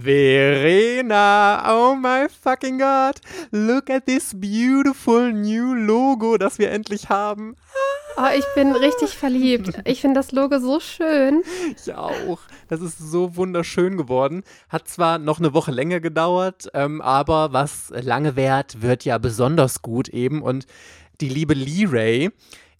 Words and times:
Verena, 0.00 1.64
oh 1.68 1.94
my 1.94 2.28
fucking 2.28 2.78
God, 2.78 3.20
look 3.50 3.90
at 3.90 4.06
this 4.06 4.32
beautiful 4.34 5.32
new 5.32 5.74
Logo, 5.74 6.36
das 6.36 6.58
wir 6.58 6.70
endlich 6.70 7.08
haben. 7.08 7.56
Oh, 8.16 8.36
ich 8.36 8.44
bin 8.56 8.72
richtig 8.72 9.10
verliebt. 9.10 9.80
Ich 9.84 10.00
finde 10.00 10.18
das 10.18 10.32
Logo 10.32 10.58
so 10.58 10.80
schön. 10.80 11.42
Ich 11.76 11.94
auch. 11.94 12.40
Das 12.68 12.80
ist 12.80 12.98
so 12.98 13.36
wunderschön 13.36 13.96
geworden. 13.96 14.42
Hat 14.68 14.88
zwar 14.88 15.18
noch 15.18 15.38
eine 15.38 15.54
Woche 15.54 15.70
länger 15.70 16.00
gedauert, 16.00 16.68
ähm, 16.74 17.00
aber 17.00 17.52
was 17.52 17.92
lange 17.94 18.34
währt, 18.34 18.82
wird 18.82 19.04
ja 19.04 19.18
besonders 19.18 19.82
gut 19.82 20.08
eben. 20.08 20.42
Und 20.42 20.66
die 21.20 21.28
liebe 21.28 21.54
Lee 21.54 21.86
Ray, 21.88 22.30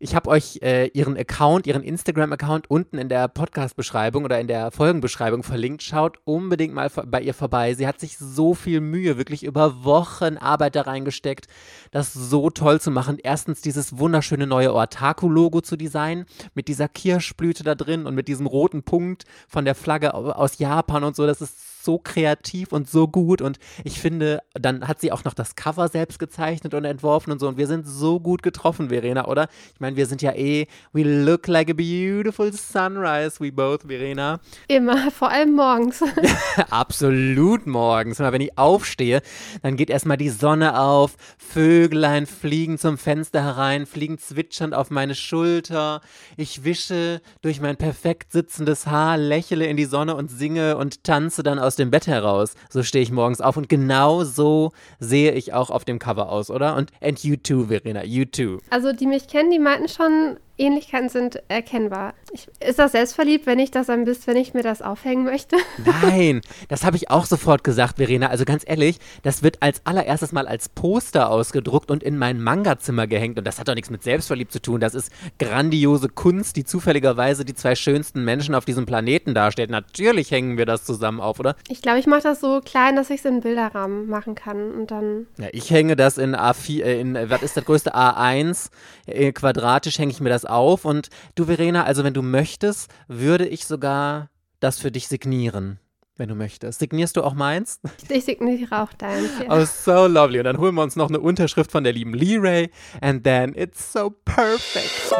ich 0.00 0.14
habe 0.14 0.30
euch 0.30 0.60
äh, 0.62 0.86
ihren 0.88 1.16
Account, 1.16 1.66
ihren 1.66 1.82
Instagram-Account 1.82 2.70
unten 2.70 2.98
in 2.98 3.08
der 3.08 3.26
Podcast-Beschreibung 3.26 4.24
oder 4.24 4.38
in 4.40 4.46
der 4.46 4.70
Folgenbeschreibung 4.70 5.42
verlinkt. 5.42 5.82
Schaut 5.82 6.18
unbedingt 6.24 6.72
mal 6.72 6.88
bei 6.88 7.20
ihr 7.20 7.34
vorbei. 7.34 7.74
Sie 7.74 7.86
hat 7.86 7.98
sich 7.98 8.16
so 8.16 8.54
viel 8.54 8.80
Mühe, 8.80 9.18
wirklich 9.18 9.42
über 9.42 9.84
Wochen 9.84 10.36
Arbeit 10.36 10.76
da 10.76 10.82
reingesteckt, 10.82 11.48
das 11.90 12.12
so 12.12 12.50
toll 12.50 12.80
zu 12.80 12.90
machen. 12.90 13.18
Erstens 13.20 13.60
dieses 13.60 13.98
wunderschöne 13.98 14.46
neue 14.46 14.72
Ortaku-Logo 14.72 15.62
zu 15.62 15.76
designen, 15.76 16.26
mit 16.54 16.68
dieser 16.68 16.88
Kirschblüte 16.88 17.64
da 17.64 17.74
drin 17.74 18.06
und 18.06 18.14
mit 18.14 18.28
diesem 18.28 18.46
roten 18.46 18.84
Punkt 18.84 19.24
von 19.48 19.64
der 19.64 19.74
Flagge 19.74 20.14
aus 20.14 20.58
Japan 20.58 21.02
und 21.02 21.16
so. 21.16 21.26
Das 21.26 21.40
ist 21.40 21.77
so 21.88 21.96
kreativ 21.96 22.72
und 22.72 22.86
so 22.86 23.08
gut 23.08 23.40
und 23.40 23.58
ich 23.82 23.98
finde, 23.98 24.40
dann 24.52 24.86
hat 24.86 25.00
sie 25.00 25.10
auch 25.10 25.24
noch 25.24 25.32
das 25.32 25.54
Cover 25.54 25.88
selbst 25.88 26.18
gezeichnet 26.18 26.74
und 26.74 26.84
entworfen 26.84 27.32
und 27.32 27.38
so 27.38 27.48
und 27.48 27.56
wir 27.56 27.66
sind 27.66 27.88
so 27.88 28.20
gut 28.20 28.42
getroffen, 28.42 28.90
Verena, 28.90 29.26
oder? 29.26 29.48
Ich 29.72 29.80
meine, 29.80 29.96
wir 29.96 30.04
sind 30.04 30.20
ja 30.20 30.32
eh, 30.32 30.66
we 30.92 31.02
look 31.02 31.46
like 31.46 31.70
a 31.70 31.72
beautiful 31.72 32.52
sunrise, 32.52 33.40
we 33.40 33.50
both, 33.50 33.84
Verena. 33.84 34.38
Immer, 34.66 35.10
vor 35.10 35.30
allem 35.30 35.54
morgens. 35.54 36.04
Absolut 36.70 37.66
morgens. 37.66 38.18
Wenn 38.18 38.42
ich 38.42 38.58
aufstehe, 38.58 39.22
dann 39.62 39.76
geht 39.76 39.88
erstmal 39.88 40.18
die 40.18 40.28
Sonne 40.28 40.78
auf, 40.78 41.16
Vöglein 41.38 42.26
fliegen 42.26 42.76
zum 42.76 42.98
Fenster 42.98 43.42
herein, 43.42 43.86
fliegen 43.86 44.18
zwitschernd 44.18 44.74
auf 44.74 44.90
meine 44.90 45.14
Schulter. 45.14 46.02
Ich 46.36 46.64
wische 46.64 47.22
durch 47.40 47.62
mein 47.62 47.78
perfekt 47.78 48.32
sitzendes 48.32 48.86
Haar, 48.86 49.16
lächle 49.16 49.64
in 49.64 49.78
die 49.78 49.86
Sonne 49.86 50.16
und 50.16 50.30
singe 50.30 50.76
und 50.76 51.04
tanze 51.04 51.42
dann 51.42 51.58
aus 51.58 51.77
dem 51.78 51.90
Bett 51.90 52.06
heraus. 52.06 52.54
So 52.70 52.82
stehe 52.82 53.02
ich 53.02 53.10
morgens 53.10 53.40
auf 53.40 53.56
und 53.56 53.68
genau 53.68 54.24
so 54.24 54.72
sehe 54.98 55.32
ich 55.32 55.52
auch 55.52 55.70
auf 55.70 55.84
dem 55.84 55.98
Cover 55.98 56.30
aus, 56.30 56.50
oder? 56.50 56.76
Und 56.76 56.90
and 57.00 57.22
you 57.24 57.36
too, 57.36 57.66
Verena, 57.66 58.04
you 58.04 58.24
too. 58.24 58.58
Also 58.70 58.92
die 58.92 59.06
mich 59.06 59.28
kennen, 59.28 59.50
die 59.50 59.58
meinten 59.58 59.88
schon, 59.88 60.38
Ähnlichkeiten 60.58 61.08
sind 61.08 61.42
erkennbar. 61.48 62.14
Ich, 62.32 62.48
ist 62.60 62.78
das 62.78 62.92
selbstverliebt, 62.92 63.46
wenn 63.46 63.58
ich 63.58 63.70
das 63.70 63.88
ein 63.88 64.04
bisschen, 64.04 64.34
wenn 64.34 64.36
ich 64.36 64.54
mir 64.54 64.62
das 64.62 64.82
aufhängen 64.82 65.24
möchte? 65.24 65.56
Nein, 66.02 66.42
das 66.68 66.84
habe 66.84 66.96
ich 66.96 67.10
auch 67.10 67.24
sofort 67.24 67.64
gesagt, 67.64 67.96
Verena. 67.96 68.28
Also 68.28 68.44
ganz 68.44 68.64
ehrlich, 68.66 68.98
das 69.22 69.42
wird 69.42 69.62
als 69.62 69.80
allererstes 69.84 70.32
mal 70.32 70.46
als 70.46 70.68
Poster 70.68 71.30
ausgedruckt 71.30 71.90
und 71.90 72.02
in 72.02 72.18
mein 72.18 72.42
Manga-Zimmer 72.42 73.06
gehängt. 73.06 73.38
Und 73.38 73.46
das 73.46 73.58
hat 73.58 73.68
doch 73.68 73.74
nichts 73.74 73.90
mit 73.90 74.02
selbstverliebt 74.02 74.52
zu 74.52 74.60
tun. 74.60 74.80
Das 74.80 74.94
ist 74.94 75.12
grandiose 75.38 76.08
Kunst, 76.08 76.56
die 76.56 76.64
zufälligerweise 76.64 77.44
die 77.44 77.54
zwei 77.54 77.74
schönsten 77.74 78.24
Menschen 78.24 78.54
auf 78.54 78.64
diesem 78.64 78.84
Planeten 78.84 79.34
darstellt. 79.34 79.70
Natürlich 79.70 80.30
hängen 80.30 80.58
wir 80.58 80.66
das 80.66 80.84
zusammen 80.84 81.20
auf, 81.20 81.38
oder? 81.40 81.56
Ich 81.68 81.82
glaube, 81.82 82.00
ich 82.00 82.06
mache 82.06 82.22
das 82.22 82.40
so 82.40 82.60
klein, 82.64 82.96
dass 82.96 83.10
ich 83.10 83.20
es 83.20 83.24
in 83.24 83.40
Bilderrahmen 83.40 84.08
machen 84.08 84.34
kann 84.34 84.72
und 84.72 84.90
dann. 84.90 85.26
Ja, 85.38 85.48
ich 85.52 85.70
hänge 85.70 85.96
das 85.96 86.18
in 86.18 86.34
A4, 86.34 86.82
äh, 86.82 87.00
in, 87.00 87.14
was 87.30 87.42
ist 87.42 87.56
das 87.56 87.64
größte 87.64 87.94
A1? 87.94 88.70
Äh, 89.06 89.32
quadratisch 89.32 89.98
hänge 89.98 90.10
ich 90.10 90.20
mir 90.20 90.30
das 90.30 90.47
auf. 90.48 90.84
Und 90.84 91.08
du, 91.34 91.46
Verena, 91.46 91.84
also 91.84 92.04
wenn 92.04 92.14
du 92.14 92.22
möchtest, 92.22 92.90
würde 93.06 93.46
ich 93.46 93.66
sogar 93.66 94.30
das 94.60 94.78
für 94.78 94.90
dich 94.90 95.08
signieren. 95.08 95.78
Wenn 96.16 96.28
du 96.28 96.34
möchtest. 96.34 96.80
Signierst 96.80 97.16
du 97.16 97.22
auch 97.22 97.34
meins? 97.34 97.80
Ich 98.08 98.24
signiere 98.24 98.82
auch 98.82 98.92
deins. 98.92 99.30
Ja. 99.40 99.56
Oh, 99.56 99.64
so 99.64 100.08
lovely. 100.08 100.38
Und 100.38 100.46
dann 100.46 100.58
holen 100.58 100.74
wir 100.74 100.82
uns 100.82 100.96
noch 100.96 101.08
eine 101.08 101.20
Unterschrift 101.20 101.70
von 101.70 101.84
der 101.84 101.92
lieben 101.92 102.12
Lee 102.12 102.38
Ray. 102.38 102.70
And 103.00 103.22
then 103.22 103.54
it's 103.54 103.92
so 103.92 104.10
perfect. 104.24 105.14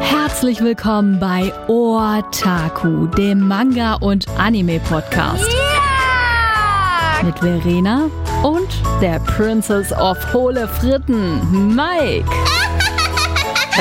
Herzlich 0.00 0.60
willkommen 0.62 1.18
bei 1.20 1.52
Otaku, 1.68 3.06
dem 3.08 3.46
Manga- 3.46 3.94
und 3.94 4.28
Anime-Podcast. 4.38 5.50
Yeah! 5.50 7.22
Mit 7.22 7.38
Verena 7.38 8.10
und 8.42 8.68
der 9.00 9.18
Princess 9.20 9.92
of 9.92 10.18
Hohle 10.32 10.66
Fritten, 10.68 11.74
Mike. 11.74 12.24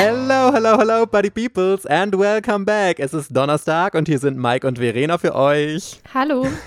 Hello, 0.01 0.53
hello, 0.53 0.77
hello, 0.77 1.05
Buddy 1.05 1.29
Peoples 1.29 1.85
and 1.85 2.17
welcome 2.17 2.63
back. 2.63 3.01
Es 3.01 3.13
ist 3.13 3.35
Donnerstag 3.35 3.95
und 3.95 4.07
hier 4.07 4.17
sind 4.17 4.37
Mike 4.37 4.65
und 4.65 4.79
Verena 4.79 5.17
für 5.17 5.35
euch. 5.35 5.99
Hallo. 6.13 6.47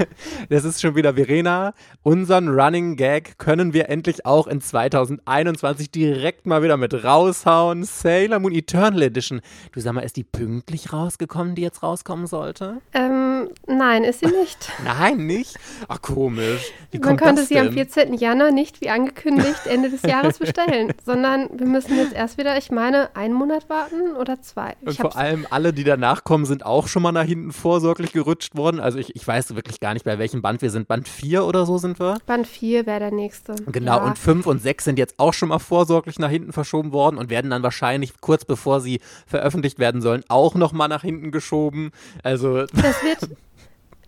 Das 0.50 0.65
ist 0.65 0.82
schon 0.82 0.97
wieder 0.97 1.15
Verena. 1.15 1.72
Unseren 2.03 2.48
Running 2.48 2.97
Gag 2.97 3.38
können 3.38 3.72
wir 3.72 3.88
endlich 3.88 4.26
auch 4.26 4.47
in 4.47 4.60
2021 4.60 5.91
direkt 5.91 6.47
mal 6.47 6.62
wieder 6.62 6.76
mit 6.76 7.04
raushauen. 7.04 7.84
Sailor 7.84 8.38
Moon 8.38 8.53
Eternal 8.53 9.00
Edition. 9.03 9.41
Du 9.72 9.81
sag 9.81 9.94
mal, 9.94 10.03
ist 10.03 10.16
die 10.16 10.25
pünktlich 10.25 10.93
rausgekommen, 10.93 11.54
die 11.54 11.62
jetzt 11.62 11.82
rauskommen 11.82 12.26
sollte? 12.26 12.82
Ähm, 12.93 13.49
nein, 13.66 14.04
ist 14.04 14.20
sie 14.20 14.26
nicht. 14.26 14.70
nein, 14.84 15.26
nicht? 15.26 15.56
Ach, 15.88 16.03
komisch. 16.03 16.70
Wie 16.91 16.99
Man 16.99 17.16
konnte 17.16 17.44
sie 17.44 17.59
am 17.59 17.72
14. 17.72 18.12
Januar 18.14 18.50
nicht, 18.50 18.82
wie 18.82 18.91
angekündigt, 18.91 19.66
Ende 19.66 19.88
des 19.88 20.03
Jahres 20.06 20.38
bestellen, 20.38 20.93
sondern 21.06 21.49
wir 21.59 21.66
müssen 21.66 21.97
jetzt 21.97 22.12
erst 22.12 22.37
wieder, 22.37 22.59
ich 22.59 22.70
meine, 22.70 23.14
einen 23.22 23.34
Monat 23.34 23.69
warten 23.69 24.16
oder 24.16 24.43
zwei. 24.43 24.75
Und 24.84 24.97
vor 24.97 25.16
allem 25.16 25.47
alle, 25.50 25.72
die 25.72 25.84
danach 25.84 26.25
kommen, 26.25 26.44
sind 26.44 26.66
auch 26.66 26.88
schon 26.88 27.03
mal 27.03 27.12
nach 27.12 27.25
hinten 27.25 27.53
vorsorglich 27.53 28.12
gerutscht 28.12 28.56
worden. 28.56 28.81
Also 28.81 28.99
ich, 28.99 29.15
ich 29.15 29.27
weiß 29.27 29.55
wirklich 29.55 29.78
gar 29.78 29.94
nicht, 29.94 30.05
bei 30.05 30.19
welchem 30.19 30.43
Band 30.43 30.60
wir 30.60 30.71
sind. 30.71 30.88
Band 30.88 31.09
4 31.09 31.44
oder 31.44 31.65
so 31.65 31.78
sind 31.78 32.00
wir? 32.00 32.19
Band 32.27 32.49
4 32.49 32.84
wäre 32.84 32.99
der 32.99 33.12
nächste. 33.12 33.55
Genau, 33.66 33.99
ja. 33.99 34.05
und 34.05 34.19
5 34.19 34.47
und 34.47 34.61
6 34.61 34.84
sind 34.84 34.99
jetzt 34.99 35.15
auch 35.19 35.32
schon 35.32 35.50
mal 35.50 35.61
vorsorglich 35.61 36.19
nach 36.19 36.31
hinten 36.31 36.53
verschoben 36.53 36.93
worden 36.93 37.16
und 37.16 37.31
werden 37.31 37.50
dann 37.50 37.62
wahrscheinlich 37.62 38.21
kurz 38.21 38.44
bevor 38.44 38.81
sie 38.81 39.00
veröffentlicht 39.27 39.78
werden 39.78 40.03
sollen, 40.03 40.25
auch 40.28 40.56
noch 40.56 40.72
mal 40.72 40.88
nach 40.88 41.03
hinten 41.03 41.31
geschoben. 41.31 41.93
Also. 42.25 42.66
Das 42.66 43.03
wird. 43.05 43.37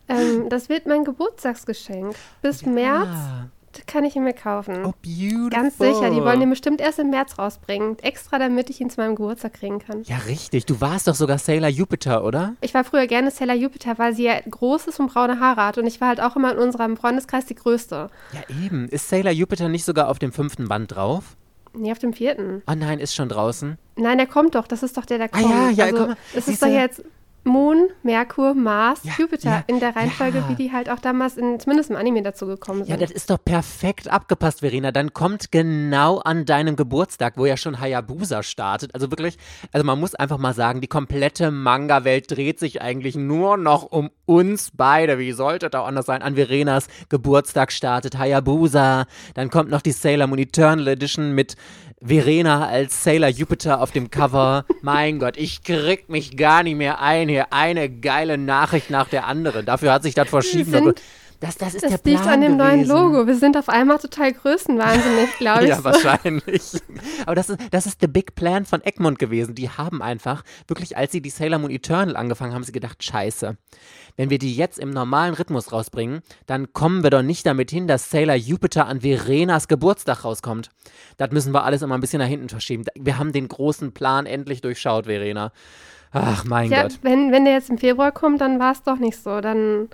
ähm, 0.09 0.49
das 0.49 0.69
wird 0.69 0.87
mein 0.87 1.05
Geburtstagsgeschenk. 1.05 2.17
Bis 2.43 2.63
ja. 2.63 2.69
März 2.69 3.09
kann 3.87 4.05
ich 4.05 4.17
ihn 4.17 4.25
mir 4.25 4.33
kaufen. 4.33 4.85
Oh, 4.85 4.93
beautiful. 5.03 5.51
Ganz 5.51 5.79
sicher. 5.79 6.11
Die 6.11 6.23
wollen 6.23 6.41
den 6.41 6.51
bestimmt 6.51 6.81
erst 6.81 6.99
im 6.99 7.11
März 7.11 7.39
rausbringen. 7.39 7.99
Extra, 8.01 8.39
damit 8.39 8.71
ich 8.71 8.81
ihn 8.81 8.91
zu 8.91 9.01
meinem 9.01 9.15
Geburtstag 9.15 9.55
kriegen 9.55 9.79
kann. 9.79 10.03
Ja, 10.05 10.17
richtig. 10.27 10.67
Du 10.67 10.81
warst 10.81 11.09
doch 11.09 11.15
sogar 11.15 11.39
Sailor 11.39 11.69
Jupiter, 11.69 12.25
oder? 12.25 12.55
Ich 12.61 12.75
war 12.75 12.85
früher 12.85 13.07
gerne 13.07 13.31
Sailor 13.31 13.55
Jupiter, 13.55 13.99
weil 13.99 14.15
sie 14.15 14.25
ja 14.25 14.35
groß 14.49 14.87
ist 14.87 15.01
und 15.01 15.13
braune 15.13 15.41
Haare 15.41 15.67
hat. 15.67 15.79
Und 15.79 15.87
ich 15.87 16.01
war 16.01 16.09
halt 16.09 16.21
auch 16.21 16.37
immer 16.37 16.53
in 16.53 16.59
unserem 16.59 16.97
Freundeskreis 16.97 17.47
die 17.47 17.55
Größte. 17.55 18.09
Ja, 18.33 18.65
eben. 18.65 18.89
Ist 18.89 19.09
Sailor 19.09 19.33
Jupiter 19.33 19.69
nicht 19.69 19.85
sogar 19.85 20.09
auf 20.09 20.19
dem 20.19 20.33
fünften 20.33 20.69
Band 20.69 20.95
drauf? 20.95 21.37
Nee, 21.77 21.91
auf 21.91 21.99
dem 21.99 22.13
vierten. 22.13 22.63
Oh 22.69 22.75
nein, 22.77 23.01
ist 23.01 23.15
schon 23.15 23.29
draußen. 23.29 23.79
Nein, 23.97 24.19
der 24.19 24.27
kommt 24.27 24.55
doch. 24.55 24.67
Das 24.67 24.83
ist 24.83 24.97
doch 24.97 25.05
der, 25.05 25.19
der 25.19 25.29
kommt. 25.29 25.45
Ah 25.45 25.49
ja, 25.49 25.71
ja, 25.71 25.85
also, 25.87 25.97
guck 25.97 26.09
mal. 26.09 26.17
Es 26.35 26.49
ist 26.49 26.63
doch 26.63 26.69
jetzt 26.69 27.03
Moon, 27.45 27.89
Merkur, 28.03 28.55
Mars, 28.55 29.01
Ja, 29.05 29.13
Jupiter 29.19 29.51
ja, 29.51 29.65
in 29.67 29.79
der 29.79 29.95
Reihenfolge, 29.95 30.39
ja. 30.39 30.49
wie 30.49 30.55
die 30.55 30.73
halt 30.73 30.89
auch 30.89 30.99
damals 30.99 31.37
in, 31.37 31.61
zumindest 31.61 31.91
im 31.91 31.97
Anime 31.97 32.23
dazu 32.23 32.47
gekommen 32.47 32.85
sind. 32.85 32.91
Ja, 32.91 32.97
das 32.97 33.11
ist 33.11 33.31
doch 33.31 33.39
perfekt 33.43 34.09
abgepasst, 34.09 34.61
Verena. 34.61 34.93
Dann 34.93 35.13
kommt 35.13 35.53
genau 35.53 36.19
an 36.19 36.47
deinem 36.47 36.75
Geburtstag, 36.75 37.35
wo 37.37 37.45
ja 37.45 37.57
schon 37.57 37.81
Hayabusa 37.81 38.43
startet. 38.43 38.95
Also 38.95 39.11
wirklich, 39.11 39.37
also 39.73 39.85
man 39.85 40.01
muss 40.01 40.15
einfach 40.15 40.39
mal 40.39 40.55
sagen, 40.55 40.81
die 40.81 40.89
komplette 40.89 41.51
Manga-Welt 41.51 42.31
dreht 42.31 42.59
sich 42.59 42.81
eigentlich 42.81 43.15
nur 43.15 43.57
noch 43.57 43.85
um 43.85 44.11
uns 44.25 44.71
beide. 44.75 45.19
Wie 45.19 45.33
sollte 45.33 45.69
das 45.69 45.81
auch 45.81 45.87
anders 45.87 46.07
sein? 46.07 46.23
An 46.23 46.37
Verenas 46.37 46.89
Geburtstag 47.11 47.73
startet 47.73 48.19
Hayabusa. 48.19 49.05
Dann 49.35 49.51
kommt 49.51 49.71
noch 49.71 49.83
die 49.83 49.93
Sailor 49.93 50.27
Moon 50.27 50.39
Eternal 50.39 50.89
Edition 50.89 51.33
mit 51.33 51.57
Verena 52.07 52.67
als 52.67 53.03
Sailor 53.03 53.31
Jupiter 53.31 53.81
auf 53.81 53.91
dem 53.91 54.11
Cover. 54.11 54.67
mein 54.83 55.19
Gott, 55.19 55.39
ich 55.39 55.63
krieg 55.63 56.11
mich 56.11 56.37
gar 56.37 56.63
nicht 56.63 56.77
mehr 56.77 57.01
ein 57.01 57.31
hier. 57.35 57.53
Eine 57.53 57.91
geile 57.91 58.39
Nachricht 58.39 58.91
nach 58.91 59.09
der 59.09 59.27
anderen. 59.27 59.67
Dafür 59.67 59.93
hat 59.93 60.03
sich 60.03 60.15
das 60.15 60.29
verschieben. 60.29 60.71
sind- 60.73 61.03
Das, 61.41 61.59
das 61.59 61.75
ist 61.75 61.83
das 61.85 61.91
der 61.91 61.99
Plan 61.99 62.15
liegt 62.15 62.27
an 62.27 62.41
dem 62.41 62.57
neuen 62.57 62.83
gewesen. 62.85 62.89
Logo. 62.97 63.27
Wir 63.27 63.35
sind 63.37 63.57
auf 63.59 63.69
einmal 63.69 63.99
total 63.99 64.33
größenwahnsinnig, 64.33 65.37
glaube 65.37 65.65
ich. 65.65 65.69
Ja, 65.69 65.77
so. 65.77 65.85
wahrscheinlich. 65.85 66.63
Aber 67.27 67.35
das 67.35 67.51
ist, 67.51 67.59
das 67.71 67.87
ist 67.87 68.01
the 68.01 68.07
big 68.07 68.35
plan 68.35 68.65
von 68.65 68.83
Egmont 68.83 69.19
gewesen. 69.19 69.55
Die 69.55 69.69
haben 69.69 70.01
einfach, 70.01 70.43
wirklich, 70.69 70.97
als 70.97 71.13
sie 71.13 71.21
die 71.21 71.29
Sailor 71.31 71.59
Moon 71.59 71.71
Eternal 71.71 72.17
angefangen 72.17 72.53
haben, 72.53 72.57
haben 72.61 72.65
sie 72.65 72.73
gedacht, 72.73 73.03
scheiße, 73.05 73.57
wenn 74.17 74.31
wir 74.31 74.39
die 74.39 74.55
jetzt 74.57 74.79
im 74.79 74.91
normalen 74.91 75.35
Rhythmus 75.35 75.71
rausbringen, 75.73 76.23
dann 76.47 76.73
kommen 76.73 77.03
wir 77.03 77.11
doch 77.11 77.23
nicht 77.23 77.45
damit 77.45 77.71
hin, 77.71 77.89
dass 77.89 78.11
Sailor 78.11 78.37
Jupiter 78.37 78.87
an 78.87 79.01
Verenas 79.03 79.69
Geburtstag 79.69 80.25
rauskommt. 80.25 80.71
Das 81.19 81.31
müssen 81.33 81.53
wir 81.53 81.65
alles 81.65 81.83
immer 81.83 81.97
ein 81.97 82.01
bisschen 82.01 82.21
nach 82.21 82.29
hinten 82.29 82.49
verschieben. 82.49 82.85
Wir 82.95 83.19
haben 83.19 83.33
den 83.33 83.49
großen 83.49 83.93
Plan 83.93 84.25
endlich 84.25 84.63
durchschaut, 84.63 85.07
Verena. 85.07 85.53
Ach, 86.15 86.45
mein 86.45 86.71
Ja, 86.71 86.83
Gott. 86.83 86.99
wenn, 87.03 87.33
wenn 87.33 87.45
der 87.45 87.55
jetzt 87.55 87.69
im 87.71 87.79
Februar 87.79 88.13
kommt, 88.13 88.41
dann 88.41 88.59
war 88.59 88.73
es 88.73 88.83
doch 88.83 88.97
nicht 88.99 89.21
so. 89.23 89.41
Dann 89.41 89.89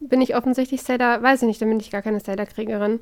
bin 0.00 0.20
ich 0.20 0.36
offensichtlich 0.36 0.82
Sailor, 0.82 1.22
weiß 1.22 1.42
ich 1.42 1.46
nicht, 1.48 1.62
dann 1.62 1.68
bin 1.68 1.80
ich 1.80 1.90
gar 1.90 2.02
keine 2.02 2.20
Sailor-Kriegerin. 2.20 3.00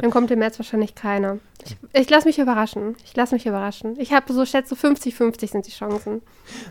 Dann 0.00 0.10
kommt 0.10 0.30
im 0.30 0.40
März 0.40 0.58
wahrscheinlich 0.58 0.94
keiner. 0.94 1.38
Ich, 1.64 1.76
ich 1.92 2.10
lasse 2.10 2.26
mich 2.26 2.38
überraschen. 2.38 2.96
Ich 3.04 3.14
lasse 3.16 3.34
mich 3.34 3.46
überraschen. 3.46 3.94
Ich 3.98 4.12
habe 4.12 4.32
so, 4.32 4.44
schätze, 4.44 4.74
50-50 4.74 5.50
sind 5.50 5.66
die 5.66 5.70
Chancen. 5.70 6.22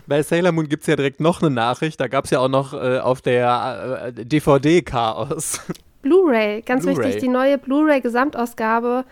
Bei 0.06 0.22
Sailor 0.22 0.52
Moon 0.52 0.68
gibt 0.68 0.82
es 0.82 0.86
ja 0.86 0.96
direkt 0.96 1.20
noch 1.20 1.40
eine 1.42 1.50
Nachricht. 1.50 1.98
Da 2.00 2.08
gab 2.08 2.26
es 2.26 2.30
ja 2.30 2.40
auch 2.40 2.48
noch 2.48 2.74
äh, 2.74 2.98
auf 2.98 3.22
der 3.22 4.12
äh, 4.16 4.24
DVD 4.24 4.82
Chaos. 4.82 5.60
Blu-ray, 6.02 6.62
ganz 6.62 6.84
Blu 6.84 6.96
wichtig, 6.96 7.20
die 7.20 7.28
neue 7.28 7.58
Blu-ray-Gesamtausgabe 7.58 9.04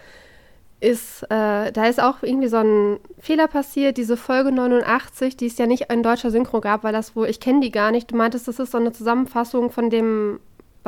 ist, 0.80 1.24
äh, 1.24 1.72
da 1.72 1.86
ist 1.86 2.00
auch 2.00 2.22
irgendwie 2.22 2.48
so 2.48 2.58
ein 2.58 2.98
Fehler 3.18 3.48
passiert, 3.48 3.96
diese 3.96 4.16
Folge 4.16 4.52
89, 4.52 5.36
die 5.36 5.46
es 5.46 5.58
ja 5.58 5.66
nicht 5.66 5.90
in 5.92 6.02
deutscher 6.02 6.30
Synchro 6.30 6.60
gab, 6.60 6.84
weil 6.84 6.92
das 6.92 7.16
wohl, 7.16 7.28
ich 7.28 7.40
kenne 7.40 7.60
die 7.60 7.72
gar 7.72 7.90
nicht. 7.90 8.10
Du 8.10 8.16
meintest, 8.16 8.46
das 8.46 8.58
ist 8.58 8.72
so 8.72 8.78
eine 8.78 8.92
Zusammenfassung 8.92 9.70
von 9.70 9.90
dem, 9.90 10.38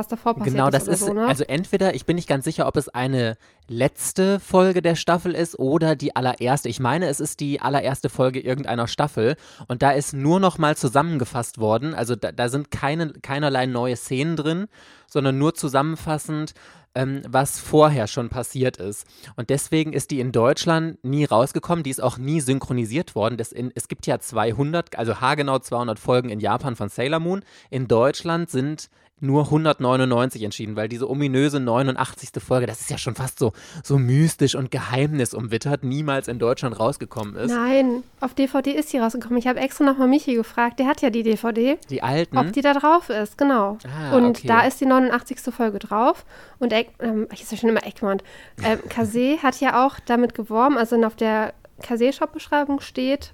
was 0.01 0.09
davor 0.09 0.35
passiert 0.35 0.55
genau, 0.55 0.69
ist. 0.69 0.73
Genau, 0.73 0.85
das 0.87 1.01
ist, 1.01 1.07
so, 1.07 1.13
ne? 1.13 1.27
also 1.27 1.45
entweder, 1.45 1.95
ich 1.95 2.07
bin 2.07 2.17
nicht 2.17 2.29
ganz 2.29 2.45
sicher, 2.45 2.67
ob 2.67 2.77
es 2.77 2.89
eine 2.89 3.37
letzte 3.69 4.41
Folge 4.41 4.83
der 4.83 4.97
Staffel 4.97 5.35
ist 5.35 5.59
oder 5.59 5.95
die 5.95 6.17
allererste. 6.17 6.69
Ich 6.69 6.81
meine, 6.81 7.07
es 7.07 7.21
ist 7.21 7.41
die 7.41 7.61
allererste 7.61 8.09
Folge 8.09 8.41
irgendeiner 8.41 8.89
Staffel 8.89 9.37
und 9.69 9.83
da 9.83 9.91
ist 9.91 10.13
nur 10.13 10.41
noch 10.41 10.59
mal 10.59 10.77
zusammengefasst 10.77 11.59
worden. 11.59 11.95
Also 11.95 12.17
da, 12.17 12.33
da 12.33 12.49
sind 12.49 12.71
keine, 12.71 13.13
keinerlei 13.13 13.67
neue 13.67 13.97
Szenen 13.97 14.37
drin, 14.37 14.67
sondern 15.07 15.39
nur 15.39 15.55
zusammenfassend 15.55 16.55
ähm, 16.95 17.23
was 17.29 17.61
vorher 17.61 18.07
schon 18.07 18.31
passiert 18.31 18.77
ist. 18.79 19.07
Und 19.37 19.51
deswegen 19.51 19.93
ist 19.93 20.11
die 20.11 20.21
in 20.21 20.33
Deutschland 20.33 21.03
nie 21.05 21.25
rausgekommen. 21.25 21.85
Die 21.85 21.91
ist 21.91 22.03
auch 22.03 22.19
nie 22.19 22.41
synchronisiert 22.41 23.15
worden. 23.15 23.39
In, 23.55 23.71
es 23.75 23.87
gibt 23.87 24.07
ja 24.07 24.19
200, 24.19 24.99
also 24.99 25.21
haargenau 25.21 25.59
200 25.61 25.99
Folgen 25.99 26.31
in 26.31 26.41
Japan 26.41 26.75
von 26.75 26.89
Sailor 26.89 27.21
Moon. 27.21 27.45
In 27.71 27.87
Deutschland 27.87 28.51
sind 28.51 28.91
nur 29.21 29.45
199 29.45 30.43
entschieden, 30.43 30.77
weil 30.77 30.89
diese 30.89 31.09
ominöse 31.09 31.61
89. 31.61 32.31
Folge, 32.43 32.67
das 32.67 32.81
ist 32.81 32.91
ja 32.91 32.99
schon 32.99 33.15
fast 33.15 33.39
so, 33.39 33.53
so 33.83 33.99
mystisch 33.99 34.55
und 34.55 34.71
geheimnisumwittert, 34.71 35.85
niemals 35.85 36.29
in 36.29 36.39
Deutschland 36.39 36.79
rausgekommen 36.79 37.37
ist. 37.37 37.51
Nein, 37.51 38.03
auf 38.21 38.35
DVD 38.35 38.73
ist 38.73 38.91
sie 38.91 38.99
rausgekommen. 38.99 39.39
Ich 39.39 39.47
habe 39.47 39.61
extra 39.61 39.85
nochmal 39.85 40.09
Michi 40.09 40.35
gefragt, 40.35 40.79
der 40.79 40.87
hat 40.87 41.03
ja 41.03 41.11
die 41.11 41.23
DVD. 41.23 41.79
Die 41.89 42.03
alten? 42.03 42.37
Ob 42.39 42.53
die 42.53 42.63
da 42.63 42.75
drauf 42.75 43.11
ist, 43.11 43.37
genau. 43.39 43.79
Ah, 43.85 44.17
und 44.17 44.39
okay. 44.39 44.49
da 44.49 44.63
ist 44.63 44.81
die 44.81 44.87
89. 44.87 45.55
Folge 45.55 45.79
drauf. 45.79 46.25
Und 46.59 46.73
Eck, 46.73 46.91
ähm, 47.01 47.27
ich 47.33 47.43
ist 47.43 47.53
ja 47.53 47.59
schon 47.59 47.71
immer 47.71 47.87
Eckmann. 47.87 48.19
Ähm, 48.63 48.79
Kase 48.89 49.39
hat 49.43 49.61
ja 49.61 49.87
auch 49.87 49.99
damit 50.07 50.35
geworben, 50.35 50.79
also 50.79 50.97
auf 51.05 51.17
der 51.17 51.55
Kase-Shop-Beschreibung 51.83 52.81
steht, 52.81 53.33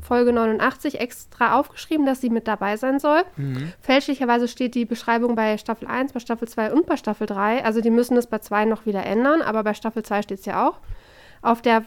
Folge 0.00 0.32
89 0.32 1.00
extra 1.00 1.58
aufgeschrieben, 1.58 2.06
dass 2.06 2.20
sie 2.20 2.30
mit 2.30 2.48
dabei 2.48 2.76
sein 2.76 2.98
soll. 2.98 3.22
Mhm. 3.36 3.72
Fälschlicherweise 3.80 4.48
steht 4.48 4.74
die 4.74 4.84
Beschreibung 4.84 5.34
bei 5.34 5.58
Staffel 5.58 5.88
1, 5.88 6.12
bei 6.12 6.20
Staffel 6.20 6.48
2 6.48 6.72
und 6.72 6.86
bei 6.86 6.96
Staffel 6.96 7.26
3. 7.26 7.64
Also 7.64 7.80
die 7.80 7.90
müssen 7.90 8.16
es 8.16 8.26
bei 8.26 8.38
2 8.38 8.64
noch 8.64 8.86
wieder 8.86 9.04
ändern, 9.04 9.42
aber 9.42 9.62
bei 9.64 9.74
Staffel 9.74 10.02
2 10.02 10.22
steht 10.22 10.40
es 10.40 10.46
ja 10.46 10.68
auch. 10.68 10.78
Auf 11.42 11.60
der, 11.60 11.84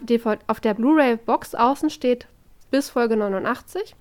auf 0.48 0.60
der 0.60 0.74
Blu-ray-Box 0.74 1.56
außen 1.56 1.90
steht 1.90 2.28
bis 2.72 2.90
Folge 2.90 3.16
89. 3.16 3.96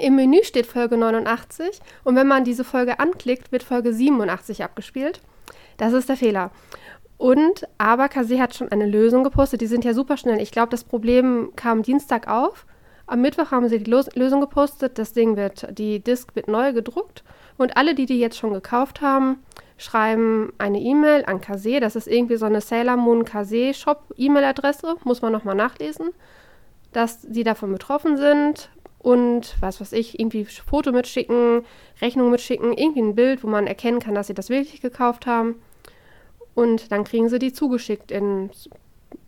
Im 0.00 0.16
Menü 0.16 0.42
steht 0.42 0.66
Folge 0.66 0.96
89 0.96 1.80
und 2.04 2.16
wenn 2.16 2.26
man 2.26 2.44
diese 2.44 2.64
Folge 2.64 3.00
anklickt, 3.00 3.52
wird 3.52 3.62
Folge 3.62 3.92
87 3.92 4.62
abgespielt. 4.64 5.20
Das 5.76 5.92
ist 5.92 6.08
der 6.08 6.16
Fehler. 6.16 6.50
Und 7.18 7.66
aber 7.78 8.08
Kase 8.08 8.40
hat 8.40 8.54
schon 8.54 8.70
eine 8.70 8.86
Lösung 8.86 9.24
gepostet. 9.24 9.60
Die 9.60 9.66
sind 9.66 9.84
ja 9.84 9.94
super 9.94 10.16
schnell. 10.16 10.40
Ich 10.40 10.52
glaube, 10.52 10.70
das 10.70 10.84
Problem 10.84 11.52
kam 11.56 11.82
Dienstag 11.82 12.28
auf. 12.28 12.66
Am 13.06 13.20
Mittwoch 13.20 13.52
haben 13.52 13.68
sie 13.68 13.78
die 13.78 13.90
Los 13.90 14.14
Lösung 14.14 14.40
gepostet. 14.40 14.98
Das 14.98 15.12
Ding 15.12 15.36
wird, 15.36 15.66
die 15.78 16.00
Disk 16.00 16.34
wird 16.34 16.48
neu 16.48 16.72
gedruckt. 16.72 17.22
Und 17.56 17.76
alle, 17.76 17.94
die 17.94 18.06
die 18.06 18.18
jetzt 18.18 18.36
schon 18.36 18.52
gekauft 18.52 19.00
haben, 19.00 19.38
schreiben 19.78 20.52
eine 20.58 20.80
E-Mail 20.80 21.24
an 21.24 21.40
Kase. 21.40 21.80
Das 21.80 21.96
ist 21.96 22.08
irgendwie 22.08 22.36
so 22.36 22.46
eine 22.46 22.60
Sailor 22.60 22.96
Moon 22.96 23.24
Kase 23.24 23.74
Shop 23.74 24.12
E-Mail-Adresse. 24.16 24.96
Muss 25.04 25.22
man 25.22 25.32
nochmal 25.32 25.54
nachlesen. 25.54 26.10
Dass 26.92 27.22
sie 27.22 27.44
davon 27.44 27.72
betroffen 27.72 28.16
sind. 28.16 28.70
Und 28.98 29.54
was 29.60 29.80
weiß 29.80 29.92
ich, 29.92 30.18
irgendwie 30.18 30.44
Foto 30.44 30.90
mitschicken, 30.90 31.64
Rechnung 32.00 32.32
mitschicken, 32.32 32.72
irgendwie 32.72 33.02
ein 33.02 33.14
Bild, 33.14 33.44
wo 33.44 33.46
man 33.46 33.68
erkennen 33.68 34.00
kann, 34.00 34.16
dass 34.16 34.26
sie 34.26 34.34
das 34.34 34.48
wirklich 34.48 34.80
gekauft 34.80 35.26
haben. 35.26 35.62
Und 36.56 36.90
dann 36.90 37.04
kriegen 37.04 37.28
sie 37.28 37.38
die 37.38 37.52
zugeschickt 37.52 38.10
in 38.10 38.50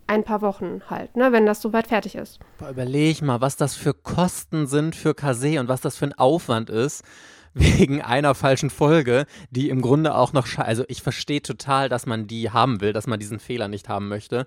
ein 0.09 0.23
paar 0.23 0.41
Wochen 0.41 0.81
halt, 0.89 1.15
ne, 1.15 1.31
wenn 1.31 1.45
das 1.45 1.61
soweit 1.61 1.87
fertig 1.87 2.15
ist. 2.15 2.39
Boah, 2.57 2.71
überleg 2.71 3.21
mal, 3.21 3.41
was 3.41 3.55
das 3.57 3.75
für 3.75 3.93
Kosten 3.93 4.65
sind 4.65 4.95
für 4.95 5.13
Kase 5.13 5.59
und 5.59 5.67
was 5.67 5.81
das 5.81 5.95
für 5.95 6.05
ein 6.05 6.17
Aufwand 6.17 6.69
ist 6.69 7.03
wegen 7.53 8.01
einer 8.01 8.35
falschen 8.35 8.69
Folge, 8.69 9.25
die 9.51 9.69
im 9.69 9.81
Grunde 9.81 10.15
auch 10.15 10.33
noch, 10.33 10.47
also 10.57 10.83
ich 10.87 11.01
verstehe 11.01 11.41
total, 11.41 11.89
dass 11.89 12.05
man 12.05 12.27
die 12.27 12.51
haben 12.51 12.81
will, 12.81 12.93
dass 12.93 13.07
man 13.07 13.19
diesen 13.19 13.39
Fehler 13.39 13.67
nicht 13.67 13.89
haben 13.89 14.07
möchte, 14.07 14.45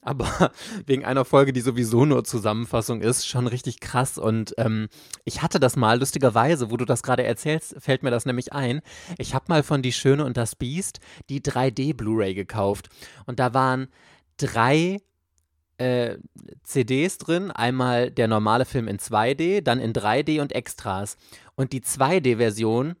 aber 0.00 0.52
wegen 0.86 1.04
einer 1.04 1.24
Folge, 1.24 1.52
die 1.52 1.60
sowieso 1.60 2.04
nur 2.04 2.24
Zusammenfassung 2.24 3.00
ist, 3.00 3.26
schon 3.26 3.46
richtig 3.46 3.80
krass. 3.80 4.18
Und 4.18 4.54
ähm, 4.58 4.88
ich 5.24 5.42
hatte 5.42 5.58
das 5.58 5.76
mal, 5.76 5.98
lustigerweise, 5.98 6.70
wo 6.70 6.76
du 6.76 6.84
das 6.84 7.02
gerade 7.02 7.24
erzählst, 7.24 7.76
fällt 7.78 8.02
mir 8.02 8.10
das 8.10 8.26
nämlich 8.26 8.52
ein, 8.52 8.80
ich 9.18 9.34
habe 9.34 9.46
mal 9.48 9.62
von 9.62 9.82
Die 9.82 9.92
Schöne 9.92 10.24
und 10.24 10.36
das 10.36 10.54
Biest 10.54 11.00
die 11.28 11.40
3D 11.40 11.96
Blu-ray 11.96 12.34
gekauft. 12.34 12.88
Und 13.26 13.40
da 13.40 13.54
waren 13.54 13.88
drei 14.40 14.98
äh, 15.78 16.18
CDs 16.62 17.18
drin. 17.18 17.50
Einmal 17.50 18.10
der 18.10 18.28
normale 18.28 18.64
Film 18.64 18.88
in 18.88 18.98
2D, 18.98 19.62
dann 19.62 19.80
in 19.80 19.92
3D 19.92 20.40
und 20.40 20.52
Extras. 20.52 21.16
Und 21.54 21.72
die 21.72 21.80
2D-Version 21.80 22.96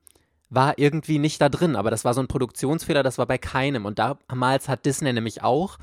war 0.48 0.78
irgendwie 0.78 1.18
nicht 1.18 1.40
da 1.40 1.48
drin, 1.48 1.76
aber 1.76 1.90
das 1.90 2.04
war 2.04 2.12
so 2.12 2.20
ein 2.20 2.26
Produktionsfehler, 2.26 3.02
das 3.02 3.18
war 3.18 3.26
bei 3.26 3.38
keinem. 3.38 3.86
Und 3.86 3.98
damals 3.98 4.68
hat 4.68 4.84
Disney 4.84 5.12
nämlich 5.12 5.42
auch, 5.42 5.78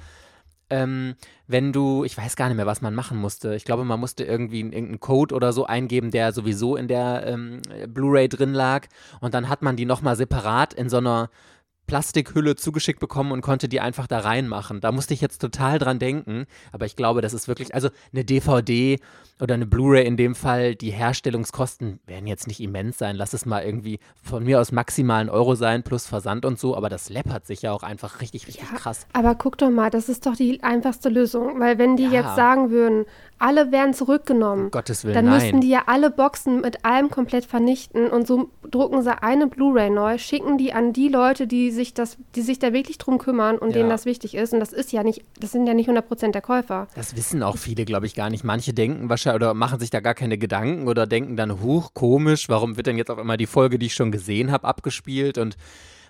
ähm, 0.69 1.15
wenn 1.47 1.71
du, 1.71 2.03
ich 2.03 2.17
weiß 2.17 2.35
gar 2.35 2.47
nicht 2.49 2.57
mehr, 2.57 2.65
was 2.65 2.81
man 2.81 2.93
machen 2.93 3.17
musste. 3.17 3.55
Ich 3.55 3.63
glaube, 3.63 3.85
man 3.85 3.99
musste 3.99 4.25
irgendwie 4.25 4.59
irgendeinen 4.59 4.99
Code 4.99 5.33
oder 5.33 5.53
so 5.53 5.65
eingeben, 5.65 6.11
der 6.11 6.33
sowieso 6.33 6.75
in 6.75 6.89
der 6.89 7.25
ähm, 7.25 7.61
Blu-ray 7.87 8.27
drin 8.27 8.53
lag. 8.53 8.87
Und 9.21 9.33
dann 9.33 9.47
hat 9.47 9.61
man 9.61 9.77
die 9.77 9.85
nochmal 9.85 10.17
separat 10.17 10.73
in 10.73 10.89
so 10.89 10.97
einer 10.97 11.29
Plastikhülle 11.87 12.55
zugeschickt 12.55 12.99
bekommen 12.99 13.31
und 13.31 13.41
konnte 13.41 13.67
die 13.69 13.79
einfach 13.79 14.07
da 14.07 14.19
reinmachen. 14.19 14.81
Da 14.81 14.91
musste 14.91 15.13
ich 15.13 15.21
jetzt 15.21 15.39
total 15.39 15.79
dran 15.79 15.99
denken, 15.99 16.45
aber 16.71 16.85
ich 16.85 16.95
glaube, 16.95 17.21
das 17.21 17.33
ist 17.33 17.47
wirklich, 17.47 17.73
also 17.73 17.89
eine 18.13 18.25
DVD 18.25 18.99
oder 19.39 19.53
eine 19.53 19.65
Blu-ray 19.65 20.05
in 20.05 20.17
dem 20.17 20.35
Fall, 20.35 20.75
die 20.75 20.91
Herstellungskosten 20.91 21.99
werden 22.05 22.27
jetzt 22.27 22.47
nicht 22.47 22.59
immens 22.59 22.97
sein. 22.97 23.15
Lass 23.15 23.33
es 23.33 23.45
mal 23.45 23.63
irgendwie 23.63 23.99
von 24.21 24.43
mir 24.43 24.59
aus 24.59 24.71
maximalen 24.71 25.29
Euro 25.29 25.55
sein 25.55 25.83
plus 25.83 26.07
Versand 26.07 26.45
und 26.45 26.59
so, 26.59 26.75
aber 26.75 26.89
das 26.89 27.09
läppert 27.09 27.45
sich 27.45 27.61
ja 27.61 27.71
auch 27.71 27.83
einfach 27.83 28.21
richtig, 28.21 28.47
richtig 28.47 28.69
ja, 28.69 28.77
krass. 28.77 29.07
Aber 29.13 29.35
guck 29.35 29.57
doch 29.57 29.69
mal, 29.69 29.89
das 29.89 30.09
ist 30.09 30.25
doch 30.25 30.35
die 30.35 30.61
einfachste 30.63 31.09
Lösung, 31.09 31.59
weil 31.59 31.77
wenn 31.77 31.95
die 31.97 32.03
ja. 32.03 32.11
jetzt 32.11 32.35
sagen 32.35 32.69
würden, 32.71 33.05
alle 33.39 33.71
werden 33.71 33.93
zurückgenommen, 33.93 34.65
um 34.65 34.71
Gottes 34.71 35.03
Willen, 35.03 35.13
dann 35.13 35.25
nein. 35.25 35.35
müssten 35.35 35.61
die 35.61 35.69
ja 35.69 35.83
alle 35.87 36.09
Boxen 36.09 36.61
mit 36.61 36.85
allem 36.85 37.09
komplett 37.09 37.45
vernichten 37.45 38.07
und 38.07 38.27
so 38.27 38.49
drucken 38.69 39.01
sie 39.03 39.21
eine 39.21 39.47
Blu-ray 39.47 39.89
neu, 39.89 40.17
schicken 40.17 40.57
die 40.57 40.73
an 40.73 40.93
die 40.93 41.07
Leute, 41.07 41.47
die 41.47 41.71
sich 41.71 41.93
das, 41.93 42.17
die 42.35 42.41
sich 42.41 42.59
da 42.59 42.73
wirklich 42.73 42.97
drum 42.97 43.17
kümmern 43.17 43.57
und 43.57 43.69
ja. 43.69 43.77
denen 43.77 43.89
das 43.89 44.05
wichtig 44.05 44.35
ist. 44.35 44.53
Und 44.53 44.59
das 44.59 44.73
ist 44.73 44.91
ja 44.91 45.03
nicht, 45.03 45.23
das 45.39 45.51
sind 45.51 45.67
ja 45.67 45.73
nicht 45.73 45.89
100% 45.89 46.31
der 46.31 46.41
Käufer. 46.41 46.87
Das 46.95 47.15
wissen 47.15 47.43
auch 47.43 47.57
viele, 47.57 47.85
glaube 47.85 48.05
ich, 48.05 48.15
gar 48.15 48.29
nicht. 48.29 48.43
Manche 48.43 48.73
denken 48.73 49.09
wahrscheinlich 49.09 49.41
oder 49.41 49.53
machen 49.53 49.79
sich 49.79 49.89
da 49.89 49.99
gar 49.99 50.15
keine 50.15 50.37
Gedanken 50.37 50.87
oder 50.87 51.07
denken 51.07 51.37
dann, 51.37 51.61
huch, 51.61 51.93
komisch, 51.93 52.49
warum 52.49 52.77
wird 52.77 52.87
denn 52.87 52.97
jetzt 52.97 53.11
auf 53.11 53.19
einmal 53.19 53.37
die 53.37 53.45
Folge, 53.45 53.79
die 53.79 53.87
ich 53.87 53.93
schon 53.93 54.11
gesehen 54.11 54.51
habe, 54.51 54.67
abgespielt 54.67 55.37
und 55.37 55.57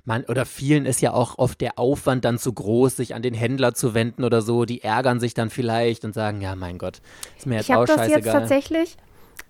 man, 0.08 0.24
oder 0.26 0.46
vielen 0.46 0.86
ist 0.86 1.02
ja 1.02 1.14
auch 1.14 1.38
oft 1.38 1.62
der 1.62 1.78
Aufwand 1.78 2.26
dann 2.26 2.40
zu 2.40 2.54
groß, 2.54 2.96
sich 2.96 3.14
an 3.14 3.22
den 3.22 3.34
Händler 3.34 3.74
zu 3.74 3.94
wenden 3.94 4.24
oder 4.24 4.42
so. 4.42 4.66
Die 4.66 4.82
ärgern 4.82 5.20
sich 5.20 5.34
dann 5.34 5.50
vielleicht 5.50 6.06
und 6.06 6.14
sagen, 6.14 6.42
ja, 6.42 6.56
mein 6.56 6.78
Gott, 6.78 7.02
ist 7.38 7.46
mir 7.46 7.56
jetzt 7.56 7.70
ich 7.70 7.76
auch 7.76 7.86
scheißegal. 7.86 8.08
Ich 8.08 8.14
habe 8.14 8.24
das 8.24 8.34
jetzt 8.34 8.34
tatsächlich 8.34 8.98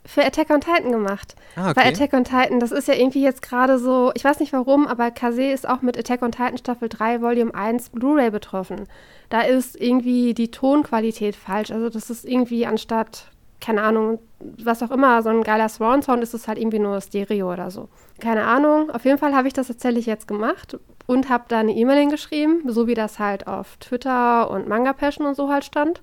für 0.08 0.26
Attack 0.26 0.50
on 0.50 0.62
Titan 0.62 0.92
gemacht. 0.92 1.36
Ah, 1.56 1.70
okay. 1.70 1.82
Weil 1.82 1.94
Attack 1.94 2.14
on 2.14 2.24
Titan, 2.24 2.60
das 2.60 2.72
ist 2.72 2.88
ja 2.88 2.96
irgendwie 2.96 3.22
jetzt 3.22 3.42
gerade 3.42 3.78
so, 3.78 4.12
ich 4.16 4.24
weiß 4.24 4.40
nicht 4.40 4.54
warum, 4.54 4.88
aber 4.88 5.12
Kase 5.12 5.44
ist 5.44 5.68
auch 5.68 5.82
mit 5.82 5.98
Attack 5.98 6.24
on 6.24 6.32
Titan 6.32 6.58
Staffel 6.58 6.90
3 6.90 7.22
Volume 7.22 7.54
1 7.54 7.90
Blu-ray 7.90 8.32
betroffen. 8.32 8.88
Da 9.30 9.42
ist 9.42 9.80
irgendwie 9.80 10.34
die 10.34 10.50
Tonqualität 10.50 11.36
falsch. 11.36 11.72
Also 11.72 11.90
das 11.90 12.10
ist 12.10 12.26
irgendwie 12.26 12.66
anstatt, 12.66 13.28
keine 13.60 13.82
Ahnung, 13.82 14.20
was 14.40 14.84
auch 14.84 14.92
immer, 14.92 15.22
so 15.24 15.30
ein 15.30 15.44
geiler 15.44 15.70
Swan-Sound 15.70 16.22
ist 16.22 16.34
es 16.34 16.48
halt 16.48 16.58
irgendwie 16.58 16.80
nur 16.80 17.02
Stereo 17.02 17.52
oder 17.52 17.72
so. 17.72 17.90
Keine 18.20 18.46
Ahnung. 18.46 18.90
Auf 18.92 19.06
jeden 19.06 19.18
Fall 19.18 19.36
habe 19.36 19.48
ich 19.48 19.54
das 19.54 19.68
tatsächlich 19.68 20.06
jetzt 20.06 20.28
gemacht 20.28 20.78
und 21.08 21.30
habe 21.30 21.46
da 21.48 21.60
eine 21.60 21.74
E-Mail 21.74 22.00
hingeschrieben, 22.00 22.62
so 22.68 22.88
wie 22.88 22.94
das 22.94 23.20
halt 23.20 23.48
auf 23.48 23.78
Twitter 23.78 24.50
und 24.52 24.68
Manga 24.68 24.94
Passion 24.94 25.26
und 25.26 25.36
so 25.36 25.50
halt 25.50 25.66
stand. 25.66 26.02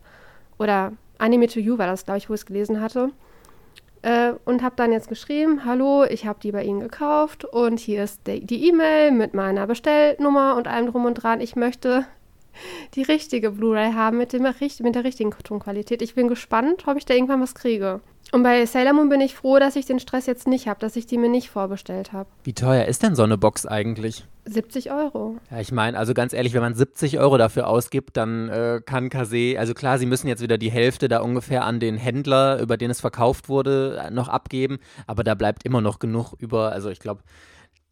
Oder 0.58 0.92
Anime 1.18 1.46
to 1.46 1.60
You 1.60 1.78
war 1.78 1.86
das, 1.86 2.04
glaube 2.04 2.18
ich, 2.18 2.28
wo 2.28 2.34
ich 2.34 2.40
es 2.40 2.46
gelesen 2.46 2.80
hatte. 2.80 3.10
Äh, 4.02 4.34
und 4.44 4.62
habe 4.62 4.76
dann 4.76 4.92
jetzt 4.92 5.08
geschrieben, 5.08 5.64
hallo, 5.64 6.04
ich 6.04 6.26
habe 6.26 6.38
die 6.42 6.52
bei 6.52 6.62
Ihnen 6.64 6.80
gekauft 6.80 7.44
und 7.44 7.80
hier 7.80 8.04
ist 8.04 8.20
die 8.26 8.68
E-Mail 8.68 9.12
mit 9.12 9.32
meiner 9.32 9.66
Bestellnummer 9.66 10.56
und 10.56 10.68
allem 10.68 10.88
drum 10.88 11.06
und 11.06 11.14
dran. 11.14 11.40
Ich 11.40 11.56
möchte 11.56 12.04
die 12.94 13.02
richtige 13.02 13.50
Blu-ray 13.50 13.92
haben 13.92 14.18
mit, 14.18 14.32
dem, 14.32 14.42
mit 14.42 14.94
der 14.94 15.04
richtigen 15.04 15.30
Tonqualität. 15.30 16.02
Ich 16.02 16.14
bin 16.14 16.28
gespannt, 16.28 16.84
ob 16.86 16.96
ich 16.96 17.04
da 17.04 17.14
irgendwann 17.14 17.40
was 17.40 17.54
kriege. 17.54 18.00
Und 18.32 18.42
bei 18.42 18.66
Sailor 18.66 18.94
Moon 18.94 19.08
bin 19.08 19.20
ich 19.20 19.34
froh, 19.34 19.58
dass 19.58 19.76
ich 19.76 19.86
den 19.86 20.00
Stress 20.00 20.26
jetzt 20.26 20.48
nicht 20.48 20.66
habe, 20.66 20.80
dass 20.80 20.96
ich 20.96 21.06
die 21.06 21.18
mir 21.18 21.28
nicht 21.28 21.50
vorbestellt 21.50 22.12
habe. 22.12 22.28
Wie 22.42 22.52
teuer 22.52 22.86
ist 22.86 23.02
denn 23.02 23.14
so 23.14 23.22
eine 23.22 23.38
Box 23.38 23.64
eigentlich? 23.64 24.26
70 24.46 24.90
Euro. 24.90 25.36
Ja, 25.50 25.60
ich 25.60 25.72
meine, 25.72 25.96
also 25.96 26.14
ganz 26.14 26.32
ehrlich, 26.32 26.52
wenn 26.52 26.60
man 26.60 26.74
70 26.74 27.18
Euro 27.18 27.38
dafür 27.38 27.68
ausgibt, 27.68 28.16
dann 28.16 28.48
äh, 28.48 28.80
kann 28.84 29.08
Kase, 29.08 29.54
also 29.58 29.72
klar, 29.72 29.98
sie 29.98 30.06
müssen 30.06 30.26
jetzt 30.26 30.42
wieder 30.42 30.58
die 30.58 30.70
Hälfte 30.70 31.08
da 31.08 31.20
ungefähr 31.20 31.64
an 31.64 31.80
den 31.80 31.96
Händler, 31.96 32.60
über 32.60 32.76
den 32.76 32.90
es 32.90 33.00
verkauft 33.00 33.48
wurde, 33.48 34.08
noch 34.12 34.28
abgeben, 34.28 34.78
aber 35.06 35.24
da 35.24 35.34
bleibt 35.34 35.64
immer 35.64 35.80
noch 35.80 35.98
genug 35.98 36.34
über, 36.38 36.72
also 36.72 36.90
ich 36.90 36.98
glaube, 36.98 37.22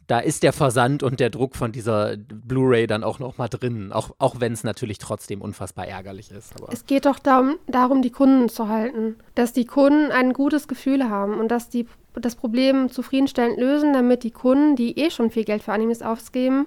da 0.07 0.19
ist 0.19 0.43
der 0.43 0.53
Versand 0.53 1.03
und 1.03 1.21
der 1.21 1.31
Druck 1.31 1.57
von 1.57 1.73
dieser 1.73 2.17
Blu-ray 2.17 2.87
dann 2.87 3.05
auch 3.05 3.19
noch 3.19 3.39
mal 3.39 3.49
drin, 3.49 3.93
auch, 3.93 4.11
auch 4.19 4.41
wenn 4.41 4.53
es 4.53 4.65
natürlich 4.65 4.99
trotzdem 4.99 5.41
unfassbar 5.41 5.87
ärgerlich 5.87 6.31
ist. 6.31 6.55
Aber. 6.61 6.73
Es 6.73 6.87
geht 6.87 7.07
doch 7.07 7.19
darum, 7.19 7.57
darum, 7.67 8.03
die 8.03 8.11
Kunden 8.11 8.49
zu 8.49 8.69
halten, 8.69 9.17
dass 9.35 9.53
die 9.53 9.65
Kunden 9.65 10.11
ein 10.11 10.33
gutes 10.33 10.69
Gefühl 10.69 11.09
haben 11.09 11.39
und 11.39 11.49
dass 11.49 11.69
die 11.69 11.87
das 12.15 12.37
Problem 12.37 12.91
zufriedenstellend 12.91 13.59
lösen, 13.59 13.93
damit 13.93 14.23
die 14.23 14.33
Kunden, 14.33 14.77
die 14.77 14.99
eh 14.99 15.11
schon 15.11 15.31
viel 15.31 15.45
Geld 15.45 15.63
für 15.63 15.73
Animes 15.73 16.03
ausgeben, 16.03 16.67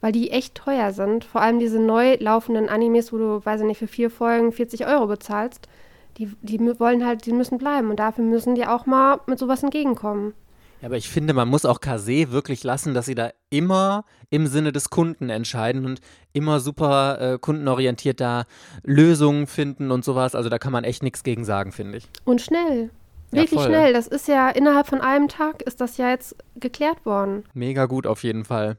weil 0.00 0.12
die 0.12 0.30
echt 0.30 0.54
teuer 0.54 0.92
sind, 0.92 1.24
vor 1.24 1.42
allem 1.42 1.58
diese 1.58 1.78
neu 1.78 2.16
laufenden 2.18 2.68
Animes, 2.68 3.12
wo 3.12 3.18
du, 3.18 3.44
weiß 3.44 3.60
ich 3.60 3.66
nicht, 3.66 3.78
für 3.78 3.86
vier 3.86 4.10
Folgen 4.10 4.52
40 4.52 4.86
Euro 4.86 5.06
bezahlst, 5.06 5.68
die, 6.16 6.32
die 6.42 6.58
wollen 6.80 7.06
halt, 7.06 7.26
die 7.26 7.32
müssen 7.32 7.58
bleiben 7.58 7.90
und 7.90 8.00
dafür 8.00 8.24
müssen 8.24 8.54
die 8.54 8.66
auch 8.66 8.86
mal 8.86 9.20
mit 9.26 9.38
sowas 9.38 9.62
entgegenkommen. 9.62 10.34
Ja, 10.80 10.86
aber 10.88 10.96
ich 10.96 11.08
finde, 11.08 11.34
man 11.34 11.48
muss 11.48 11.64
auch 11.64 11.80
Kase 11.80 12.32
wirklich 12.32 12.64
lassen, 12.64 12.94
dass 12.94 13.06
sie 13.06 13.14
da 13.14 13.30
immer 13.50 14.04
im 14.30 14.46
Sinne 14.46 14.72
des 14.72 14.88
Kunden 14.88 15.28
entscheiden 15.28 15.84
und 15.84 16.00
immer 16.32 16.60
super 16.60 17.20
äh, 17.20 17.38
kundenorientiert 17.38 18.20
da 18.20 18.44
Lösungen 18.82 19.46
finden 19.46 19.90
und 19.90 20.04
sowas. 20.04 20.34
Also 20.34 20.48
da 20.48 20.58
kann 20.58 20.72
man 20.72 20.84
echt 20.84 21.02
nichts 21.02 21.22
gegen 21.22 21.44
sagen, 21.44 21.72
finde 21.72 21.98
ich. 21.98 22.08
Und 22.24 22.40
schnell. 22.40 22.90
Wirklich 23.32 23.60
ja, 23.60 23.66
schnell. 23.66 23.92
Das 23.92 24.06
ist 24.08 24.26
ja 24.26 24.48
innerhalb 24.48 24.88
von 24.88 25.00
einem 25.00 25.28
Tag 25.28 25.62
ist 25.62 25.80
das 25.80 25.98
ja 25.98 26.10
jetzt 26.10 26.34
geklärt 26.56 27.06
worden. 27.06 27.44
Mega 27.54 27.86
gut 27.86 28.06
auf 28.06 28.24
jeden 28.24 28.44
Fall. 28.44 28.76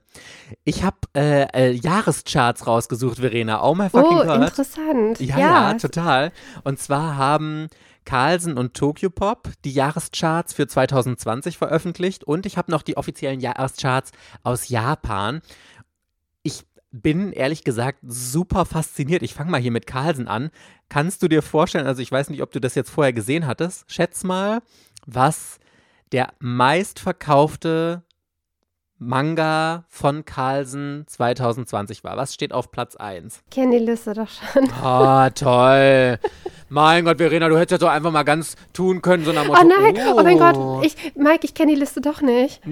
Ich 0.65 0.83
habe 0.83 0.97
äh, 1.15 1.43
äh, 1.53 1.71
Jahrescharts 1.71 2.67
rausgesucht, 2.67 3.19
Verena. 3.19 3.63
Oh 3.63 3.75
my 3.75 3.89
fucking 3.89 4.17
oh, 4.17 4.25
God. 4.25 4.41
interessant. 4.41 5.19
Ja, 5.21 5.37
ja, 5.37 5.71
ja, 5.71 5.73
total. 5.75 6.31
Und 6.63 6.79
zwar 6.79 7.15
haben 7.15 7.69
Carlsen 8.05 8.57
und 8.57 8.73
Tokyo 8.73 9.09
Pop 9.09 9.49
die 9.63 9.71
Jahrescharts 9.71 10.53
für 10.53 10.67
2020 10.67 11.57
veröffentlicht 11.57 12.23
und 12.23 12.45
ich 12.45 12.57
habe 12.57 12.71
noch 12.71 12.81
die 12.81 12.97
offiziellen 12.97 13.39
Jahrescharts 13.39 14.11
aus 14.43 14.69
Japan. 14.69 15.41
Ich 16.43 16.65
bin 16.91 17.31
ehrlich 17.31 17.63
gesagt 17.63 17.99
super 18.03 18.65
fasziniert. 18.65 19.23
Ich 19.23 19.33
fange 19.33 19.51
mal 19.51 19.61
hier 19.61 19.71
mit 19.71 19.87
Carlsen 19.87 20.27
an. 20.27 20.49
Kannst 20.89 21.23
du 21.23 21.27
dir 21.27 21.41
vorstellen, 21.41 21.87
also 21.87 22.01
ich 22.01 22.11
weiß 22.11 22.29
nicht, 22.29 22.41
ob 22.41 22.51
du 22.51 22.59
das 22.59 22.75
jetzt 22.75 22.89
vorher 22.89 23.13
gesehen 23.13 23.47
hattest, 23.47 23.89
schätz 23.91 24.23
mal, 24.23 24.61
was 25.05 25.59
der 26.11 26.33
meistverkaufte 26.39 28.03
Manga 29.03 29.83
von 29.89 30.25
Carlsen 30.25 31.05
2020 31.07 32.03
war. 32.03 32.17
Was 32.17 32.35
steht 32.35 32.53
auf 32.53 32.69
Platz 32.69 32.95
1? 32.95 33.41
Kenne 33.49 33.79
die 33.79 33.83
Liste 33.85 34.13
doch 34.13 34.27
schon. 34.29 34.69
Oh, 34.83 35.27
toll. 35.33 36.19
mein 36.69 37.03
Gott, 37.03 37.17
Verena, 37.17 37.49
du 37.49 37.57
hättest 37.57 37.71
ja 37.71 37.77
doch 37.79 37.91
einfach 37.91 38.11
mal 38.11 38.21
ganz 38.21 38.55
tun 38.73 39.01
können, 39.01 39.25
so 39.25 39.31
nach 39.31 39.43
Motto, 39.43 39.59
Oh 39.59 39.67
nein, 39.67 39.97
oh, 40.07 40.19
oh 40.19 40.23
mein 40.23 40.37
Gott, 40.37 40.55
oh. 40.55 40.81
ich, 40.83 40.95
Mike, 41.15 41.39
ich 41.41 41.55
kenne 41.55 41.73
die 41.73 41.79
Liste 41.79 41.99
doch 41.99 42.21
nicht. 42.21 42.61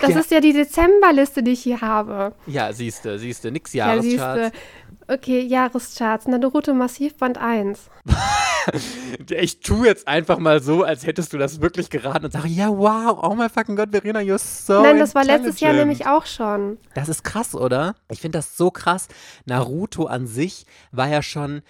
Das 0.00 0.10
ja. 0.10 0.20
ist 0.20 0.30
ja 0.30 0.40
die 0.40 0.54
Dezemberliste, 0.54 1.42
die 1.42 1.50
ich 1.50 1.62
hier 1.62 1.82
habe. 1.82 2.32
Ja, 2.46 2.72
siehste, 2.72 3.18
siehste, 3.18 3.50
nix 3.50 3.74
Jahrescharts. 3.74 4.40
Ja, 4.44 4.50
Okay, 5.10 5.40
Jahrescharts. 5.40 6.28
Naruto 6.28 6.72
Massiv 6.72 7.16
Band 7.16 7.36
1. 7.36 7.90
ich 9.30 9.60
tue 9.60 9.86
jetzt 9.86 10.08
einfach 10.08 10.38
mal 10.38 10.62
so, 10.62 10.82
als 10.82 11.06
hättest 11.06 11.32
du 11.32 11.38
das 11.38 11.60
wirklich 11.60 11.90
geraten 11.90 12.26
und 12.26 12.32
sage, 12.32 12.48
ja, 12.48 12.68
wow, 12.68 13.18
oh 13.22 13.34
my 13.34 13.48
fucking 13.48 13.76
God, 13.76 13.90
Verena, 13.90 14.20
you're 14.20 14.38
so 14.38 14.82
Nein, 14.82 14.98
das 14.98 15.14
war 15.14 15.24
letztes 15.24 15.60
Jahr 15.60 15.72
nämlich 15.72 16.06
auch 16.06 16.26
schon. 16.26 16.78
Das 16.94 17.08
ist 17.08 17.24
krass, 17.24 17.54
oder? 17.54 17.94
Ich 18.10 18.20
finde 18.20 18.38
das 18.38 18.56
so 18.56 18.70
krass. 18.70 19.08
Naruto 19.44 20.06
an 20.06 20.26
sich 20.26 20.66
war 20.92 21.08
ja 21.08 21.22
schon 21.22 21.62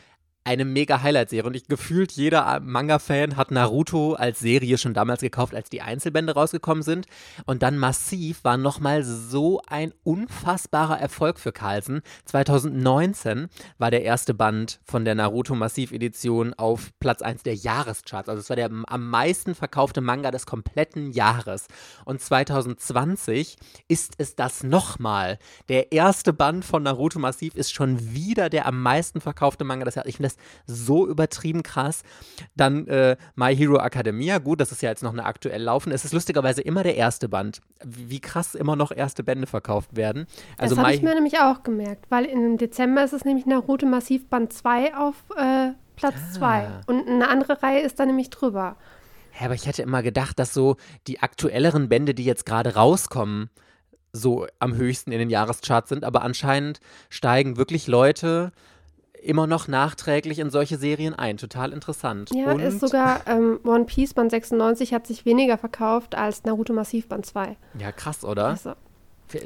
eine 0.44 0.64
mega 0.64 1.02
Highlight-Serie. 1.02 1.46
Und 1.46 1.54
ich 1.54 1.68
gefühlt 1.68 2.12
jeder 2.12 2.60
Manga-Fan 2.60 3.36
hat 3.36 3.50
Naruto 3.50 4.14
als 4.14 4.40
Serie 4.40 4.78
schon 4.78 4.94
damals 4.94 5.20
gekauft, 5.20 5.54
als 5.54 5.68
die 5.68 5.82
Einzelbände 5.82 6.32
rausgekommen 6.32 6.82
sind. 6.82 7.06
Und 7.44 7.62
dann 7.62 7.76
massiv 7.76 8.42
war 8.42 8.56
nochmal 8.56 9.04
so 9.04 9.60
ein 9.66 9.92
unfassbarer 10.02 10.98
Erfolg 10.98 11.38
für 11.38 11.52
Carlsen. 11.52 12.00
2019 12.24 13.48
war 13.78 13.90
der 13.90 14.02
erste 14.02 14.32
Band 14.32 14.80
von 14.84 15.04
der 15.04 15.14
Naruto 15.14 15.54
Massiv-Edition 15.54 16.54
auf 16.54 16.90
Platz 17.00 17.20
1 17.20 17.42
der 17.42 17.54
Jahrescharts. 17.54 18.28
Also 18.28 18.40
es 18.40 18.48
war 18.48 18.56
der 18.56 18.70
am 18.86 19.10
meisten 19.10 19.54
verkaufte 19.54 20.00
Manga 20.00 20.30
des 20.30 20.46
kompletten 20.46 21.12
Jahres. 21.12 21.66
Und 22.06 22.20
2020 22.20 23.56
ist 23.88 24.14
es 24.16 24.36
das 24.36 24.62
nochmal. 24.62 25.38
Der 25.68 25.92
erste 25.92 26.32
Band 26.32 26.64
von 26.64 26.82
Naruto 26.82 27.18
Massiv 27.18 27.54
ist 27.54 27.72
schon 27.72 28.14
wieder 28.14 28.48
der 28.48 28.66
am 28.66 28.80
meisten 28.82 29.20
verkaufte 29.20 29.64
Manga 29.64 29.84
des 29.84 29.96
Jahres. 29.96 30.08
Ich 30.08 30.16
finde 30.16 30.29
das 30.66 30.76
so 30.82 31.06
übertrieben 31.06 31.62
krass. 31.62 32.02
Dann 32.56 32.86
äh, 32.86 33.16
My 33.34 33.54
Hero 33.54 33.78
Academia, 33.78 34.38
gut, 34.38 34.60
das 34.60 34.72
ist 34.72 34.82
ja 34.82 34.90
jetzt 34.90 35.02
noch 35.02 35.12
eine 35.12 35.24
aktuell 35.24 35.62
laufen. 35.62 35.92
Es 35.92 36.04
ist 36.04 36.12
lustigerweise 36.12 36.60
immer 36.62 36.82
der 36.82 36.96
erste 36.96 37.28
Band. 37.28 37.60
Wie 37.84 38.20
krass 38.20 38.54
immer 38.54 38.76
noch 38.76 38.92
erste 38.92 39.22
Bände 39.22 39.46
verkauft 39.46 39.96
werden. 39.96 40.26
Also 40.58 40.74
das 40.74 40.84
habe 40.84 40.94
ich 40.94 41.02
mir 41.02 41.14
nämlich 41.14 41.38
auch 41.38 41.62
gemerkt, 41.62 42.06
weil 42.10 42.24
im 42.24 42.58
Dezember 42.58 43.04
ist 43.04 43.12
es 43.12 43.24
nämlich 43.24 43.46
Naruto 43.46 43.86
Massiv 43.86 44.28
Band 44.28 44.52
2 44.52 44.96
auf 44.96 45.14
äh, 45.36 45.70
Platz 45.96 46.32
2 46.34 46.46
ah. 46.46 46.80
und 46.86 47.06
eine 47.06 47.28
andere 47.28 47.62
Reihe 47.62 47.80
ist 47.80 48.00
da 48.00 48.06
nämlich 48.06 48.30
drüber. 48.30 48.76
Ja, 49.38 49.46
aber 49.46 49.54
ich 49.54 49.66
hätte 49.66 49.82
immer 49.82 50.02
gedacht, 50.02 50.38
dass 50.38 50.52
so 50.52 50.76
die 51.06 51.20
aktuelleren 51.20 51.88
Bände, 51.88 52.14
die 52.14 52.24
jetzt 52.24 52.46
gerade 52.46 52.74
rauskommen, 52.74 53.50
so 54.12 54.46
am 54.58 54.74
höchsten 54.74 55.12
in 55.12 55.18
den 55.18 55.30
Jahrescharts 55.30 55.88
sind, 55.88 56.04
aber 56.04 56.22
anscheinend 56.22 56.80
steigen 57.10 57.56
wirklich 57.56 57.86
Leute 57.86 58.52
immer 59.22 59.46
noch 59.46 59.68
nachträglich 59.68 60.38
in 60.38 60.50
solche 60.50 60.76
Serien 60.76 61.14
ein. 61.14 61.36
Total 61.36 61.72
interessant. 61.72 62.30
Ja, 62.34 62.52
Und 62.52 62.60
ist 62.60 62.80
sogar 62.80 63.26
ähm, 63.26 63.60
One 63.64 63.84
Piece 63.84 64.14
Band 64.14 64.30
96 64.30 64.92
hat 64.94 65.06
sich 65.06 65.24
weniger 65.24 65.58
verkauft 65.58 66.14
als 66.14 66.44
Naruto 66.44 66.72
Massiv 66.72 67.08
Band 67.08 67.26
2. 67.26 67.56
Ja, 67.78 67.92
krass, 67.92 68.24
oder? 68.24 68.46
Also. 68.46 68.74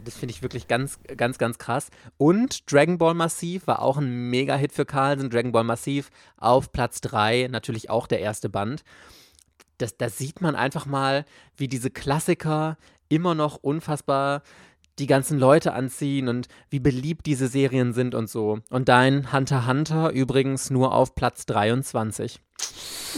Das 0.04 0.14
finde 0.14 0.32
ich 0.32 0.40
wirklich 0.40 0.66
ganz, 0.66 0.98
ganz, 1.16 1.36
ganz 1.36 1.58
krass. 1.58 1.90
Und 2.16 2.72
Dragon 2.72 2.96
Ball 2.96 3.12
Massiv 3.12 3.66
war 3.66 3.82
auch 3.82 3.98
ein 3.98 4.30
Mega-Hit 4.30 4.72
für 4.72 4.86
Carlsen. 4.86 5.28
Dragon 5.28 5.52
Ball 5.52 5.64
Massiv 5.64 6.10
auf 6.38 6.72
Platz 6.72 7.02
3, 7.02 7.48
natürlich 7.50 7.90
auch 7.90 8.06
der 8.06 8.20
erste 8.20 8.48
Band. 8.48 8.82
Das, 9.76 9.98
da 9.98 10.08
sieht 10.08 10.40
man 10.40 10.54
einfach 10.54 10.86
mal, 10.86 11.26
wie 11.56 11.68
diese 11.68 11.90
Klassiker 11.90 12.78
immer 13.08 13.34
noch 13.34 13.56
unfassbar 13.56 14.42
die 14.98 15.06
ganzen 15.06 15.38
Leute 15.38 15.72
anziehen 15.72 16.28
und 16.28 16.48
wie 16.70 16.80
beliebt 16.80 17.26
diese 17.26 17.48
Serien 17.48 17.92
sind 17.92 18.14
und 18.14 18.28
so. 18.28 18.60
Und 18.70 18.88
dein 18.88 19.32
Hunter 19.32 19.66
Hunter 19.66 20.10
übrigens 20.10 20.70
nur 20.70 20.94
auf 20.94 21.14
Platz 21.14 21.46
23. 21.46 22.40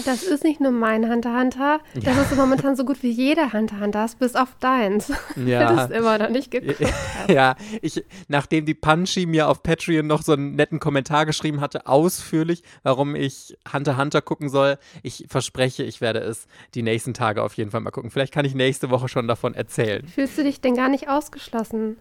Das 0.04 0.22
ist 0.22 0.44
nicht 0.44 0.60
nur 0.60 0.72
mein 0.72 1.10
Hunter 1.10 1.38
Hunter, 1.38 1.80
das 1.94 2.04
ja. 2.04 2.22
ist 2.22 2.36
momentan 2.36 2.76
so 2.76 2.84
gut 2.84 3.02
wie 3.02 3.10
jeder 3.10 3.52
Hunter 3.52 3.80
Hunter, 3.80 4.06
bis 4.18 4.34
auf 4.34 4.54
deins. 4.60 5.12
Ja. 5.36 5.86
das 5.86 5.90
immer 5.90 6.18
noch 6.18 6.30
nicht 6.30 6.50
geguckt 6.50 6.80
Ja, 7.28 7.56
ich, 7.82 8.04
nachdem 8.28 8.64
die 8.64 8.74
Punchy 8.74 9.26
mir 9.26 9.48
auf 9.48 9.62
Patreon 9.62 10.06
noch 10.06 10.22
so 10.22 10.32
einen 10.32 10.54
netten 10.54 10.80
Kommentar 10.80 11.26
geschrieben 11.26 11.60
hatte, 11.60 11.86
ausführlich, 11.86 12.62
warum 12.82 13.14
ich 13.14 13.56
Hunter 13.72 13.96
Hunter 13.96 14.22
gucken 14.22 14.48
soll, 14.48 14.78
ich 15.02 15.26
verspreche, 15.28 15.82
ich 15.82 16.00
werde 16.00 16.20
es 16.20 16.46
die 16.74 16.82
nächsten 16.82 17.14
Tage 17.14 17.42
auf 17.42 17.54
jeden 17.54 17.70
Fall 17.70 17.80
mal 17.80 17.90
gucken. 17.90 18.10
Vielleicht 18.10 18.32
kann 18.32 18.44
ich 18.44 18.54
nächste 18.54 18.90
Woche 18.90 19.08
schon 19.08 19.28
davon 19.28 19.54
erzählen. 19.54 20.06
Fühlst 20.06 20.36
du 20.38 20.44
dich 20.44 20.60
denn 20.60 20.74
gar 20.74 20.88
nicht 20.88 21.08
ausgeschlossen? 21.08 21.96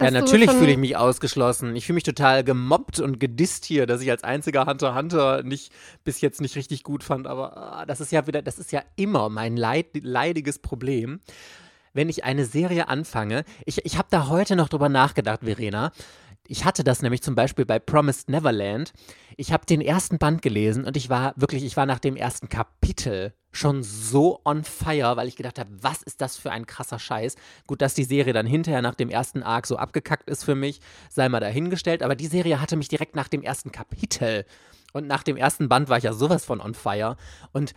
Ja, 0.00 0.10
natürlich 0.10 0.50
fühle 0.50 0.72
ich 0.72 0.78
mich 0.78 0.96
ausgeschlossen. 0.96 1.74
Ich 1.76 1.86
fühle 1.86 1.94
mich 1.94 2.04
total 2.04 2.44
gemobbt 2.44 3.00
und 3.00 3.20
gedisst 3.20 3.64
hier, 3.64 3.86
dass 3.86 4.00
ich 4.00 4.10
als 4.10 4.24
einziger 4.24 4.66
Hunter 4.66 4.94
Hunter 4.94 5.42
nicht 5.42 5.72
bis 6.04 6.20
jetzt 6.20 6.40
nicht 6.40 6.56
richtig 6.56 6.82
gut 6.82 7.04
fand. 7.04 7.26
Aber 7.26 7.56
ah, 7.56 7.86
das 7.86 8.00
ist 8.00 8.12
ja 8.12 8.26
wieder, 8.26 8.42
das 8.42 8.58
ist 8.58 8.72
ja 8.72 8.82
immer 8.96 9.28
mein 9.28 9.56
leid, 9.56 9.86
leidiges 9.94 10.58
Problem. 10.58 11.20
Wenn 11.92 12.08
ich 12.08 12.24
eine 12.24 12.44
Serie 12.44 12.88
anfange, 12.88 13.44
ich, 13.64 13.84
ich 13.84 13.98
habe 13.98 14.08
da 14.10 14.28
heute 14.28 14.56
noch 14.56 14.68
drüber 14.68 14.88
nachgedacht, 14.88 15.40
Verena. 15.44 15.92
Ich 16.46 16.64
hatte 16.64 16.84
das 16.84 17.00
nämlich 17.00 17.22
zum 17.22 17.34
Beispiel 17.34 17.64
bei 17.64 17.78
Promised 17.78 18.28
Neverland. 18.28 18.92
Ich 19.36 19.52
habe 19.52 19.64
den 19.64 19.80
ersten 19.80 20.18
Band 20.18 20.42
gelesen 20.42 20.84
und 20.84 20.96
ich 20.96 21.08
war 21.08 21.32
wirklich, 21.36 21.64
ich 21.64 21.76
war 21.76 21.86
nach 21.86 21.98
dem 21.98 22.16
ersten 22.16 22.50
Kapitel 22.50 23.32
schon 23.50 23.82
so 23.82 24.40
on 24.44 24.62
fire, 24.62 25.16
weil 25.16 25.28
ich 25.28 25.36
gedacht 25.36 25.58
habe, 25.58 25.70
was 25.80 26.02
ist 26.02 26.20
das 26.20 26.36
für 26.36 26.50
ein 26.50 26.66
krasser 26.66 26.98
Scheiß. 26.98 27.36
Gut, 27.66 27.80
dass 27.80 27.94
die 27.94 28.04
Serie 28.04 28.34
dann 28.34 28.46
hinterher 28.46 28.82
nach 28.82 28.94
dem 28.94 29.08
ersten 29.08 29.42
Arc 29.42 29.66
so 29.66 29.76
abgekackt 29.76 30.28
ist 30.28 30.44
für 30.44 30.54
mich, 30.54 30.80
sei 31.08 31.28
mal 31.30 31.40
dahingestellt, 31.40 32.02
aber 32.02 32.14
die 32.14 32.26
Serie 32.26 32.60
hatte 32.60 32.76
mich 32.76 32.88
direkt 32.88 33.16
nach 33.16 33.28
dem 33.28 33.42
ersten 33.42 33.72
Kapitel 33.72 34.44
und 34.92 35.06
nach 35.06 35.22
dem 35.22 35.36
ersten 35.36 35.68
Band 35.68 35.88
war 35.88 35.98
ich 35.98 36.04
ja 36.04 36.12
sowas 36.12 36.44
von 36.44 36.60
on 36.60 36.74
fire 36.74 37.16
und 37.52 37.74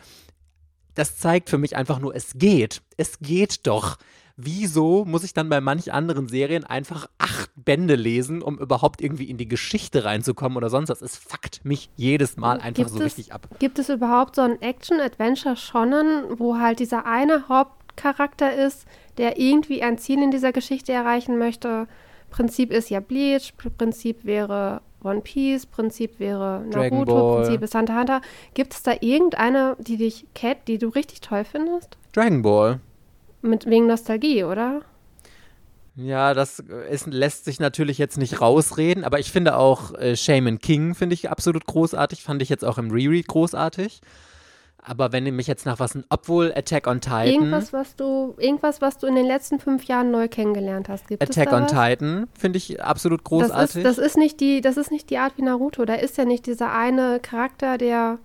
das 0.93 1.15
zeigt 1.15 1.49
für 1.49 1.59
mich 1.59 1.75
einfach 1.75 1.99
nur, 1.99 2.15
es 2.15 2.33
geht. 2.35 2.81
Es 2.97 3.19
geht 3.19 3.67
doch 3.67 3.97
wieso 4.37 5.03
muss 5.03 5.23
ich 5.23 5.33
dann 5.33 5.49
bei 5.49 5.59
manch 5.59 5.91
anderen 5.91 6.29
Serien 6.29 6.63
einfach 6.63 7.09
acht 7.17 7.49
Bände 7.55 7.95
lesen, 7.95 8.41
um 8.41 8.57
überhaupt 8.59 9.01
irgendwie 9.01 9.29
in 9.29 9.37
die 9.37 9.47
Geschichte 9.47 10.05
reinzukommen 10.05 10.57
oder 10.57 10.69
sonst 10.69 10.89
was? 10.89 11.01
Es 11.01 11.17
fuckt 11.17 11.65
mich 11.65 11.89
jedes 11.95 12.37
Mal 12.37 12.59
einfach 12.59 12.83
gibt 12.83 12.89
so 12.91 12.97
es, 12.99 13.05
richtig 13.05 13.33
ab. 13.33 13.47
Gibt 13.59 13.79
es 13.79 13.89
überhaupt 13.89 14.35
so 14.35 14.41
ein 14.41 14.61
Action-Adventure-Shonen, 14.61 16.39
wo 16.39 16.57
halt 16.57 16.79
dieser 16.79 17.05
eine 17.05 17.49
Hauptcharakter 17.49 18.53
ist, 18.53 18.85
der 19.17 19.39
irgendwie 19.39 19.81
ein 19.81 19.97
Ziel 19.97 20.21
in 20.21 20.31
dieser 20.31 20.51
Geschichte 20.51 20.93
erreichen 20.93 21.39
möchte? 21.39 21.87
Prinzip 22.29 22.71
ist 22.71 22.89
ja 22.89 22.99
Bleach, 22.99 23.53
Prinzip 23.57 24.23
wäre 24.23 24.81
One 25.03 25.21
Piece, 25.21 25.65
Prinzip 25.65 26.19
wäre 26.19 26.63
Naruto, 26.71 27.37
Prinzip 27.37 27.61
ist 27.63 27.73
Hunter 27.73 27.97
Hunter. 27.97 28.21
Gibt 28.53 28.73
es 28.73 28.83
da 28.83 28.93
irgendeine, 28.99 29.77
die 29.79 29.97
dich 29.97 30.25
kennt, 30.35 30.67
die 30.67 30.77
du 30.77 30.89
richtig 30.89 31.21
toll 31.21 31.43
findest? 31.43 31.97
Dragon 32.13 32.41
Ball. 32.41 32.79
Mit 33.47 33.65
wegen 33.65 33.87
Nostalgie, 33.87 34.43
oder? 34.43 34.81
Ja, 35.95 36.35
das 36.35 36.59
ist, 36.91 37.07
lässt 37.07 37.45
sich 37.45 37.59
natürlich 37.59 37.97
jetzt 37.97 38.19
nicht 38.19 38.39
rausreden, 38.39 39.03
aber 39.03 39.19
ich 39.19 39.31
finde 39.31 39.57
auch 39.57 39.95
äh, 39.95 40.15
Shaman 40.15 40.59
King 40.59 40.93
finde 40.93 41.15
ich 41.15 41.31
absolut 41.31 41.65
großartig, 41.65 42.21
fand 42.21 42.43
ich 42.43 42.49
jetzt 42.49 42.63
auch 42.63 42.77
im 42.77 42.91
Reread 42.91 43.27
großartig. 43.27 44.01
Aber 44.89 45.11
wenn 45.11 45.25
ihr 45.25 45.33
mich 45.33 45.47
jetzt 45.47 45.65
nach 45.65 45.79
was, 45.79 45.97
obwohl 46.09 46.53
Attack 46.55 46.87
on 46.87 47.01
Titan. 47.01 47.27
Irgendwas, 47.27 47.73
was 47.73 47.95
du, 47.97 48.35
irgendwas, 48.37 48.79
was 48.79 48.97
du 48.97 49.07
in 49.07 49.15
den 49.15 49.25
letzten 49.25 49.59
fünf 49.59 49.83
Jahren 49.83 50.11
neu 50.11 50.29
kennengelernt 50.29 50.87
hast, 50.87 51.07
gibt 51.09 51.21
Attack 51.21 51.47
es 51.47 51.51
da 51.51 51.57
on 51.57 51.63
was? 51.63 51.71
Titan 51.71 52.27
finde 52.39 52.57
ich 52.57 52.81
absolut 52.81 53.23
großartig. 53.23 53.57
Das 53.57 53.75
ist, 53.75 53.85
das, 53.85 53.97
ist 53.97 54.17
nicht 54.17 54.39
die, 54.39 54.61
das 54.61 54.77
ist 54.77 54.91
nicht 54.91 55.09
die 55.09 55.17
Art 55.17 55.33
wie 55.35 55.41
Naruto. 55.41 55.83
Da 55.83 55.95
ist 55.95 56.17
ja 56.17 56.23
nicht 56.23 56.45
dieser 56.45 56.71
eine 56.71 57.19
Charakter, 57.19 57.77
der 57.77 58.19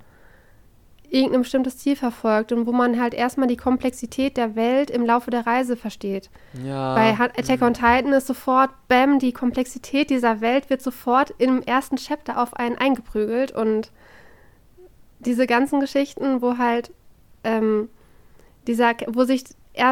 irgendein 1.13 1.43
bestimmtes 1.43 1.79
Ziel 1.79 1.95
verfolgt 1.95 2.53
und 2.53 2.67
wo 2.67 2.73
man 2.73 2.99
halt 2.99 3.13
erstmal 3.13 3.47
die 3.47 3.57
Komplexität 3.57 4.37
der 4.37 4.57
Welt 4.57 4.91
im 4.91 5.05
Laufe 5.05 5.31
der 5.31 5.47
Reise 5.47 5.77
versteht. 5.77 6.31
Ja. 6.65 6.95
Bei 6.95 7.13
Attack 7.13 7.61
on 7.61 7.75
Titan 7.75 8.13
ist 8.13 8.27
sofort, 8.27 8.71
bam, 8.89 9.19
die 9.19 9.33
Komplexität 9.33 10.09
dieser 10.09 10.41
Welt 10.41 10.71
wird 10.71 10.81
sofort 10.81 11.35
im 11.39 11.63
ersten 11.63 11.97
Chapter 11.97 12.41
auf 12.41 12.55
einen 12.55 12.79
eingeprügelt 12.79 13.53
und 13.53 13.93
diese 15.19 15.47
ganzen 15.47 15.81
Geschichten, 15.81 16.41
wo 16.41 16.57
halt 16.57 16.93
ähm, 17.45 17.89
dieser, 18.67 18.95
wo 19.09 19.25
sich 19.25 19.45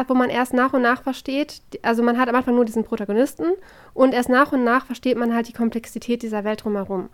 wo 0.07 0.13
man 0.13 0.29
erst 0.29 0.53
nach 0.53 0.73
und 0.73 0.83
nach 0.83 1.01
versteht, 1.01 1.61
also 1.81 2.03
man 2.03 2.19
hat 2.19 2.29
am 2.29 2.35
Anfang 2.35 2.53
nur 2.53 2.65
diesen 2.65 2.83
Protagonisten 2.83 3.47
und 3.95 4.13
erst 4.13 4.29
nach 4.29 4.51
und 4.51 4.63
nach 4.63 4.85
versteht 4.85 5.17
man 5.17 5.33
halt 5.33 5.47
die 5.47 5.53
Komplexität 5.53 6.21
dieser 6.21 6.43
Welt 6.43 6.63
drumherum. 6.63 7.09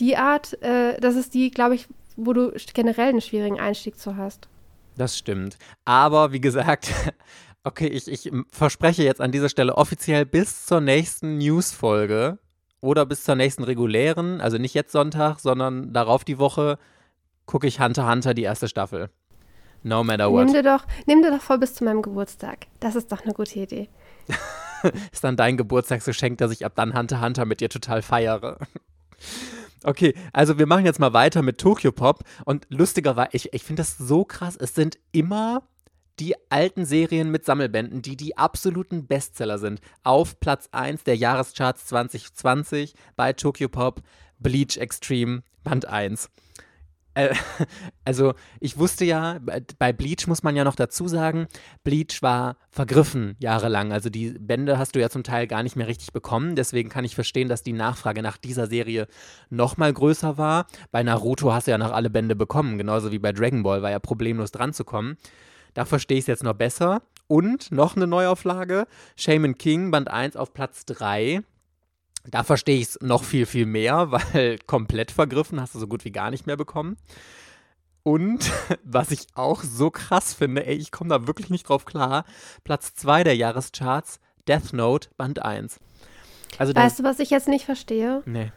Die 0.00 0.16
Art, 0.16 0.60
äh, 0.62 0.98
das 1.00 1.16
ist 1.16 1.34
die, 1.34 1.50
glaube 1.50 1.74
ich, 1.74 1.86
wo 2.18 2.32
du 2.32 2.52
generell 2.74 3.10
einen 3.10 3.20
schwierigen 3.20 3.60
Einstieg 3.60 3.98
zu 3.98 4.16
hast. 4.16 4.48
Das 4.96 5.16
stimmt. 5.16 5.56
Aber 5.84 6.32
wie 6.32 6.40
gesagt, 6.40 6.92
okay, 7.64 7.86
ich, 7.86 8.08
ich 8.08 8.30
verspreche 8.50 9.04
jetzt 9.04 9.20
an 9.20 9.32
dieser 9.32 9.48
Stelle 9.48 9.76
offiziell 9.76 10.26
bis 10.26 10.66
zur 10.66 10.80
nächsten 10.80 11.38
News-Folge 11.38 12.38
oder 12.80 13.06
bis 13.06 13.24
zur 13.24 13.36
nächsten 13.36 13.62
regulären, 13.64 14.40
also 14.40 14.58
nicht 14.58 14.74
jetzt 14.74 14.92
Sonntag, 14.92 15.38
sondern 15.38 15.92
darauf 15.92 16.24
die 16.24 16.38
Woche, 16.38 16.78
gucke 17.46 17.66
ich 17.66 17.80
Hunter 17.80 18.10
Hunter 18.10 18.34
die 18.34 18.42
erste 18.42 18.68
Staffel. 18.68 19.10
No 19.84 20.02
matter 20.02 20.30
what. 20.30 20.46
Nimm 20.46 20.54
dir 20.54 20.62
doch, 20.64 20.84
nimm 21.06 21.22
dir 21.22 21.30
doch 21.30 21.40
voll 21.40 21.58
bis 21.58 21.74
zu 21.74 21.84
meinem 21.84 22.02
Geburtstag. 22.02 22.66
Das 22.80 22.96
ist 22.96 23.12
doch 23.12 23.22
eine 23.22 23.32
gute 23.32 23.60
Idee. 23.60 23.88
ist 25.12 25.22
dann 25.22 25.36
dein 25.36 25.56
Geburtstagsgeschenk, 25.56 26.38
dass 26.38 26.50
ich 26.50 26.64
ab 26.66 26.72
dann 26.74 26.98
Hunter 26.98 27.20
Hunter 27.20 27.44
mit 27.44 27.60
dir 27.60 27.68
total 27.68 28.02
feiere. 28.02 28.58
Okay, 29.84 30.14
also 30.32 30.58
wir 30.58 30.66
machen 30.66 30.84
jetzt 30.84 30.98
mal 30.98 31.12
weiter 31.12 31.42
mit 31.42 31.58
Tokyo 31.58 31.92
Pop 31.92 32.24
und 32.44 32.66
lustigerweise, 32.68 33.30
ich, 33.32 33.52
ich 33.52 33.62
finde 33.62 33.80
das 33.80 33.96
so 33.96 34.24
krass, 34.24 34.56
es 34.56 34.74
sind 34.74 34.98
immer 35.12 35.62
die 36.18 36.34
alten 36.50 36.84
Serien 36.84 37.30
mit 37.30 37.44
Sammelbänden, 37.44 38.02
die 38.02 38.16
die 38.16 38.36
absoluten 38.36 39.06
Bestseller 39.06 39.58
sind. 39.58 39.80
Auf 40.02 40.40
Platz 40.40 40.68
1 40.72 41.04
der 41.04 41.16
Jahrescharts 41.16 41.86
2020 41.86 42.94
bei 43.14 43.32
Tokyo 43.32 43.68
Pop 43.68 44.02
Bleach 44.38 44.78
Extreme 44.78 45.42
Band 45.62 45.86
1. 45.86 46.28
Äh, 47.18 47.34
also 48.04 48.34
ich 48.60 48.78
wusste 48.78 49.04
ja, 49.04 49.38
bei 49.78 49.92
Bleach 49.92 50.26
muss 50.26 50.42
man 50.42 50.54
ja 50.56 50.64
noch 50.64 50.76
dazu 50.76 51.08
sagen, 51.08 51.48
Bleach 51.82 52.22
war 52.22 52.56
vergriffen 52.70 53.36
jahrelang. 53.40 53.92
Also 53.92 54.08
die 54.08 54.30
Bände 54.38 54.78
hast 54.78 54.94
du 54.94 55.00
ja 55.00 55.10
zum 55.10 55.24
Teil 55.24 55.46
gar 55.46 55.62
nicht 55.62 55.76
mehr 55.76 55.88
richtig 55.88 56.12
bekommen. 56.12 56.54
Deswegen 56.54 56.88
kann 56.88 57.04
ich 57.04 57.14
verstehen, 57.14 57.48
dass 57.48 57.62
die 57.62 57.72
Nachfrage 57.72 58.22
nach 58.22 58.36
dieser 58.36 58.68
Serie 58.68 59.08
noch 59.50 59.76
mal 59.76 59.92
größer 59.92 60.38
war. 60.38 60.66
Bei 60.92 61.02
Naruto 61.02 61.52
hast 61.52 61.66
du 61.66 61.72
ja 61.72 61.78
noch 61.78 61.92
alle 61.92 62.10
Bände 62.10 62.36
bekommen, 62.36 62.78
genauso 62.78 63.10
wie 63.10 63.18
bei 63.18 63.32
Dragon 63.32 63.62
Ball 63.62 63.82
war 63.82 63.90
ja 63.90 63.98
problemlos 63.98 64.52
dran 64.52 64.72
zu 64.72 64.84
kommen. 64.84 65.16
Da 65.74 65.84
verstehe 65.84 66.18
ich 66.18 66.22
es 66.22 66.28
jetzt 66.28 66.44
noch 66.44 66.54
besser. 66.54 67.02
Und 67.26 67.70
noch 67.72 67.94
eine 67.94 68.06
Neuauflage, 68.06 68.86
Shaman 69.16 69.58
King, 69.58 69.90
Band 69.90 70.08
1 70.08 70.36
auf 70.36 70.54
Platz 70.54 70.86
3. 70.86 71.42
Da 72.30 72.42
verstehe 72.42 72.76
ich 72.76 72.88
es 72.88 72.98
noch 73.00 73.24
viel, 73.24 73.46
viel 73.46 73.66
mehr, 73.66 74.10
weil 74.32 74.58
komplett 74.66 75.10
vergriffen 75.10 75.60
hast 75.60 75.74
du 75.74 75.78
so 75.78 75.86
gut 75.86 76.04
wie 76.04 76.12
gar 76.12 76.30
nicht 76.30 76.46
mehr 76.46 76.56
bekommen. 76.56 76.96
Und 78.02 78.50
was 78.84 79.10
ich 79.10 79.26
auch 79.34 79.62
so 79.62 79.90
krass 79.90 80.34
finde, 80.34 80.66
ey, 80.66 80.76
ich 80.76 80.92
komme 80.92 81.10
da 81.10 81.26
wirklich 81.26 81.50
nicht 81.50 81.68
drauf 81.68 81.84
klar, 81.84 82.24
Platz 82.64 82.94
2 82.94 83.24
der 83.24 83.36
Jahrescharts, 83.36 84.20
Death 84.46 84.72
Note, 84.72 85.10
Band 85.16 85.42
1. 85.42 85.78
Also 86.56 86.74
weißt 86.74 87.00
du, 87.00 87.02
was 87.04 87.18
ich 87.18 87.30
jetzt 87.30 87.48
nicht 87.48 87.66
verstehe? 87.66 88.22
Nee. 88.24 88.52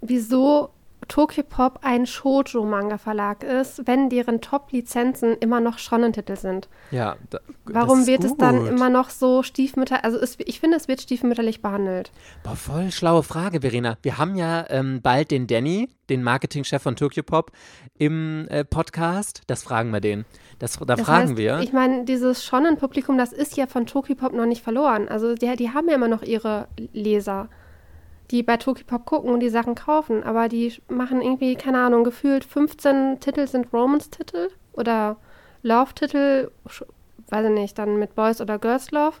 Wieso 0.00 0.70
Tokyopop 1.08 1.80
ein 1.82 2.06
Shoujo-Manga-Verlag 2.06 3.42
ist, 3.42 3.86
wenn 3.86 4.08
deren 4.08 4.40
Top-Lizenzen 4.40 5.36
immer 5.38 5.60
noch 5.60 5.78
Shonen-Titel 5.78 6.36
sind. 6.36 6.68
Ja, 6.90 7.16
da, 7.30 7.38
Warum 7.64 8.06
wird 8.06 8.22
gut. 8.22 8.30
es 8.30 8.36
dann 8.36 8.66
immer 8.66 8.90
noch 8.90 9.10
so 9.10 9.42
stiefmütterlich, 9.42 10.04
also 10.04 10.18
es, 10.18 10.38
ich 10.44 10.60
finde, 10.60 10.76
es 10.76 10.88
wird 10.88 11.00
stiefmütterlich 11.00 11.62
behandelt. 11.62 12.12
Boah, 12.42 12.56
voll 12.56 12.90
schlaue 12.90 13.22
Frage, 13.22 13.60
Verena. 13.60 13.96
Wir 14.02 14.18
haben 14.18 14.36
ja 14.36 14.66
ähm, 14.70 15.00
bald 15.02 15.30
den 15.30 15.46
Danny, 15.46 15.88
den 16.08 16.22
Marketingchef 16.22 16.82
von 16.82 16.96
Tokyopop, 16.96 17.52
im 17.98 18.46
äh, 18.48 18.64
Podcast. 18.64 19.42
Das 19.46 19.62
fragen 19.62 19.90
wir 19.90 20.00
den. 20.00 20.24
Das, 20.58 20.78
da 20.78 20.84
das 20.84 21.00
fragen 21.02 21.28
heißt, 21.30 21.36
wir. 21.36 21.60
Ich 21.60 21.72
meine, 21.72 22.04
dieses 22.04 22.44
Shonen-Publikum, 22.44 23.18
das 23.18 23.32
ist 23.32 23.56
ja 23.56 23.66
von 23.66 23.86
Tokyopop 23.86 24.32
noch 24.32 24.46
nicht 24.46 24.62
verloren. 24.62 25.08
Also 25.08 25.34
die, 25.34 25.54
die 25.56 25.70
haben 25.70 25.88
ja 25.88 25.94
immer 25.94 26.08
noch 26.08 26.22
ihre 26.22 26.68
Leser 26.92 27.48
die 28.30 28.42
bei 28.42 28.56
Tokipop 28.56 29.04
gucken 29.04 29.30
und 29.30 29.40
die 29.40 29.50
Sachen 29.50 29.74
kaufen, 29.74 30.22
aber 30.22 30.48
die 30.48 30.72
machen 30.88 31.20
irgendwie, 31.20 31.56
keine 31.56 31.78
Ahnung, 31.78 32.04
gefühlt 32.04 32.44
15 32.44 33.20
Titel 33.20 33.46
sind 33.46 33.72
Romance-Titel 33.72 34.48
oder 34.72 35.16
Love-Titel, 35.62 36.50
weiß 37.28 37.46
ich 37.46 37.52
nicht, 37.52 37.78
dann 37.78 37.98
mit 37.98 38.14
Boys 38.14 38.40
oder 38.40 38.58
Girls 38.58 38.90
Love 38.90 39.16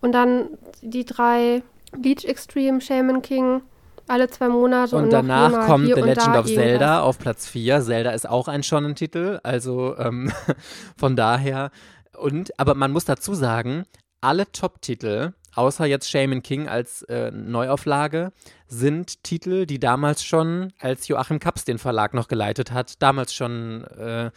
und 0.00 0.12
dann 0.12 0.48
die 0.82 1.04
drei 1.04 1.62
Bleach 1.92 2.24
Extreme, 2.24 2.80
Shaman 2.80 3.22
King, 3.22 3.62
alle 4.08 4.28
zwei 4.28 4.48
Monate. 4.48 4.96
Und, 4.96 5.04
und 5.04 5.12
danach 5.12 5.66
kommt 5.66 5.86
The 5.86 6.00
Legend 6.00 6.36
of 6.36 6.46
Zelda 6.46 7.00
auf 7.00 7.18
Platz 7.18 7.48
4. 7.48 7.82
Zelda 7.82 8.10
ist 8.10 8.28
auch 8.28 8.48
ein 8.48 8.62
Shonen-Titel, 8.62 9.40
also 9.42 9.96
ähm, 9.98 10.32
von 10.96 11.16
daher. 11.16 11.70
Und, 12.16 12.58
aber 12.58 12.74
man 12.74 12.92
muss 12.92 13.04
dazu 13.04 13.34
sagen, 13.34 13.84
alle 14.20 14.50
Top-Titel 14.50 15.32
außer 15.56 15.86
jetzt 15.86 16.10
Shaman 16.10 16.42
King 16.42 16.68
als 16.68 17.02
äh, 17.02 17.30
Neuauflage, 17.30 18.32
sind 18.68 19.22
Titel, 19.22 19.66
die 19.66 19.78
damals 19.78 20.24
schon, 20.24 20.72
als 20.78 21.08
Joachim 21.08 21.40
Kaps 21.40 21.64
den 21.64 21.78
Verlag 21.78 22.14
noch 22.14 22.28
geleitet 22.28 22.72
hat, 22.72 23.02
damals 23.02 23.34
schon 23.34 23.84
äh, 23.84 24.30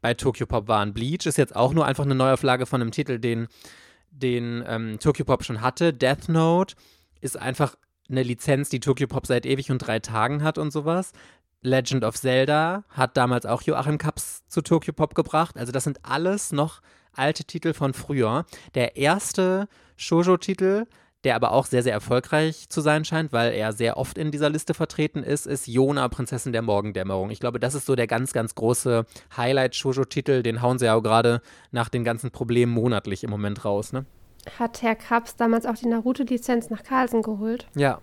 bei 0.00 0.14
Tokyo 0.14 0.46
Pop 0.46 0.68
waren. 0.68 0.92
Bleach 0.92 1.26
ist 1.26 1.38
jetzt 1.38 1.56
auch 1.56 1.72
nur 1.72 1.86
einfach 1.86 2.04
eine 2.04 2.14
Neuauflage 2.14 2.66
von 2.66 2.80
einem 2.80 2.90
Titel, 2.90 3.18
den, 3.18 3.48
den 4.10 4.64
ähm, 4.66 4.98
Tokyo 4.98 5.24
Pop 5.24 5.44
schon 5.44 5.60
hatte. 5.60 5.92
Death 5.92 6.28
Note 6.28 6.74
ist 7.20 7.38
einfach 7.38 7.76
eine 8.10 8.22
Lizenz, 8.22 8.68
die 8.68 8.80
Tokyo 8.80 9.06
Pop 9.06 9.26
seit 9.26 9.46
ewig 9.46 9.70
und 9.70 9.78
drei 9.78 10.00
Tagen 10.00 10.42
hat 10.42 10.58
und 10.58 10.72
sowas. 10.72 11.12
Legend 11.62 12.04
of 12.04 12.16
Zelda 12.16 12.84
hat 12.90 13.16
damals 13.16 13.46
auch 13.46 13.62
Joachim 13.62 13.96
Kaps 13.96 14.46
zu 14.46 14.60
Tokyo 14.60 14.92
Pop 14.92 15.14
gebracht. 15.14 15.56
Also 15.56 15.72
das 15.72 15.84
sind 15.84 16.00
alles 16.02 16.52
noch 16.52 16.82
alte 17.16 17.44
Titel 17.44 17.72
von 17.72 17.94
früher. 17.94 18.44
Der 18.74 18.96
erste 18.96 19.68
Shoujo-Titel, 19.96 20.86
der 21.24 21.36
aber 21.36 21.52
auch 21.52 21.66
sehr, 21.66 21.82
sehr 21.82 21.92
erfolgreich 21.92 22.68
zu 22.68 22.80
sein 22.80 23.04
scheint, 23.04 23.32
weil 23.32 23.52
er 23.52 23.72
sehr 23.72 23.96
oft 23.96 24.18
in 24.18 24.30
dieser 24.30 24.50
Liste 24.50 24.74
vertreten 24.74 25.22
ist, 25.22 25.46
ist 25.46 25.66
Yona, 25.66 26.08
Prinzessin 26.08 26.52
der 26.52 26.62
Morgendämmerung. 26.62 27.30
Ich 27.30 27.40
glaube, 27.40 27.58
das 27.58 27.74
ist 27.74 27.86
so 27.86 27.94
der 27.96 28.06
ganz, 28.06 28.32
ganz 28.32 28.54
große 28.54 29.06
Highlight-Shoujo-Titel. 29.36 30.42
Den 30.42 30.62
hauen 30.62 30.78
sie 30.78 30.86
ja 30.86 30.94
auch 30.94 31.02
gerade 31.02 31.40
nach 31.70 31.88
den 31.88 32.04
ganzen 32.04 32.30
Problemen 32.30 32.72
monatlich 32.72 33.24
im 33.24 33.30
Moment 33.30 33.64
raus, 33.64 33.92
ne? 33.92 34.04
Hat 34.58 34.82
Herr 34.82 34.94
Kaps 34.94 35.36
damals 35.36 35.64
auch 35.64 35.74
die 35.74 35.86
Naruto-Lizenz 35.86 36.68
nach 36.68 36.82
Carlsen 36.82 37.22
geholt? 37.22 37.66
Ja, 37.74 38.00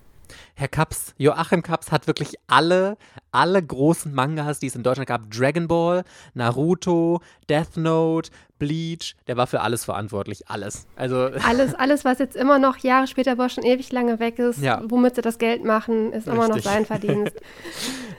Herr 0.56 0.68
Kaps, 0.68 1.14
Joachim 1.18 1.62
Kaps 1.62 1.92
hat 1.92 2.08
wirklich 2.08 2.36
alle, 2.48 2.98
alle 3.32 3.62
großen 3.62 4.14
Mangas, 4.14 4.60
die 4.60 4.68
es 4.68 4.76
in 4.76 4.84
Deutschland 4.84 5.08
gab, 5.08 5.30
Dragon 5.32 5.68
Ball, 5.68 6.04
Naruto, 6.34 7.22
Death 7.50 7.78
Note, 7.78 8.30
Bleach, 8.60 9.16
der 9.28 9.38
war 9.38 9.48
für 9.48 9.62
alles 9.62 9.86
verantwortlich, 9.86 10.48
alles. 10.48 10.88
Also 10.96 11.16
alles, 11.48 11.74
alles, 11.74 12.06
was 12.06 12.20
jetzt 12.20 12.36
immer 12.36 12.60
noch 12.60 12.78
Jahre 12.78 13.08
später, 13.08 13.38
wo 13.38 13.44
er 13.44 13.50
schon 13.50 13.64
ewig 13.64 13.92
lange 13.92 14.20
weg 14.20 14.38
ist, 14.38 14.60
ja. 14.60 14.82
womit 14.86 15.16
sie 15.16 15.22
das 15.22 15.40
Geld 15.40 15.64
machen, 15.64 16.14
ist 16.14 16.28
Richtig. 16.28 16.34
immer 16.34 16.48
noch 16.48 16.60
sein 16.60 16.86
Verdienst. 16.86 17.36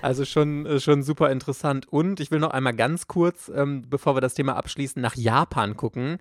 Also 0.02 0.24
schon, 0.24 0.66
äh, 0.66 0.80
schon 0.80 1.04
super 1.04 1.30
interessant. 1.30 1.86
Und 1.92 2.18
ich 2.18 2.32
will 2.32 2.40
noch 2.40 2.50
einmal 2.50 2.74
ganz 2.74 3.06
kurz, 3.06 3.48
ähm, 3.54 3.84
bevor 3.88 4.16
wir 4.16 4.20
das 4.20 4.34
Thema 4.34 4.56
abschließen, 4.56 5.00
nach 5.00 5.14
Japan 5.14 5.76
gucken 5.76 6.18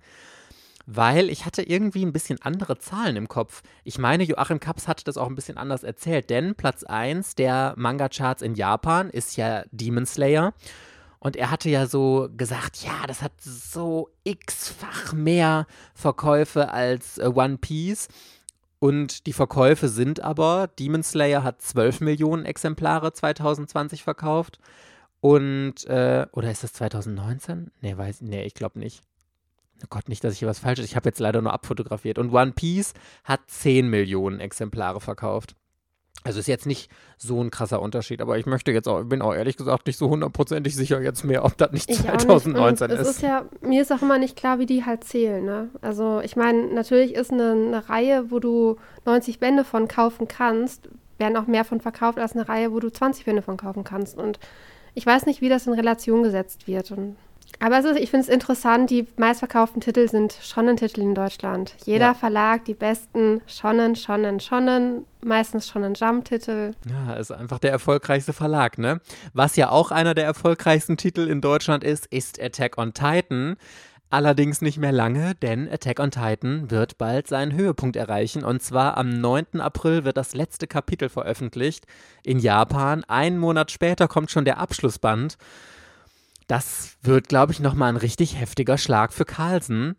weil 0.86 1.30
ich 1.30 1.44
hatte 1.46 1.62
irgendwie 1.62 2.04
ein 2.04 2.12
bisschen 2.12 2.40
andere 2.42 2.78
Zahlen 2.78 3.16
im 3.16 3.28
Kopf. 3.28 3.62
Ich 3.84 3.98
meine, 3.98 4.24
Joachim 4.24 4.60
Kaps 4.60 4.88
hatte 4.88 5.04
das 5.04 5.16
auch 5.16 5.28
ein 5.28 5.34
bisschen 5.34 5.58
anders 5.58 5.82
erzählt, 5.82 6.30
denn 6.30 6.54
Platz 6.54 6.84
1 6.84 7.34
der 7.34 7.74
Manga-Charts 7.76 8.42
in 8.42 8.54
Japan 8.54 9.10
ist 9.10 9.36
ja 9.36 9.64
Demon 9.70 10.06
Slayer. 10.06 10.54
Und 11.18 11.36
er 11.36 11.52
hatte 11.52 11.70
ja 11.70 11.86
so 11.86 12.28
gesagt, 12.36 12.82
ja, 12.82 13.06
das 13.06 13.22
hat 13.22 13.32
so 13.40 14.10
x-fach 14.24 15.12
mehr 15.12 15.68
Verkäufe 15.94 16.72
als 16.72 17.18
äh, 17.18 17.30
One 17.32 17.58
Piece. 17.58 18.08
Und 18.80 19.28
die 19.28 19.32
Verkäufe 19.32 19.88
sind 19.88 20.18
aber, 20.18 20.68
Demon 20.80 21.04
Slayer 21.04 21.44
hat 21.44 21.62
12 21.62 22.00
Millionen 22.00 22.44
Exemplare 22.44 23.12
2020 23.12 24.02
verkauft. 24.02 24.58
Und, 25.20 25.86
äh, 25.86 26.26
oder 26.32 26.50
ist 26.50 26.64
das 26.64 26.72
2019? 26.72 27.70
Nee, 27.80 27.96
weiß, 27.96 28.22
nee, 28.22 28.42
ich 28.42 28.54
glaube 28.54 28.80
nicht. 28.80 29.04
Oh 29.84 29.88
Gott, 29.90 30.08
nicht, 30.08 30.22
dass 30.24 30.34
ich 30.34 30.40
hier 30.40 30.48
was 30.48 30.58
Falsches. 30.58 30.84
Ich 30.84 30.96
habe 30.96 31.08
jetzt 31.08 31.20
leider 31.20 31.42
nur 31.42 31.52
abfotografiert. 31.52 32.18
Und 32.18 32.32
One 32.32 32.52
Piece 32.52 32.94
hat 33.24 33.40
10 33.46 33.88
Millionen 33.88 34.40
Exemplare 34.40 35.00
verkauft. 35.00 35.54
Also 36.24 36.38
ist 36.38 36.46
jetzt 36.46 36.66
nicht 36.66 36.88
so 37.18 37.42
ein 37.42 37.50
krasser 37.50 37.82
Unterschied, 37.82 38.20
aber 38.20 38.38
ich 38.38 38.46
möchte 38.46 38.70
jetzt 38.70 38.86
auch, 38.86 39.02
bin 39.02 39.22
auch 39.22 39.34
ehrlich 39.34 39.56
gesagt 39.56 39.86
nicht 39.88 39.98
so 39.98 40.08
hundertprozentig 40.08 40.76
sicher 40.76 41.00
jetzt 41.00 41.24
mehr, 41.24 41.44
ob 41.44 41.56
das 41.56 41.72
nicht 41.72 41.90
ich 41.90 42.00
2019 42.00 42.90
nicht. 42.90 43.00
ist. 43.00 43.08
ist 43.08 43.22
ja, 43.22 43.46
mir 43.60 43.82
ist 43.82 43.92
auch 43.92 44.02
immer 44.02 44.18
nicht 44.18 44.36
klar, 44.36 44.60
wie 44.60 44.66
die 44.66 44.84
halt 44.84 45.02
zählen. 45.02 45.44
Ne? 45.44 45.70
Also 45.80 46.20
ich 46.20 46.36
meine, 46.36 46.72
natürlich 46.72 47.14
ist 47.14 47.32
eine, 47.32 47.52
eine 47.52 47.88
Reihe, 47.88 48.30
wo 48.30 48.38
du 48.38 48.76
90 49.04 49.40
Bände 49.40 49.64
von 49.64 49.88
kaufen 49.88 50.28
kannst, 50.28 50.88
werden 51.18 51.36
auch 51.36 51.48
mehr 51.48 51.64
von 51.64 51.80
verkauft 51.80 52.18
als 52.18 52.34
eine 52.34 52.48
Reihe, 52.48 52.72
wo 52.72 52.78
du 52.78 52.90
20 52.90 53.24
Bände 53.24 53.42
von 53.42 53.56
kaufen 53.56 53.82
kannst. 53.82 54.16
Und 54.16 54.38
ich 54.94 55.04
weiß 55.04 55.26
nicht, 55.26 55.40
wie 55.40 55.48
das 55.48 55.66
in 55.66 55.72
Relation 55.72 56.22
gesetzt 56.22 56.68
wird. 56.68 56.92
Und 56.92 57.16
aber 57.62 57.78
ist, 57.78 57.96
ich 57.96 58.10
finde 58.10 58.26
es 58.26 58.28
interessant, 58.28 58.90
die 58.90 59.06
meistverkauften 59.16 59.80
Titel 59.80 60.08
sind 60.08 60.36
Shonen-Titel 60.42 61.00
in 61.00 61.14
Deutschland. 61.14 61.76
Jeder 61.84 62.06
ja. 62.06 62.14
Verlag, 62.14 62.64
die 62.64 62.74
besten 62.74 63.40
Shonen, 63.46 63.94
Shonen, 63.94 64.40
Shonen, 64.40 65.04
meistens 65.24 65.68
Shonen 65.68 65.94
Jump-Titel. 65.94 66.72
Ja, 66.90 67.14
ist 67.14 67.30
einfach 67.30 67.60
der 67.60 67.70
erfolgreichste 67.70 68.32
Verlag, 68.32 68.78
ne? 68.78 69.00
Was 69.32 69.54
ja 69.54 69.70
auch 69.70 69.92
einer 69.92 70.14
der 70.14 70.24
erfolgreichsten 70.24 70.96
Titel 70.96 71.28
in 71.28 71.40
Deutschland 71.40 71.84
ist, 71.84 72.06
ist 72.06 72.42
Attack 72.42 72.78
on 72.78 72.94
Titan. 72.94 73.56
Allerdings 74.10 74.60
nicht 74.60 74.78
mehr 74.78 74.92
lange, 74.92 75.36
denn 75.36 75.70
Attack 75.70 76.00
on 76.00 76.10
Titan 76.10 76.70
wird 76.70 76.98
bald 76.98 77.28
seinen 77.28 77.54
Höhepunkt 77.54 77.94
erreichen. 77.94 78.44
Und 78.44 78.60
zwar 78.60 78.98
am 78.98 79.08
9. 79.08 79.60
April 79.60 80.04
wird 80.04 80.16
das 80.16 80.34
letzte 80.34 80.66
Kapitel 80.66 81.08
veröffentlicht 81.08 81.86
in 82.24 82.40
Japan. 82.40 83.04
Einen 83.04 83.38
Monat 83.38 83.70
später 83.70 84.08
kommt 84.08 84.32
schon 84.32 84.44
der 84.44 84.58
Abschlussband. 84.58 85.38
Das 86.52 86.98
wird, 87.00 87.30
glaube 87.30 87.50
ich, 87.52 87.60
nochmal 87.60 87.88
ein 87.88 87.96
richtig 87.96 88.38
heftiger 88.38 88.76
Schlag 88.76 89.14
für 89.14 89.24
Carlsen. 89.24 89.96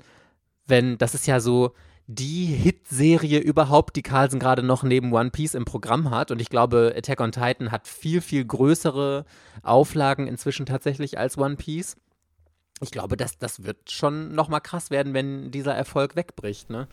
Wenn, 0.67 0.99
das 0.99 1.15
ist 1.15 1.25
ja 1.25 1.39
so 1.39 1.73
die 2.05 2.45
Hitserie 2.45 3.39
überhaupt, 3.39 3.95
die 3.95 4.03
Carlsen 4.03 4.39
gerade 4.39 4.61
noch 4.61 4.83
neben 4.83 5.11
One 5.13 5.31
Piece 5.31 5.55
im 5.55 5.65
Programm 5.65 6.11
hat. 6.11 6.29
Und 6.29 6.39
ich 6.39 6.49
glaube, 6.49 6.93
Attack 6.95 7.21
on 7.21 7.31
Titan 7.31 7.71
hat 7.71 7.87
viel, 7.87 8.21
viel 8.21 8.45
größere 8.45 9.25
Auflagen 9.63 10.27
inzwischen 10.27 10.67
tatsächlich 10.67 11.17
als 11.17 11.39
One 11.39 11.55
Piece. 11.55 11.95
Ich 12.81 12.91
glaube, 12.91 13.17
das, 13.17 13.39
das 13.39 13.63
wird 13.63 13.89
schon 13.89 14.35
nochmal 14.35 14.61
krass 14.61 14.91
werden, 14.91 15.15
wenn 15.15 15.49
dieser 15.49 15.73
Erfolg 15.73 16.15
wegbricht, 16.15 16.69
ne? 16.69 16.87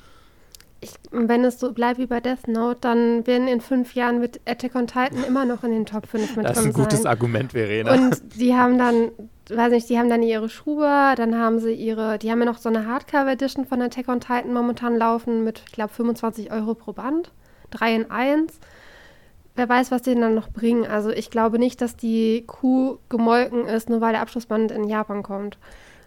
Ich, 0.81 0.93
wenn 1.11 1.45
es 1.45 1.61
so 1.61 1.73
bleibt 1.73 1.99
wie 1.99 2.07
bei 2.07 2.21
Death 2.21 2.49
Note, 2.49 2.79
dann 2.81 3.27
werden 3.27 3.49
in 3.49 3.61
fünf 3.61 3.95
Jahren 3.95 4.19
mit 4.19 4.41
Attack 4.47 4.75
on 4.75 4.87
Titan 4.87 5.25
immer 5.27 5.45
noch 5.45 5.63
in 5.63 5.73
den 5.73 5.87
Top 5.87 6.07
5 6.07 6.37
mit 6.37 6.47
Das 6.47 6.59
ist 6.59 6.65
ein 6.65 6.73
gutes 6.73 7.05
Argument, 7.05 7.53
Verena. 7.53 7.93
Und 7.93 8.21
die 8.37 8.55
haben 8.55 8.79
dann, 8.79 9.11
weiß 9.51 9.73
nicht, 9.73 9.91
die 9.91 9.99
haben 9.99 10.09
dann 10.09 10.23
ihre 10.23 10.49
Schuhe, 10.49 11.15
dann 11.17 11.37
haben 11.37 11.59
sie 11.59 11.75
ihre, 11.75 12.19
die 12.19 12.31
haben 12.31 12.41
ja 12.41 12.47
noch 12.47 12.59
so 12.59 12.71
eine 12.71 12.87
Hardcover-Edition 12.87 13.67
von 13.67 13.83
Attack 13.83 14.09
on 14.09 14.21
Titan 14.21 14.55
momentan 14.55 14.97
laufen 14.97 15.45
mit, 15.45 15.63
ich 15.67 15.73
glaube, 15.73 15.93
25 15.93 16.51
Euro 16.51 16.75
pro 16.75 16.93
Band. 16.93 17.31
Drei 17.71 17.95
in 17.95 18.11
eins. 18.11 18.59
Wer 19.57 19.69
weiß, 19.69 19.91
was 19.91 20.03
die 20.03 20.15
dann 20.15 20.35
noch 20.35 20.49
bringen. 20.49 20.87
Also 20.87 21.11
ich 21.11 21.31
glaube 21.31 21.59
nicht, 21.59 21.83
dass 21.83 21.97
die 21.97 22.45
Kuh 22.47 22.99
gemolken 23.11 23.67
ist, 23.67 23.91
nur 23.91 24.01
weil 24.01 24.13
der 24.13 24.23
Abschlussband 24.23 24.73
in 24.73 24.85
Japan 24.85 25.23
kommt. 25.23 25.59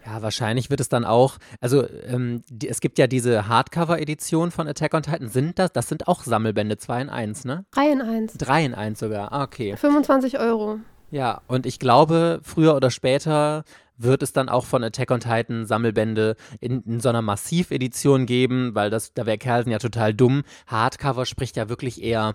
Ja, 0.06 0.20
wahrscheinlich 0.20 0.68
wird 0.68 0.80
es 0.80 0.88
dann 0.88 1.04
auch, 1.04 1.38
also 1.60 1.86
ähm, 2.06 2.42
die, 2.50 2.68
es 2.68 2.80
gibt 2.80 2.98
ja 2.98 3.06
diese 3.06 3.48
Hardcover-Edition 3.48 4.50
von 4.50 4.68
Attack 4.68 4.92
on 4.92 5.02
Titan. 5.02 5.28
Sind 5.28 5.58
das, 5.58 5.72
das 5.72 5.88
sind 5.88 6.08
auch 6.08 6.24
Sammelbände 6.24 6.76
2 6.76 7.02
in 7.02 7.08
1, 7.08 7.44
ne? 7.44 7.64
3 7.70 7.92
in 7.92 8.02
1. 8.02 8.32
3 8.34 8.64
in 8.66 8.74
1 8.74 8.98
sogar, 8.98 9.32
ah, 9.32 9.44
okay. 9.44 9.76
25 9.76 10.38
Euro. 10.38 10.78
Ja, 11.10 11.40
und 11.46 11.64
ich 11.64 11.78
glaube, 11.78 12.40
früher 12.42 12.74
oder 12.74 12.90
später 12.90 13.64
wird 13.96 14.22
es 14.22 14.32
dann 14.32 14.48
auch 14.48 14.66
von 14.66 14.82
Attack 14.82 15.10
on 15.10 15.20
Titan 15.20 15.66
Sammelbände 15.66 16.36
in, 16.60 16.82
in 16.82 17.00
so 17.00 17.08
einer 17.08 17.22
Massiv-Edition 17.22 18.26
geben, 18.26 18.74
weil 18.74 18.90
das, 18.90 19.14
da 19.14 19.24
wäre 19.24 19.38
Kerlsen 19.38 19.70
ja 19.70 19.78
total 19.78 20.12
dumm. 20.12 20.42
Hardcover 20.66 21.24
spricht 21.26 21.56
ja 21.56 21.68
wirklich 21.68 22.02
eher 22.02 22.34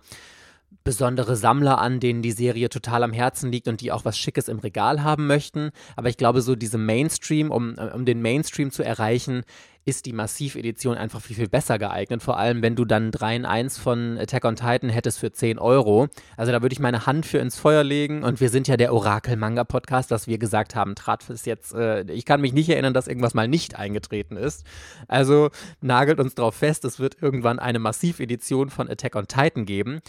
besondere 0.90 1.36
Sammler 1.36 1.78
an, 1.78 2.00
denen 2.00 2.24
die 2.24 2.32
Serie 2.32 2.68
total 2.68 3.04
am 3.04 3.14
Herzen 3.14 3.52
liegt 3.52 3.68
und 3.68 3.80
die 3.80 3.92
auch 3.92 4.06
was 4.06 4.18
Schickes 4.18 4.48
im 4.48 4.58
Regal 4.58 5.04
haben 5.04 5.28
möchten. 5.28 5.70
Aber 5.96 6.10
ich 6.10 6.18
glaube, 6.18 6.42
so 6.42 6.56
diese 6.56 6.80
Mainstream, 6.80 7.52
um, 7.52 7.76
um 7.94 8.06
den 8.06 8.24
Mainstream 8.24 8.72
zu 8.72 8.82
erreichen, 8.82 9.44
ist 9.86 10.08
die 10.08 10.14
Massiv-Edition 10.14 10.98
einfach 10.98 11.22
viel, 11.22 11.36
viel 11.36 11.48
besser 11.48 11.78
geeignet. 11.78 12.24
Vor 12.24 12.40
allem, 12.40 12.64
wenn 12.64 12.76
du 12.76 12.86
dann 12.86 13.12
3 13.12 13.36
in 13.36 13.46
1 13.46 13.78
von 13.78 14.18
Attack 14.18 14.46
on 14.46 14.56
Titan 14.56 14.90
hättest 14.90 15.20
für 15.20 15.32
10 15.32 15.60
Euro. 15.60 16.08
Also 16.38 16.52
da 16.52 16.64
würde 16.64 16.74
ich 16.74 16.80
meine 16.80 17.06
Hand 17.06 17.28
für 17.28 17.38
ins 17.38 17.56
Feuer 17.56 17.84
legen. 17.84 18.24
Und 18.24 18.42
wir 18.42 18.50
sind 18.50 18.68
ja 18.68 18.76
der 18.76 18.92
Orakel-Manga-Podcast, 18.92 20.10
was 20.10 20.26
wir 20.26 20.40
gesagt 20.40 20.74
haben, 20.74 20.96
trat 20.96 21.30
ist 21.30 21.46
jetzt, 21.46 21.76
äh, 21.76 22.02
ich 22.12 22.26
kann 22.26 22.42
mich 22.42 22.54
nicht 22.54 22.70
erinnern, 22.70 22.96
dass 22.96 23.08
irgendwas 23.08 23.36
mal 23.36 23.48
nicht 23.48 23.76
eingetreten 23.76 24.38
ist. 24.38 24.66
Also 25.08 25.52
nagelt 25.82 26.20
uns 26.20 26.34
drauf 26.34 26.56
fest, 26.56 26.84
es 26.84 26.98
wird 26.98 27.22
irgendwann 27.22 27.60
eine 27.60 27.78
Massiv-Edition 27.78 28.72
von 28.72 28.90
Attack 28.90 29.16
on 29.16 29.28
Titan 29.28 29.68
geben 29.68 30.02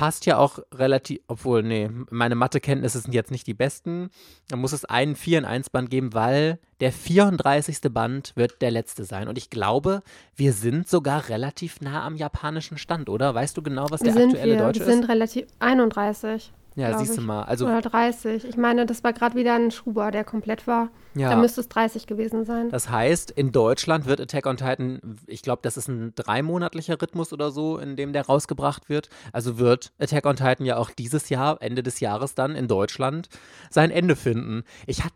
passt 0.00 0.24
ja 0.24 0.38
auch 0.38 0.60
relativ, 0.72 1.20
obwohl, 1.28 1.62
nee, 1.62 1.90
meine 2.08 2.34
Mathekenntnisse 2.34 3.00
sind 3.00 3.12
jetzt 3.12 3.30
nicht 3.30 3.46
die 3.46 3.52
besten. 3.52 4.08
Da 4.48 4.56
muss 4.56 4.72
es 4.72 4.86
einen 4.86 5.14
4 5.14 5.40
in 5.40 5.44
1 5.44 5.68
Band 5.68 5.90
geben, 5.90 6.14
weil 6.14 6.58
der 6.80 6.90
34. 6.90 7.82
Band 7.92 8.32
wird 8.34 8.62
der 8.62 8.70
letzte 8.70 9.04
sein. 9.04 9.28
Und 9.28 9.36
ich 9.36 9.50
glaube, 9.50 10.02
wir 10.34 10.54
sind 10.54 10.88
sogar 10.88 11.28
relativ 11.28 11.82
nah 11.82 12.06
am 12.06 12.16
japanischen 12.16 12.78
Stand, 12.78 13.10
oder? 13.10 13.34
Weißt 13.34 13.58
du 13.58 13.60
genau, 13.60 13.88
was 13.90 14.00
der 14.00 14.14
sind 14.14 14.30
aktuelle 14.30 14.54
wir. 14.54 14.58
deutsche 14.62 14.80
ist? 14.80 14.86
Wir 14.86 14.94
sind 14.94 15.04
relativ 15.10 15.46
31. 15.58 16.50
Ja, 16.76 16.96
siehst 16.98 17.16
du 17.16 17.20
mal. 17.20 17.42
Also, 17.42 17.66
Oder 17.66 17.82
30. 17.82 18.44
Ich 18.44 18.56
meine, 18.56 18.86
das 18.86 19.02
war 19.02 19.12
gerade 19.12 19.34
wieder 19.34 19.54
ein 19.54 19.70
Schuber, 19.70 20.10
der 20.10 20.24
komplett 20.24 20.66
war. 20.66 20.90
Ja. 21.14 21.30
Da 21.30 21.36
müsste 21.36 21.60
es 21.60 21.68
30 21.68 22.06
gewesen 22.06 22.44
sein. 22.44 22.70
Das 22.70 22.88
heißt, 22.88 23.30
in 23.32 23.52
Deutschland 23.52 24.06
wird 24.06 24.20
Attack 24.20 24.46
on 24.46 24.56
Titan, 24.56 25.18
ich 25.26 25.42
glaube, 25.42 25.60
das 25.62 25.76
ist 25.76 25.88
ein 25.88 26.14
dreimonatlicher 26.14 27.00
Rhythmus 27.00 27.32
oder 27.32 27.50
so, 27.50 27.78
in 27.78 27.96
dem 27.96 28.12
der 28.12 28.26
rausgebracht 28.26 28.88
wird. 28.88 29.08
Also 29.32 29.58
wird 29.58 29.92
Attack 29.98 30.26
on 30.26 30.36
Titan 30.36 30.64
ja 30.64 30.76
auch 30.76 30.90
dieses 30.90 31.28
Jahr, 31.28 31.58
Ende 31.60 31.82
des 31.82 32.00
Jahres 32.00 32.34
dann 32.34 32.54
in 32.54 32.68
Deutschland, 32.68 33.28
sein 33.70 33.90
Ende 33.90 34.14
finden. 34.14 34.62
Ich, 34.86 35.04
hat, 35.04 35.12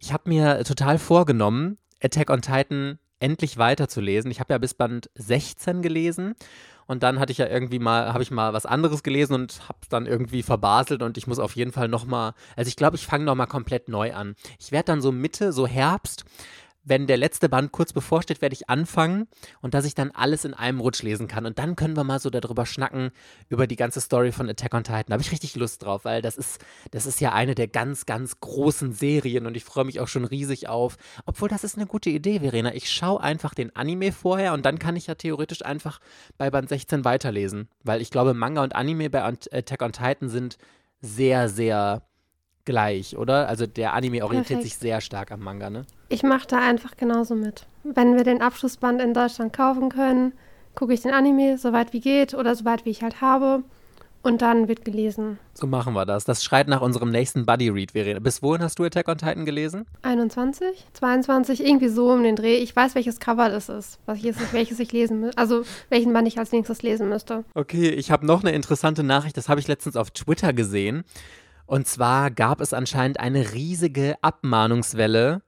ich 0.00 0.12
habe 0.12 0.28
mir 0.28 0.64
total 0.64 0.98
vorgenommen, 0.98 1.78
Attack 2.02 2.30
on 2.30 2.42
Titan 2.42 2.98
endlich 3.20 3.56
weiterzulesen. 3.56 4.30
Ich 4.30 4.40
habe 4.40 4.52
ja 4.52 4.58
bis 4.58 4.74
Band 4.74 5.08
16 5.14 5.80
gelesen 5.80 6.34
und 6.86 7.02
dann 7.02 7.18
hatte 7.18 7.32
ich 7.32 7.38
ja 7.38 7.46
irgendwie 7.46 7.78
mal, 7.78 8.12
habe 8.12 8.22
ich 8.22 8.30
mal 8.30 8.52
was 8.52 8.66
anderes 8.66 9.02
gelesen 9.02 9.34
und 9.34 9.60
habe 9.68 9.78
es 9.82 9.88
dann 9.88 10.06
irgendwie 10.06 10.42
verbaselt 10.42 11.02
und 11.02 11.16
ich 11.16 11.26
muss 11.26 11.38
auf 11.38 11.56
jeden 11.56 11.72
Fall 11.72 11.88
nochmal, 11.88 12.34
also 12.56 12.68
ich 12.68 12.76
glaube, 12.76 12.96
ich 12.96 13.06
fange 13.06 13.24
nochmal 13.24 13.46
komplett 13.46 13.88
neu 13.88 14.12
an. 14.14 14.36
Ich 14.58 14.72
werde 14.72 14.86
dann 14.86 15.00
so 15.00 15.12
Mitte, 15.12 15.52
so 15.52 15.66
Herbst, 15.66 16.24
wenn 16.84 17.06
der 17.06 17.16
letzte 17.16 17.48
Band 17.48 17.72
kurz 17.72 17.92
bevorsteht, 17.92 18.42
werde 18.42 18.54
ich 18.54 18.68
anfangen 18.68 19.26
und 19.60 19.74
dass 19.74 19.84
ich 19.84 19.94
dann 19.94 20.10
alles 20.10 20.44
in 20.44 20.54
einem 20.54 20.80
Rutsch 20.80 21.02
lesen 21.02 21.28
kann. 21.28 21.46
Und 21.46 21.58
dann 21.58 21.76
können 21.76 21.96
wir 21.96 22.04
mal 22.04 22.20
so 22.20 22.30
darüber 22.30 22.66
schnacken, 22.66 23.10
über 23.48 23.66
die 23.66 23.76
ganze 23.76 24.00
Story 24.00 24.32
von 24.32 24.48
Attack 24.48 24.74
on 24.74 24.84
Titan. 24.84 25.04
Da 25.08 25.14
habe 25.14 25.22
ich 25.22 25.32
richtig 25.32 25.56
Lust 25.56 25.82
drauf, 25.82 26.04
weil 26.04 26.22
das 26.22 26.36
ist, 26.36 26.64
das 26.90 27.06
ist 27.06 27.20
ja 27.20 27.32
eine 27.32 27.54
der 27.54 27.68
ganz, 27.68 28.06
ganz 28.06 28.38
großen 28.40 28.92
Serien 28.92 29.46
und 29.46 29.56
ich 29.56 29.64
freue 29.64 29.84
mich 29.84 30.00
auch 30.00 30.08
schon 30.08 30.24
riesig 30.24 30.68
auf. 30.68 30.96
Obwohl, 31.24 31.48
das 31.48 31.64
ist 31.64 31.76
eine 31.76 31.86
gute 31.86 32.10
Idee, 32.10 32.40
Verena. 32.40 32.74
Ich 32.74 32.90
schaue 32.90 33.20
einfach 33.20 33.54
den 33.54 33.74
Anime 33.74 34.12
vorher 34.12 34.52
und 34.52 34.66
dann 34.66 34.78
kann 34.78 34.96
ich 34.96 35.06
ja 35.06 35.14
theoretisch 35.14 35.64
einfach 35.64 36.00
bei 36.36 36.50
Band 36.50 36.68
16 36.68 37.04
weiterlesen. 37.04 37.68
Weil 37.82 38.02
ich 38.02 38.10
glaube, 38.10 38.34
Manga 38.34 38.62
und 38.62 38.74
Anime 38.74 39.08
bei 39.08 39.22
Attack 39.22 39.82
on 39.82 39.92
Titan 39.92 40.28
sind 40.28 40.58
sehr, 41.00 41.48
sehr 41.48 42.02
gleich, 42.64 43.16
oder? 43.16 43.48
Also 43.48 43.66
der 43.66 43.94
Anime 43.94 44.24
orientiert 44.24 44.60
Perfekt. 44.60 44.64
sich 44.64 44.78
sehr 44.78 45.00
stark 45.00 45.30
am 45.30 45.40
Manga, 45.40 45.70
ne? 45.70 45.84
Ich 46.08 46.22
mache 46.22 46.46
da 46.46 46.58
einfach 46.58 46.96
genauso 46.96 47.34
mit. 47.34 47.66
Wenn 47.82 48.16
wir 48.16 48.24
den 48.24 48.40
Abschlussband 48.40 49.00
in 49.00 49.14
Deutschland 49.14 49.52
kaufen 49.52 49.88
können, 49.88 50.32
gucke 50.74 50.94
ich 50.94 51.02
den 51.02 51.12
Anime 51.12 51.58
so 51.58 51.72
weit 51.72 51.92
wie 51.92 52.00
geht 52.00 52.34
oder 52.34 52.54
so 52.54 52.64
weit 52.64 52.84
wie 52.84 52.90
ich 52.90 53.02
halt 53.02 53.20
habe. 53.20 53.62
Und 54.22 54.40
dann 54.40 54.68
wird 54.68 54.86
gelesen. 54.86 55.38
So 55.52 55.66
machen 55.66 55.92
wir 55.92 56.06
das. 56.06 56.24
Das 56.24 56.42
schreit 56.42 56.66
nach 56.66 56.80
unserem 56.80 57.10
nächsten 57.10 57.44
Buddy 57.44 57.68
Read, 57.68 57.90
Verena. 57.90 58.20
Bis 58.20 58.42
wohin 58.42 58.62
hast 58.62 58.78
du 58.78 58.84
Attack 58.84 59.06
on 59.08 59.18
Titan 59.18 59.44
gelesen? 59.44 59.84
21, 60.00 60.66
22, 60.94 61.62
irgendwie 61.62 61.88
so 61.88 62.10
um 62.10 62.22
den 62.22 62.34
Dreh. 62.34 62.56
Ich 62.56 62.74
weiß, 62.74 62.94
welches 62.94 63.20
Cover 63.20 63.50
das 63.50 63.68
ist, 63.68 63.98
welches 64.06 64.80
ich 64.80 64.92
lesen 64.92 65.20
müsste. 65.20 65.36
Also 65.36 65.64
welchen 65.90 66.14
Band 66.14 66.26
ich 66.26 66.38
als 66.38 66.52
nächstes 66.52 66.82
lesen 66.82 67.10
müsste. 67.10 67.44
Okay, 67.52 67.90
ich 67.90 68.10
habe 68.10 68.24
noch 68.24 68.42
eine 68.42 68.52
interessante 68.52 69.02
Nachricht. 69.02 69.36
Das 69.36 69.50
habe 69.50 69.60
ich 69.60 69.68
letztens 69.68 69.94
auf 69.94 70.10
Twitter 70.10 70.54
gesehen. 70.54 71.04
Und 71.66 71.86
zwar 71.86 72.30
gab 72.30 72.60
es 72.60 72.72
anscheinend 72.72 73.20
eine 73.20 73.52
riesige 73.52 74.16
Abmahnungswelle 74.22 75.42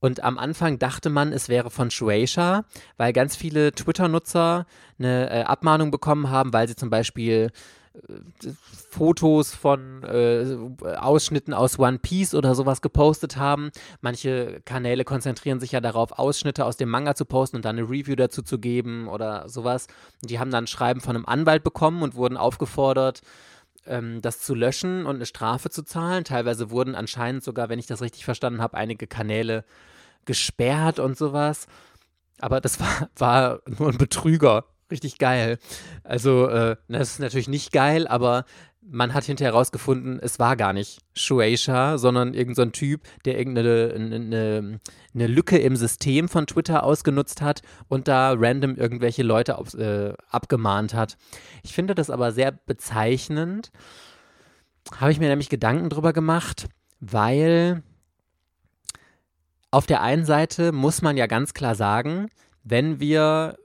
Und 0.00 0.24
am 0.24 0.36
Anfang 0.36 0.80
dachte 0.80 1.10
man, 1.10 1.32
es 1.32 1.48
wäre 1.48 1.70
von 1.70 1.90
Shueisha, 1.92 2.64
weil 2.96 3.12
ganz 3.12 3.36
viele 3.36 3.70
Twitter-Nutzer 3.72 4.66
eine 4.98 5.30
äh, 5.30 5.42
Abmahnung 5.44 5.92
bekommen 5.92 6.28
haben, 6.28 6.52
weil 6.52 6.66
sie 6.66 6.74
zum 6.74 6.90
Beispiel 6.90 7.50
äh, 7.94 8.48
Fotos 8.90 9.54
von 9.54 10.02
äh, 10.02 10.56
Ausschnitten 10.96 11.54
aus 11.54 11.78
One 11.78 12.00
Piece 12.00 12.34
oder 12.34 12.56
sowas 12.56 12.82
gepostet 12.82 13.36
haben. 13.36 13.70
Manche 14.00 14.60
Kanäle 14.64 15.04
konzentrieren 15.04 15.60
sich 15.60 15.70
ja 15.70 15.80
darauf, 15.80 16.18
Ausschnitte 16.18 16.64
aus 16.64 16.76
dem 16.76 16.88
Manga 16.88 17.14
zu 17.14 17.24
posten 17.24 17.56
und 17.56 17.64
dann 17.64 17.78
eine 17.78 17.88
Review 17.88 18.16
dazu 18.16 18.42
zu 18.42 18.58
geben 18.58 19.06
oder 19.06 19.48
sowas. 19.48 19.86
Die 20.22 20.40
haben 20.40 20.50
dann 20.50 20.64
ein 20.64 20.66
Schreiben 20.66 21.00
von 21.00 21.14
einem 21.14 21.26
Anwalt 21.26 21.62
bekommen 21.62 22.02
und 22.02 22.16
wurden 22.16 22.36
aufgefordert, 22.36 23.22
ähm, 23.86 24.20
das 24.22 24.40
zu 24.40 24.54
löschen 24.54 25.06
und 25.06 25.16
eine 25.16 25.26
Strafe 25.26 25.70
zu 25.70 25.82
zahlen. 25.82 26.24
Teilweise 26.24 26.70
wurden 26.70 26.94
anscheinend 26.94 27.44
sogar, 27.44 27.68
wenn 27.68 27.78
ich 27.78 27.86
das 27.86 28.02
richtig 28.02 28.24
verstanden 28.24 28.62
habe, 28.62 28.76
einige 28.76 29.06
Kanäle 29.06 29.64
gesperrt 30.24 30.98
und 30.98 31.16
sowas. 31.16 31.66
Aber 32.40 32.60
das 32.60 32.80
war, 32.80 33.10
war 33.16 33.60
nur 33.66 33.90
ein 33.90 33.98
Betrüger. 33.98 34.64
Richtig 34.90 35.18
geil. 35.18 35.58
Also, 36.04 36.48
äh, 36.48 36.76
das 36.88 37.12
ist 37.12 37.20
natürlich 37.20 37.48
nicht 37.48 37.72
geil, 37.72 38.06
aber 38.06 38.44
man 38.84 39.14
hat 39.14 39.24
hinterher 39.24 39.52
herausgefunden, 39.52 40.18
es 40.20 40.38
war 40.38 40.56
gar 40.56 40.72
nicht 40.72 41.00
Shueisha, 41.14 41.98
sondern 41.98 42.34
irgendein 42.34 42.66
so 42.66 42.70
Typ, 42.72 43.02
der 43.24 43.38
irgendeine 43.38 43.92
eine, 43.94 44.80
eine 45.14 45.26
Lücke 45.26 45.58
im 45.58 45.76
System 45.76 46.28
von 46.28 46.46
Twitter 46.46 46.82
ausgenutzt 46.82 47.40
hat 47.42 47.62
und 47.88 48.08
da 48.08 48.34
random 48.36 48.76
irgendwelche 48.76 49.22
Leute 49.22 49.58
auf, 49.58 49.74
äh, 49.74 50.12
abgemahnt 50.28 50.94
hat. 50.94 51.16
Ich 51.62 51.72
finde 51.72 51.94
das 51.94 52.10
aber 52.10 52.32
sehr 52.32 52.50
bezeichnend. 52.50 53.70
Habe 54.96 55.12
ich 55.12 55.20
mir 55.20 55.28
nämlich 55.28 55.48
Gedanken 55.48 55.88
drüber 55.88 56.12
gemacht, 56.12 56.68
weil 57.00 57.82
auf 59.70 59.86
der 59.86 60.02
einen 60.02 60.24
Seite 60.24 60.72
muss 60.72 61.02
man 61.02 61.16
ja 61.16 61.26
ganz 61.26 61.54
klar 61.54 61.74
sagen, 61.74 62.28
wenn 62.64 63.00
wir, 63.00 63.56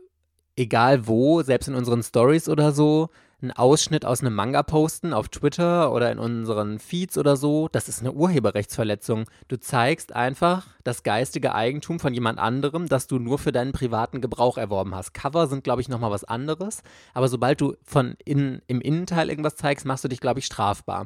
egal 0.56 1.08
wo, 1.08 1.42
selbst 1.42 1.68
in 1.68 1.76
unseren 1.76 2.04
Stories 2.04 2.48
oder 2.48 2.72
so, 2.72 3.10
einen 3.40 3.52
Ausschnitt 3.52 4.04
aus 4.04 4.22
einem 4.22 4.34
Manga 4.34 4.64
posten 4.64 5.14
auf 5.14 5.30
Twitter 5.30 5.92
oder 5.94 6.12
in 6.12 6.18
unseren 6.18 6.80
Feeds 6.80 7.20
oder 7.20 7.38
so, 7.38 7.68
das 7.72 7.88
ist 7.88 8.00
eine 8.02 8.14
Urheberrechtsverletzung. 8.14 9.26
Du 9.48 9.60
zeigst 9.60 10.16
einfach 10.16 10.66
das 10.84 11.04
geistige 11.04 11.54
Eigentum 11.54 12.00
von 12.00 12.16
jemand 12.16 12.40
anderem, 12.40 12.88
das 12.88 13.06
du 13.06 13.20
nur 13.20 13.38
für 13.38 13.52
deinen 13.52 13.74
privaten 13.74 14.22
Gebrauch 14.22 14.58
erworben 14.58 14.96
hast. 14.96 15.14
Cover 15.14 15.46
sind, 15.46 15.64
glaube 15.64 15.82
ich, 15.82 15.90
nochmal 15.90 16.10
was 16.10 16.24
anderes, 16.24 16.82
aber 17.14 17.28
sobald 17.28 17.62
du 17.62 17.76
von 17.84 18.16
in, 18.26 18.64
im 18.66 18.82
Innenteil 18.82 19.30
irgendwas 19.30 19.56
zeigst, 19.56 19.86
machst 19.86 20.04
du 20.04 20.08
dich, 20.08 20.20
glaube 20.20 20.40
ich, 20.40 20.46
strafbar. 20.48 21.06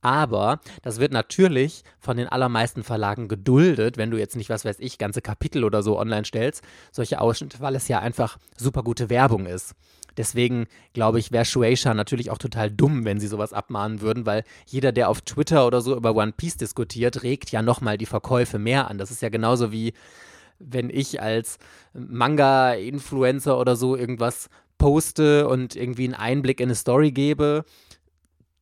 Aber 0.00 0.60
das 0.82 0.98
wird 0.98 1.12
natürlich 1.12 1.84
von 2.00 2.16
den 2.16 2.28
allermeisten 2.28 2.82
Verlagen 2.82 3.28
geduldet, 3.28 3.98
wenn 3.98 4.10
du 4.10 4.18
jetzt 4.18 4.34
nicht, 4.34 4.50
was 4.50 4.64
weiß 4.64 4.78
ich, 4.80 4.98
ganze 4.98 5.22
Kapitel 5.22 5.62
oder 5.62 5.84
so 5.84 5.96
online 5.96 6.24
stellst, 6.24 6.64
solche 6.90 7.20
Ausschnitte, 7.20 7.60
weil 7.60 7.76
es 7.76 7.86
ja 7.86 8.00
einfach 8.00 8.38
super 8.56 8.82
gute 8.82 9.10
Werbung 9.10 9.46
ist. 9.46 9.76
Deswegen 10.18 10.66
glaube 10.92 11.20
ich, 11.20 11.32
wäre 11.32 11.44
Shueisha 11.44 11.94
natürlich 11.94 12.30
auch 12.30 12.38
total 12.38 12.70
dumm, 12.70 13.04
wenn 13.04 13.20
sie 13.20 13.28
sowas 13.28 13.52
abmahnen 13.52 14.00
würden, 14.00 14.26
weil 14.26 14.44
jeder, 14.66 14.92
der 14.92 15.08
auf 15.08 15.22
Twitter 15.22 15.66
oder 15.66 15.80
so 15.80 15.96
über 15.96 16.14
One 16.14 16.32
Piece 16.32 16.56
diskutiert, 16.56 17.22
regt 17.22 17.50
ja 17.52 17.62
nochmal 17.62 17.96
die 17.96 18.06
Verkäufe 18.06 18.58
mehr 18.58 18.90
an. 18.90 18.98
Das 18.98 19.10
ist 19.10 19.22
ja 19.22 19.30
genauso 19.30 19.72
wie 19.72 19.94
wenn 20.58 20.90
ich 20.90 21.22
als 21.22 21.58
Manga-Influencer 21.94 23.58
oder 23.58 23.76
so 23.76 23.96
irgendwas 23.96 24.50
poste 24.76 25.48
und 25.48 25.76
irgendwie 25.76 26.04
einen 26.04 26.14
Einblick 26.14 26.60
in 26.60 26.68
eine 26.68 26.74
Story 26.74 27.12
gebe, 27.12 27.64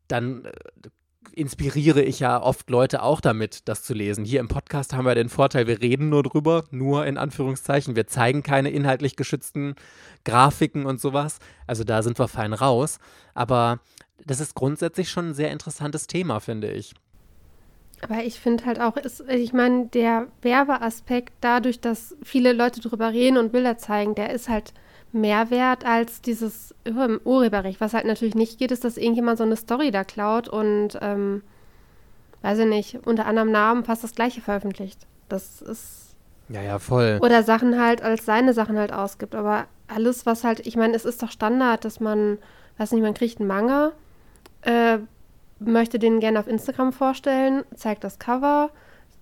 dann 0.09 0.45
äh, 0.45 0.51
inspiriere 1.37 2.03
ich 2.03 2.19
ja 2.19 2.43
oft 2.43 2.71
Leute 2.71 3.03
auch 3.03 3.21
damit, 3.21 3.69
das 3.69 3.83
zu 3.83 3.93
lesen. 3.93 4.25
Hier 4.25 4.41
im 4.41 4.49
Podcast 4.49 4.95
haben 4.95 5.05
wir 5.05 5.15
den 5.15 5.29
Vorteil, 5.29 5.67
wir 5.67 5.83
reden 5.83 6.09
nur 6.09 6.23
drüber, 6.23 6.65
nur 6.71 7.07
in 7.07 7.19
Anführungszeichen. 7.19 7.95
Wir 7.95 8.07
zeigen 8.07 8.43
keine 8.43 8.71
inhaltlich 8.71 9.17
geschützten 9.17 9.77
Grafiken 10.25 10.87
und 10.87 10.99
sowas. 10.99 11.39
Also 11.67 11.85
da 11.85 12.03
sind 12.03 12.19
wir 12.19 12.27
fein 12.27 12.55
raus. 12.55 12.99
Aber 13.35 13.81
das 14.25 14.41
ist 14.41 14.55
grundsätzlich 14.55 15.11
schon 15.11 15.31
ein 15.31 15.35
sehr 15.35 15.53
interessantes 15.53 16.07
Thema, 16.07 16.41
finde 16.41 16.71
ich. 16.71 16.95
Aber 18.01 18.25
ich 18.25 18.41
finde 18.41 18.65
halt 18.65 18.81
auch, 18.81 18.97
ist, 18.97 19.23
ich 19.29 19.53
meine, 19.53 19.89
der 19.89 20.29
Werbeaspekt, 20.41 21.35
dadurch, 21.43 21.81
dass 21.81 22.17
viele 22.23 22.55
Leute 22.55 22.81
drüber 22.81 23.13
reden 23.13 23.37
und 23.37 23.53
Bilder 23.53 23.77
zeigen, 23.77 24.15
der 24.15 24.31
ist 24.31 24.49
halt 24.49 24.73
mehr 25.13 25.51
wert 25.51 25.85
als 25.85 26.21
dieses 26.21 26.75
Urheberrecht. 27.25 27.81
Was 27.81 27.95
halt 27.95 28.07
natürlich 28.07 28.35
nicht 28.35 28.59
geht, 28.59 28.71
ist, 28.71 28.85
dass 28.85 28.97
irgendjemand 28.97 29.39
so 29.39 29.45
eine 29.45 29.57
Story 29.57 29.91
da 29.91 30.05
klaut 30.05 30.49
und, 30.49 30.99
ähm, 31.01 31.43
weiß 32.43 32.59
ich 32.59 32.67
nicht, 32.67 33.07
unter 33.07 33.27
anderem 33.27 33.51
Namen 33.51 33.85
fast 33.85 34.05
das 34.05 34.15
Gleiche 34.15 34.41
veröffentlicht. 34.41 35.07
Das 35.29 35.63
ist. 35.63 36.15
Ja, 36.49 36.63
ja, 36.63 36.79
voll. 36.79 37.19
Oder 37.23 37.43
Sachen 37.43 37.81
halt 37.81 38.03
als 38.03 38.25
seine 38.25 38.53
Sachen 38.53 38.79
halt 38.79 38.93
ausgibt. 38.93 39.35
Aber 39.35 39.67
alles, 39.89 40.27
was 40.27 40.45
halt, 40.45 40.65
ich 40.67 40.77
meine, 40.77 40.95
es 40.95 41.05
ist 41.05 41.23
doch 41.23 41.31
Standard, 41.31 41.85
dass 41.85 41.99
man, 41.99 42.39
weiß 42.79 42.93
nicht, 42.93 43.03
man 43.03 43.15
kriegt 43.15 43.41
einen 43.41 43.49
Manga, 43.49 43.93
äh, 44.63 44.99
möchte 45.59 45.99
den 45.99 46.21
gerne 46.21 46.39
auf 46.39 46.47
Instagram 46.47 46.93
vorstellen, 46.93 47.65
zeigt 47.75 48.05
das 48.05 48.19
Cover, 48.19 48.71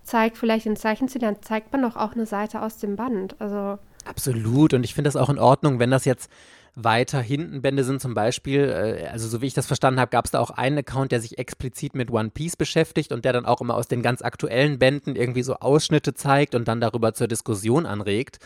zeigt 0.03 0.37
vielleicht 0.37 0.67
den 0.67 0.77
Zeichenstil, 0.77 1.21
dann 1.21 1.41
zeigt 1.41 1.73
man 1.73 1.81
doch 1.83 1.97
auch 1.97 2.13
eine 2.13 2.27
Seite 2.27 2.61
aus 2.61 2.79
dem 2.79 2.97
Band. 2.97 3.37
Also. 3.39 3.79
Absolut. 4.05 4.75
Und 4.75 4.85
ich 4.85 4.95
finde 4.95 5.09
das 5.09 5.17
auch 5.17 5.31
in 5.31 5.39
Ordnung, 5.39 5.79
wenn 5.79 5.91
das 5.91 6.05
jetzt 6.05 6.31
weiter 6.77 7.21
hinten 7.21 7.63
Bände 7.63 7.85
sind 7.85 8.01
zum 8.01 8.15
Beispiel, 8.15 8.63
äh, 8.63 9.07
also 9.07 9.29
so 9.29 9.41
wie 9.41 9.47
ich 9.47 9.55
das 9.55 9.67
verstanden 9.67 10.01
habe, 10.01 10.11
gab 10.11 10.25
es 10.25 10.33
da 10.33 10.41
auch 10.41 10.51
einen 10.51 10.79
Account, 10.79 11.13
der 11.13 11.21
sich 11.21 11.39
explizit 11.39 11.95
mit 11.95 12.11
One 12.11 12.31
Piece 12.31 12.57
beschäftigt 12.57 13.13
und 13.13 13.25
der 13.25 13.33
dann 13.33 13.47
auch 13.47 13.61
immer 13.61 13.77
aus 13.77 13.87
den 13.87 14.03
ganz 14.03 14.23
aktuellen 14.23 14.79
Bänden 14.79 15.15
irgendwie 15.15 15.43
so 15.43 15.55
Ausschnitte 15.55 16.15
zeigt 16.15 16.55
und 16.55 16.67
dann 16.67 16.81
darüber 16.81 17.15
zur 17.15 17.29
Diskussion 17.29 17.87
anregt. 17.87 18.39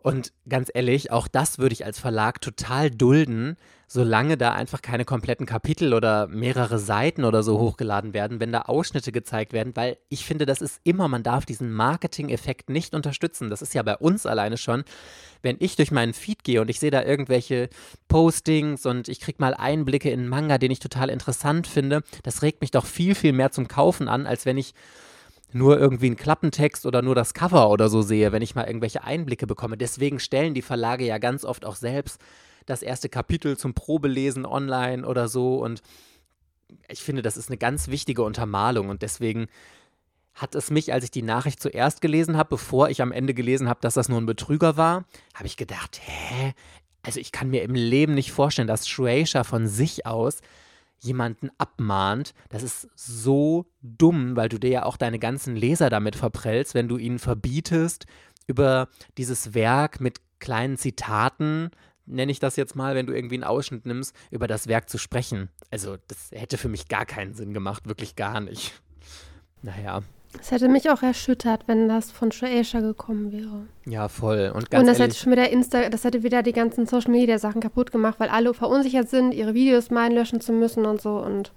Und 0.00 0.32
ganz 0.48 0.70
ehrlich, 0.72 1.10
auch 1.10 1.26
das 1.26 1.58
würde 1.58 1.72
ich 1.72 1.84
als 1.84 1.98
Verlag 1.98 2.40
total 2.40 2.90
dulden, 2.90 3.56
solange 3.88 4.36
da 4.36 4.52
einfach 4.52 4.80
keine 4.80 5.04
kompletten 5.04 5.44
Kapitel 5.44 5.92
oder 5.92 6.28
mehrere 6.28 6.78
Seiten 6.78 7.24
oder 7.24 7.42
so 7.42 7.58
hochgeladen 7.58 8.12
werden, 8.12 8.38
wenn 8.38 8.52
da 8.52 8.62
Ausschnitte 8.62 9.10
gezeigt 9.10 9.52
werden, 9.52 9.74
weil 9.74 9.96
ich 10.08 10.24
finde, 10.24 10.46
das 10.46 10.60
ist 10.60 10.80
immer, 10.84 11.08
man 11.08 11.22
darf 11.24 11.46
diesen 11.46 11.72
Marketing-Effekt 11.72 12.70
nicht 12.70 12.94
unterstützen. 12.94 13.50
Das 13.50 13.60
ist 13.60 13.74
ja 13.74 13.82
bei 13.82 13.96
uns 13.96 14.24
alleine 14.24 14.56
schon. 14.56 14.84
Wenn 15.42 15.56
ich 15.58 15.74
durch 15.74 15.90
meinen 15.90 16.14
Feed 16.14 16.44
gehe 16.44 16.60
und 16.60 16.70
ich 16.70 16.78
sehe 16.78 16.90
da 16.90 17.02
irgendwelche 17.02 17.68
Postings 18.06 18.86
und 18.86 19.08
ich 19.08 19.20
kriege 19.20 19.38
mal 19.40 19.54
Einblicke 19.54 20.10
in 20.10 20.20
einen 20.20 20.28
Manga, 20.28 20.58
den 20.58 20.70
ich 20.70 20.80
total 20.80 21.10
interessant 21.10 21.66
finde, 21.66 22.02
das 22.22 22.42
regt 22.42 22.60
mich 22.60 22.70
doch 22.70 22.86
viel, 22.86 23.14
viel 23.14 23.32
mehr 23.32 23.50
zum 23.50 23.66
Kaufen 23.66 24.08
an, 24.08 24.26
als 24.26 24.46
wenn 24.46 24.58
ich 24.58 24.74
nur 25.52 25.78
irgendwie 25.78 26.06
einen 26.06 26.16
Klappentext 26.16 26.84
oder 26.86 27.02
nur 27.02 27.14
das 27.14 27.34
Cover 27.34 27.70
oder 27.70 27.88
so 27.88 28.02
sehe, 28.02 28.32
wenn 28.32 28.42
ich 28.42 28.54
mal 28.54 28.66
irgendwelche 28.66 29.04
Einblicke 29.04 29.46
bekomme. 29.46 29.76
Deswegen 29.76 30.20
stellen 30.20 30.54
die 30.54 30.62
Verlage 30.62 31.04
ja 31.04 31.18
ganz 31.18 31.44
oft 31.44 31.64
auch 31.64 31.76
selbst 31.76 32.20
das 32.66 32.82
erste 32.82 33.08
Kapitel 33.08 33.56
zum 33.56 33.74
Probelesen 33.74 34.44
online 34.44 35.06
oder 35.06 35.28
so. 35.28 35.56
Und 35.56 35.82
ich 36.88 37.02
finde, 37.02 37.22
das 37.22 37.36
ist 37.36 37.48
eine 37.48 37.56
ganz 37.56 37.88
wichtige 37.88 38.22
Untermalung. 38.22 38.90
Und 38.90 39.02
deswegen 39.02 39.46
hat 40.34 40.54
es 40.54 40.70
mich, 40.70 40.92
als 40.92 41.04
ich 41.04 41.10
die 41.10 41.22
Nachricht 41.22 41.60
zuerst 41.60 42.00
gelesen 42.00 42.36
habe, 42.36 42.50
bevor 42.50 42.90
ich 42.90 43.02
am 43.02 43.10
Ende 43.12 43.34
gelesen 43.34 43.68
habe, 43.68 43.80
dass 43.80 43.94
das 43.94 44.08
nur 44.08 44.20
ein 44.20 44.26
Betrüger 44.26 44.76
war, 44.76 45.04
habe 45.34 45.46
ich 45.46 45.56
gedacht, 45.56 46.00
hä? 46.04 46.54
Also 47.02 47.20
ich 47.20 47.32
kann 47.32 47.48
mir 47.48 47.62
im 47.62 47.74
Leben 47.74 48.14
nicht 48.14 48.32
vorstellen, 48.32 48.68
dass 48.68 48.86
Shueisha 48.86 49.44
von 49.44 49.66
sich 49.66 50.04
aus 50.04 50.40
jemanden 51.00 51.50
abmahnt. 51.58 52.34
Das 52.48 52.62
ist 52.62 52.88
so 52.94 53.66
dumm, 53.82 54.36
weil 54.36 54.48
du 54.48 54.58
dir 54.58 54.70
ja 54.70 54.82
auch 54.84 54.96
deine 54.96 55.18
ganzen 55.18 55.56
Leser 55.56 55.90
damit 55.90 56.16
verprellst, 56.16 56.74
wenn 56.74 56.88
du 56.88 56.96
ihnen 56.96 57.18
verbietest, 57.18 58.06
über 58.46 58.88
dieses 59.16 59.54
Werk 59.54 60.00
mit 60.00 60.20
kleinen 60.40 60.76
Zitaten, 60.76 61.70
nenne 62.06 62.32
ich 62.32 62.40
das 62.40 62.56
jetzt 62.56 62.74
mal, 62.74 62.94
wenn 62.94 63.06
du 63.06 63.14
irgendwie 63.14 63.36
einen 63.36 63.44
Ausschnitt 63.44 63.86
nimmst, 63.86 64.14
über 64.30 64.46
das 64.46 64.66
Werk 64.66 64.88
zu 64.88 64.98
sprechen. 64.98 65.50
Also 65.70 65.96
das 66.08 66.30
hätte 66.32 66.56
für 66.56 66.68
mich 66.68 66.88
gar 66.88 67.06
keinen 67.06 67.34
Sinn 67.34 67.52
gemacht, 67.52 67.86
wirklich 67.86 68.16
gar 68.16 68.40
nicht. 68.40 68.80
Naja. 69.62 70.02
Es 70.40 70.50
hätte 70.50 70.68
mich 70.68 70.90
auch 70.90 71.02
erschüttert, 71.02 71.62
wenn 71.66 71.88
das 71.88 72.10
von 72.10 72.32
Shueisha 72.32 72.80
gekommen 72.80 73.32
wäre. 73.32 73.66
Ja, 73.86 74.08
voll. 74.08 74.52
Und, 74.54 74.70
ganz 74.70 74.82
und 74.82 74.86
das 74.86 74.98
ehrlich, 74.98 75.14
hätte 75.14 75.22
schon 75.22 75.32
wieder 75.32 75.50
Insta, 75.50 75.88
das 75.88 76.04
hätte 76.04 76.22
wieder 76.22 76.42
die 76.42 76.52
ganzen 76.52 76.86
Social 76.86 77.10
Media 77.10 77.38
Sachen 77.38 77.60
kaputt 77.60 77.92
gemacht, 77.92 78.20
weil 78.20 78.28
alle 78.28 78.52
verunsichert 78.52 79.08
sind, 79.08 79.32
ihre 79.32 79.54
Videos 79.54 79.90
meinen 79.90 80.14
löschen 80.14 80.40
zu 80.40 80.52
müssen 80.52 80.84
und 80.84 81.00
so 81.00 81.18
und. 81.18 81.52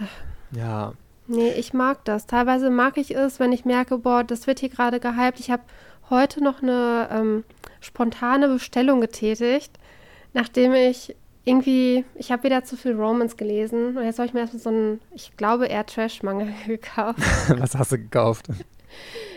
Äh. 0.00 0.58
Ja. 0.58 0.94
Nee, 1.26 1.52
ich 1.52 1.72
mag 1.72 2.04
das. 2.04 2.26
Teilweise 2.26 2.70
mag 2.70 2.96
ich 2.96 3.14
es, 3.14 3.40
wenn 3.40 3.52
ich 3.52 3.64
merke, 3.64 3.98
boah, 3.98 4.24
das 4.24 4.46
wird 4.46 4.60
hier 4.60 4.68
gerade 4.68 5.00
gehypt. 5.00 5.40
Ich 5.40 5.50
habe 5.50 5.62
heute 6.10 6.42
noch 6.42 6.62
eine 6.62 7.08
ähm, 7.10 7.44
spontane 7.80 8.48
Bestellung 8.48 9.00
getätigt, 9.00 9.78
nachdem 10.32 10.74
ich 10.74 11.16
irgendwie, 11.44 12.04
ich 12.14 12.32
habe 12.32 12.44
wieder 12.44 12.64
zu 12.64 12.76
viel 12.76 12.94
Romance 12.94 13.36
gelesen 13.36 13.96
und 13.96 14.04
jetzt 14.04 14.18
habe 14.18 14.26
ich 14.26 14.34
mir 14.34 14.40
erstmal 14.40 14.62
so 14.62 14.70
einen, 14.70 15.00
ich 15.14 15.36
glaube, 15.36 15.66
eher 15.66 15.84
Trash-Manga 15.84 16.46
gekauft. 16.66 17.18
Was 17.58 17.74
hast 17.74 17.92
du 17.92 17.98
gekauft? 17.98 18.46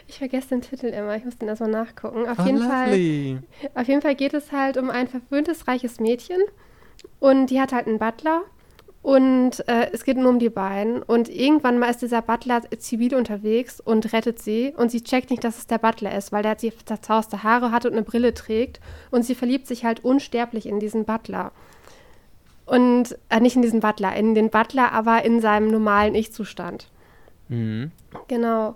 Ich 0.07 0.19
vergesse 0.19 0.49
den 0.49 0.61
Titel 0.61 0.87
immer, 0.87 1.15
ich 1.15 1.25
muss 1.25 1.37
den 1.37 1.49
erstmal 1.49 1.71
nachgucken. 1.71 2.27
Auf, 2.27 2.39
oh, 2.39 2.43
jeden 2.45 2.59
Fall, 2.59 3.41
auf 3.75 3.87
jeden 3.87 4.01
Fall 4.01 4.15
geht 4.15 4.33
es 4.33 4.51
halt 4.51 4.77
um 4.77 4.89
ein 4.89 5.07
verwöhntes, 5.07 5.67
reiches 5.67 5.99
Mädchen 5.99 6.39
und 7.19 7.47
die 7.47 7.59
hat 7.59 7.73
halt 7.73 7.87
einen 7.87 7.99
Butler 7.99 8.43
Und 9.01 9.67
äh, 9.67 9.89
es 9.93 10.03
geht 10.03 10.17
nur 10.17 10.29
um 10.29 10.39
die 10.39 10.49
beiden. 10.49 11.01
Und 11.01 11.29
irgendwann 11.29 11.79
mal 11.79 11.89
ist 11.89 12.01
dieser 12.01 12.21
Butler 12.21 12.61
zivil 12.77 13.15
unterwegs 13.15 13.79
und 13.79 14.11
rettet 14.11 14.39
sie. 14.39 14.73
Und 14.75 14.91
sie 14.91 15.01
checkt 15.01 15.29
nicht, 15.29 15.43
dass 15.43 15.57
es 15.57 15.67
der 15.67 15.77
Butler 15.77 16.13
ist, 16.15 16.31
weil 16.31 16.43
der 16.43 16.57
zerzauste 16.57 17.43
Haare 17.43 17.71
hat 17.71 17.85
und 17.85 17.93
eine 17.93 18.01
Brille 18.01 18.33
trägt. 18.33 18.81
Und 19.09 19.23
sie 19.23 19.35
verliebt 19.35 19.67
sich 19.67 19.85
halt 19.85 20.03
unsterblich 20.03 20.65
in 20.65 20.79
diesen 20.79 21.05
Butler. 21.05 21.51
Und 22.67 23.17
äh, 23.29 23.39
nicht 23.39 23.55
in 23.55 23.61
diesen 23.61 23.79
Butler, 23.79 24.15
in 24.15 24.35
den 24.35 24.49
Butler, 24.49 24.91
aber 24.91 25.23
in 25.23 25.41
seinem 25.41 25.69
normalen 25.69 26.13
Ich-Zustand. 26.15 26.89
Mhm. 27.47 27.91
Genau. 28.27 28.75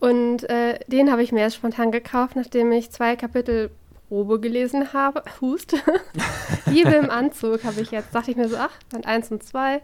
Und 0.00 0.48
äh, 0.50 0.80
den 0.88 1.12
habe 1.12 1.22
ich 1.22 1.30
mir 1.30 1.40
erst 1.40 1.56
spontan 1.56 1.92
gekauft, 1.92 2.34
nachdem 2.34 2.72
ich 2.72 2.90
zwei 2.90 3.16
Kapitel 3.16 3.70
Probe 4.08 4.40
gelesen 4.40 4.92
habe. 4.92 5.22
Hust. 5.40 5.76
Liebe 6.66 6.90
im 6.90 7.08
Anzug 7.08 7.62
habe 7.64 7.80
ich 7.80 7.92
jetzt. 7.92 8.12
Dachte 8.12 8.32
ich 8.32 8.36
mir 8.36 8.48
so, 8.48 8.56
ach, 8.56 8.72
Band 8.90 9.06
1 9.06 9.30
und 9.30 9.44
2. 9.44 9.80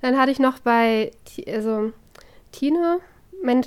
Dann 0.00 0.18
hatte 0.18 0.32
ich 0.32 0.38
noch 0.38 0.58
bei 0.60 1.10
also, 1.46 1.92
Tine. 2.52 3.00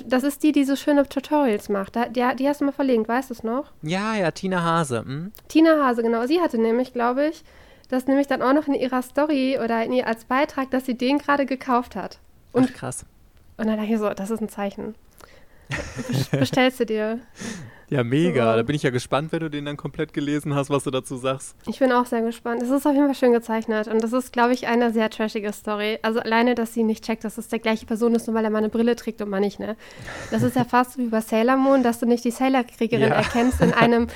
Das 0.06 0.24
ist 0.24 0.42
die, 0.42 0.50
die 0.50 0.64
so 0.64 0.74
schöne 0.74 1.08
Tutorials 1.08 1.68
macht. 1.68 1.94
Die, 1.94 2.36
die 2.36 2.48
hast 2.48 2.60
du 2.60 2.64
mal 2.64 2.72
verlinkt, 2.72 3.08
weißt 3.08 3.30
du 3.30 3.34
es 3.34 3.44
noch? 3.44 3.70
Ja, 3.82 4.16
ja, 4.16 4.32
Tina 4.32 4.62
Hase. 4.62 5.04
Hm? 5.04 5.32
Tina 5.46 5.86
Hase, 5.86 6.02
genau. 6.02 6.26
Sie 6.26 6.40
hatte 6.40 6.58
nämlich, 6.58 6.92
glaube 6.92 7.28
ich, 7.28 7.44
das 7.90 8.06
nämlich 8.06 8.26
dann 8.26 8.42
auch 8.42 8.52
noch 8.52 8.66
in 8.66 8.74
ihrer 8.74 9.02
Story 9.02 9.58
oder 9.62 9.84
in 9.84 9.92
ihr 9.92 10.06
als 10.06 10.24
Beitrag, 10.24 10.70
dass 10.70 10.86
sie 10.86 10.96
den 10.96 11.18
gerade 11.18 11.46
gekauft 11.46 11.96
hat. 11.96 12.18
Und, 12.52 12.70
Ach, 12.70 12.76
krass. 12.76 13.04
Und 13.56 13.66
dann 13.66 13.76
dachte 13.76 13.92
ich 13.92 13.98
so, 13.98 14.10
das 14.10 14.30
ist 14.30 14.40
ein 14.40 14.48
Zeichen. 14.48 14.94
Bestellst 16.30 16.80
du 16.80 16.86
dir. 16.86 17.20
Ja, 17.90 18.04
mega. 18.04 18.56
Da 18.56 18.62
bin 18.62 18.76
ich 18.76 18.84
ja 18.84 18.90
gespannt, 18.90 19.32
wenn 19.32 19.40
du 19.40 19.50
den 19.50 19.64
dann 19.64 19.76
komplett 19.76 20.12
gelesen 20.12 20.54
hast, 20.54 20.70
was 20.70 20.84
du 20.84 20.92
dazu 20.92 21.16
sagst. 21.16 21.56
Ich 21.66 21.80
bin 21.80 21.90
auch 21.90 22.06
sehr 22.06 22.22
gespannt. 22.22 22.62
Es 22.62 22.70
ist 22.70 22.86
auf 22.86 22.94
jeden 22.94 23.06
Fall 23.06 23.16
schön 23.16 23.32
gezeichnet 23.32 23.88
und 23.88 24.02
das 24.02 24.12
ist, 24.12 24.32
glaube 24.32 24.52
ich, 24.52 24.68
eine 24.68 24.92
sehr 24.92 25.10
trashige 25.10 25.52
Story. 25.52 25.98
Also 26.02 26.20
alleine, 26.20 26.54
dass 26.54 26.72
sie 26.72 26.84
nicht 26.84 27.04
checkt, 27.04 27.24
dass 27.24 27.36
es 27.36 27.48
der 27.48 27.58
gleiche 27.58 27.86
Person 27.86 28.14
ist, 28.14 28.28
nur 28.28 28.36
weil 28.36 28.44
er 28.44 28.50
mal 28.50 28.58
eine 28.58 28.68
Brille 28.68 28.94
trägt 28.94 29.20
und 29.22 29.28
man 29.28 29.40
nicht, 29.40 29.58
ne? 29.58 29.76
Das 30.30 30.42
ist 30.42 30.54
ja 30.54 30.64
fast 30.68 30.98
wie 30.98 31.08
bei 31.08 31.20
Sailor 31.20 31.56
Moon, 31.56 31.82
dass 31.82 31.98
du 31.98 32.06
nicht 32.06 32.24
die 32.24 32.30
Sailor-Kriegerin 32.30 33.08
ja. 33.08 33.14
erkennst 33.16 33.60
in 33.60 33.72
einem 33.72 34.06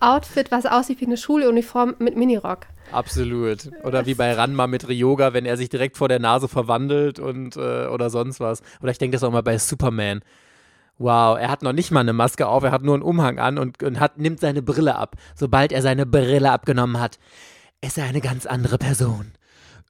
Outfit, 0.00 0.50
was 0.50 0.66
aussieht 0.66 1.00
wie 1.00 1.06
eine 1.06 1.16
Schuluniform 1.16 1.94
mit 2.00 2.16
Minirock. 2.16 2.66
Absolut. 2.90 3.70
Oder 3.84 4.06
wie 4.06 4.14
bei 4.14 4.32
Ranma 4.32 4.66
mit 4.66 4.88
Ryoga, 4.88 5.32
wenn 5.32 5.46
er 5.46 5.56
sich 5.56 5.68
direkt 5.68 5.96
vor 5.96 6.08
der 6.08 6.18
Nase 6.18 6.48
verwandelt 6.48 7.20
und 7.20 7.56
äh, 7.56 7.86
oder 7.86 8.10
sonst 8.10 8.40
was. 8.40 8.62
Oder 8.82 8.90
ich 8.90 8.98
denke 8.98 9.14
das 9.14 9.22
auch 9.22 9.30
mal 9.30 9.42
bei 9.42 9.58
Superman. 9.58 10.22
Wow, 11.00 11.38
er 11.38 11.48
hat 11.48 11.62
noch 11.62 11.72
nicht 11.72 11.90
mal 11.90 12.00
eine 12.00 12.12
Maske 12.12 12.46
auf, 12.46 12.62
er 12.62 12.72
hat 12.72 12.82
nur 12.82 12.92
einen 12.92 13.02
Umhang 13.02 13.38
an 13.38 13.56
und, 13.56 13.82
und 13.82 13.98
hat, 13.98 14.18
nimmt 14.18 14.38
seine 14.38 14.60
Brille 14.60 14.96
ab. 14.96 15.16
Sobald 15.34 15.72
er 15.72 15.80
seine 15.80 16.04
Brille 16.04 16.50
abgenommen 16.50 17.00
hat, 17.00 17.18
ist 17.80 17.96
er 17.96 18.04
eine 18.04 18.20
ganz 18.20 18.44
andere 18.44 18.76
Person. 18.76 19.32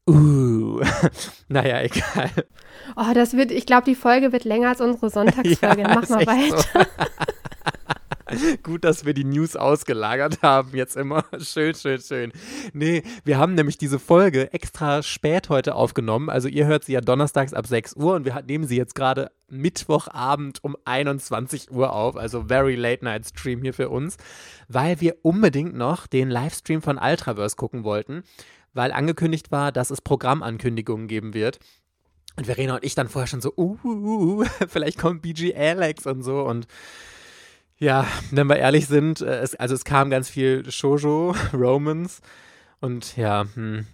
Uh, 0.09 0.81
naja, 1.49 1.83
egal. 1.83 2.31
Oh, 2.95 3.13
das 3.13 3.37
wird, 3.37 3.51
ich 3.51 3.67
glaube, 3.67 3.87
die 3.87 3.97
Folge 3.97 4.31
wird 4.31 4.45
länger 4.45 4.69
als 4.69 4.81
unsere 4.81 5.11
Sonntagsfolge. 5.11 5.83
Ja, 5.83 5.95
Mach 5.97 6.09
mal 6.09 6.27
weiter. 6.29 6.57
So. 6.73 6.81
Gut, 8.63 8.85
dass 8.85 9.05
wir 9.05 9.15
die 9.15 9.25
News 9.25 9.57
ausgelagert 9.57 10.43
haben, 10.43 10.77
jetzt 10.77 10.97
immer. 10.97 11.25
Schön, 11.41 11.75
schön, 11.75 12.01
schön. 12.01 12.33
Nee, 12.73 13.03
wir 13.25 13.39
haben 13.39 13.55
nämlich 13.55 13.79
diese 13.79 13.99
Folge 13.99 14.53
extra 14.53 15.03
spät 15.03 15.49
heute 15.49 15.75
aufgenommen. 15.75 16.31
Also 16.31 16.49
ihr 16.49 16.67
hört 16.67 16.85
sie 16.85 16.93
ja 16.93 17.01
donnerstags 17.01 17.55
ab 17.55 17.67
6 17.67 17.97
Uhr 17.97 18.15
und 18.15 18.25
wir 18.25 18.43
nehmen 18.43 18.67
sie 18.67 18.77
jetzt 18.77 18.95
gerade 18.95 19.31
Mittwochabend 19.49 20.63
um 20.63 20.77
21 20.85 21.71
Uhr 21.71 21.93
auf. 21.93 22.17
Also 22.17 22.45
very 22.45 22.75
late 22.75 23.05
night 23.05 23.27
Stream 23.27 23.63
hier 23.63 23.75
für 23.75 23.89
uns, 23.89 24.17
weil 24.69 25.01
wir 25.01 25.17
unbedingt 25.23 25.75
noch 25.75 26.07
den 26.07 26.31
Livestream 26.31 26.83
von 26.83 26.99
Ultraverse 26.99 27.57
gucken 27.57 27.85
wollten, 27.85 28.23
weil 28.73 28.93
angekündigt 28.93 29.51
war, 29.51 29.73
dass 29.73 29.91
es 29.91 30.01
Programmankündigungen 30.01 31.09
geben 31.09 31.35
wird. 31.35 31.59
Und 32.37 32.47
Verena 32.47 32.77
und 32.77 32.85
ich 32.85 32.95
dann 32.95 33.09
vorher 33.09 33.27
schon 33.27 33.41
so, 33.41 33.53
uh, 33.57 33.77
uh, 33.83 33.89
uh 33.89 34.45
vielleicht 34.69 34.99
kommt 34.99 35.23
BG 35.23 35.55
Alex 35.55 36.07
und 36.07 36.23
so 36.23 36.43
und 36.43 36.67
ja, 37.81 38.07
wenn 38.31 38.47
wir 38.47 38.57
ehrlich 38.57 38.87
sind, 38.87 39.23
äh, 39.23 39.41
es, 39.41 39.55
also 39.57 39.75
es 39.75 39.85
kam 39.85 40.11
ganz 40.11 40.29
viel 40.29 40.71
Shoujo, 40.71 41.35
Romans 41.55 42.21
und 42.81 43.17
ja, 43.17 43.47
hm, 43.55 43.87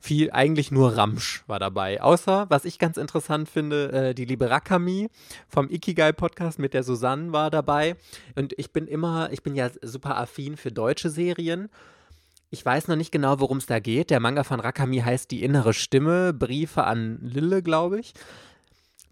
viel, 0.00 0.30
eigentlich 0.32 0.70
nur 0.70 0.96
Ramsch 0.96 1.44
war 1.46 1.58
dabei. 1.58 2.02
Außer, 2.02 2.46
was 2.48 2.64
ich 2.64 2.78
ganz 2.78 2.96
interessant 2.96 3.48
finde, 3.48 3.92
äh, 3.92 4.14
die 4.14 4.24
liebe 4.24 4.50
Rakami 4.50 5.08
vom 5.48 5.70
Ikigai-Podcast 5.70 6.58
mit 6.58 6.74
der 6.74 6.82
Susanne 6.82 7.32
war 7.32 7.50
dabei. 7.50 7.96
Und 8.34 8.54
ich 8.58 8.72
bin 8.72 8.86
immer, 8.86 9.30
ich 9.30 9.42
bin 9.42 9.54
ja 9.54 9.70
super 9.82 10.18
affin 10.18 10.56
für 10.56 10.72
deutsche 10.72 11.10
Serien. 11.10 11.68
Ich 12.50 12.64
weiß 12.64 12.88
noch 12.88 12.96
nicht 12.96 13.12
genau, 13.12 13.40
worum 13.40 13.58
es 13.58 13.66
da 13.66 13.78
geht. 13.78 14.10
Der 14.10 14.20
Manga 14.20 14.44
von 14.44 14.60
Rakami 14.60 15.00
heißt 15.00 15.30
Die 15.30 15.42
innere 15.42 15.74
Stimme, 15.74 16.32
Briefe 16.32 16.84
an 16.84 17.18
Lille, 17.22 17.62
glaube 17.62 18.00
ich. 18.00 18.14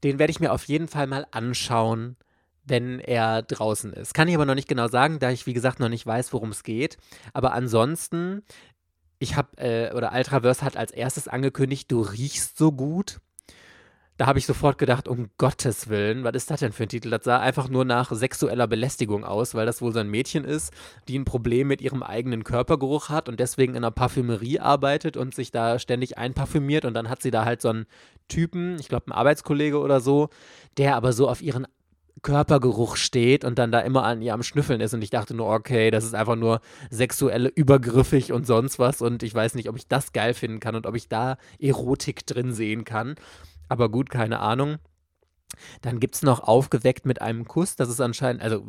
Den 0.05 0.19
werde 0.19 0.31
ich 0.31 0.41
mir 0.41 0.53
auf 0.53 0.65
jeden 0.65 0.89
Fall 0.89 1.07
mal 1.07 1.27
anschauen 1.31 2.17
wenn 2.65 3.01
er 3.01 3.43
draußen 3.43 3.93
ist. 3.93 4.15
Kann 4.15 4.29
ich 4.29 4.35
aber 4.35 4.47
noch 4.47 4.55
nicht 4.55 4.69
genau 4.69 4.89
sagen, 4.89 5.19
da 5.19 5.31
ich, 5.31 5.47
wie 5.47 5.53
gesagt, 5.53 5.81
noch 5.81 5.89
nicht 5.89 6.07
weiß, 6.07 6.33
worum 6.33 6.51
es 6.51 6.63
geht. 6.63 6.97
Aber 7.33 7.53
ansonsten, 7.53 8.43
ich 9.19 9.37
habe, 9.37 9.57
äh, 9.59 9.93
oder 9.95 10.13
Ultraverse 10.13 10.65
hat 10.65 10.77
als 10.77 10.93
erstes 10.93 11.29
angekündigt, 11.29 11.91
du 11.91 12.01
riechst 12.01 12.57
so 12.57 12.73
gut. 12.73 13.21
Da 14.19 14.27
habe 14.27 14.39
ich 14.39 14.47
sofort 14.47 14.79
gedacht, 14.79 15.09
um 15.09 15.31
Gottes 15.39 15.89
Willen, 15.89 16.23
was 16.23 16.35
ist 16.35 16.51
das 16.51 16.61
denn 16.61 16.71
für 16.71 16.85
ein 16.85 16.89
Titel? 16.89 17.11
Das 17.11 17.25
sah 17.25 17.41
einfach 17.41 17.69
nur 17.69 17.85
nach 17.85 18.13
sexueller 18.13 18.69
Belästigung 18.69 19.25
aus, 19.25 19.55
weil 19.55 19.67
das 19.67 19.81
wohl 19.81 19.93
so 19.93 19.99
ein 19.99 20.11
Mädchen 20.11 20.45
ist, 20.45 20.73
die 21.09 21.19
ein 21.19 21.25
Problem 21.25 21.67
mit 21.67 21.81
ihrem 21.81 22.03
eigenen 22.03 22.45
Körpergeruch 22.45 23.09
hat 23.09 23.29
und 23.29 23.41
deswegen 23.41 23.73
in 23.73 23.79
einer 23.79 23.91
Parfümerie 23.91 24.61
arbeitet 24.61 25.17
und 25.17 25.35
sich 25.35 25.51
da 25.51 25.79
ständig 25.79 26.19
einparfümiert 26.19 26.85
und 26.85 26.95
dann 26.95 27.09
hat 27.09 27.23
sie 27.23 27.31
da 27.31 27.45
halt 27.45 27.63
so 27.63 27.71
einen 27.71 27.87
Typen, 28.29 28.79
ich 28.79 28.89
glaube 28.89 29.09
ein 29.09 29.13
Arbeitskollege 29.13 29.81
oder 29.81 30.01
so, 30.01 30.29
der 30.77 30.95
aber 30.95 31.13
so 31.13 31.29
auf 31.29 31.43
ihren 31.43 31.67
Körpergeruch 32.23 32.97
steht 32.97 33.45
und 33.45 33.59
dann 33.59 33.73
da 33.73 33.81
immer 33.81 34.05
an 34.05 34.23
ihr 34.23 34.35
am 34.35 34.43
Schnüffeln 34.43 34.81
ist. 34.81 34.95
Und 34.95 35.03
ich 35.03 35.11
dachte 35.11 35.35
nur, 35.35 35.49
okay, 35.49 35.91
das 35.91 36.05
ist 36.05 36.15
einfach 36.15 36.37
nur 36.37 36.61
sexuelle 36.91 37.49
übergriffig 37.49 38.33
und 38.33 38.47
sonst 38.47 38.79
was. 38.79 39.03
Und 39.03 39.23
ich 39.23 39.35
weiß 39.35 39.55
nicht, 39.55 39.69
ob 39.69 39.77
ich 39.77 39.89
das 39.89 40.13
geil 40.13 40.35
finden 40.35 40.61
kann 40.61 40.75
und 40.77 40.87
ob 40.87 40.95
ich 40.95 41.09
da 41.09 41.37
Erotik 41.59 42.27
drin 42.27 42.53
sehen 42.53 42.85
kann. 42.85 43.17
Aber 43.69 43.89
gut, 43.89 44.11
keine 44.11 44.41
Ahnung. 44.41 44.79
Dann 45.81 46.01
gibt 46.01 46.15
es 46.17 46.23
noch 46.23 46.41
Aufgeweckt 46.41 47.07
mit 47.07 47.21
einem 47.23 47.47
Kuss. 47.47 47.77
Das 47.77 47.89
ist 47.89 48.01
anscheinend, 48.01 48.43
also 48.43 48.65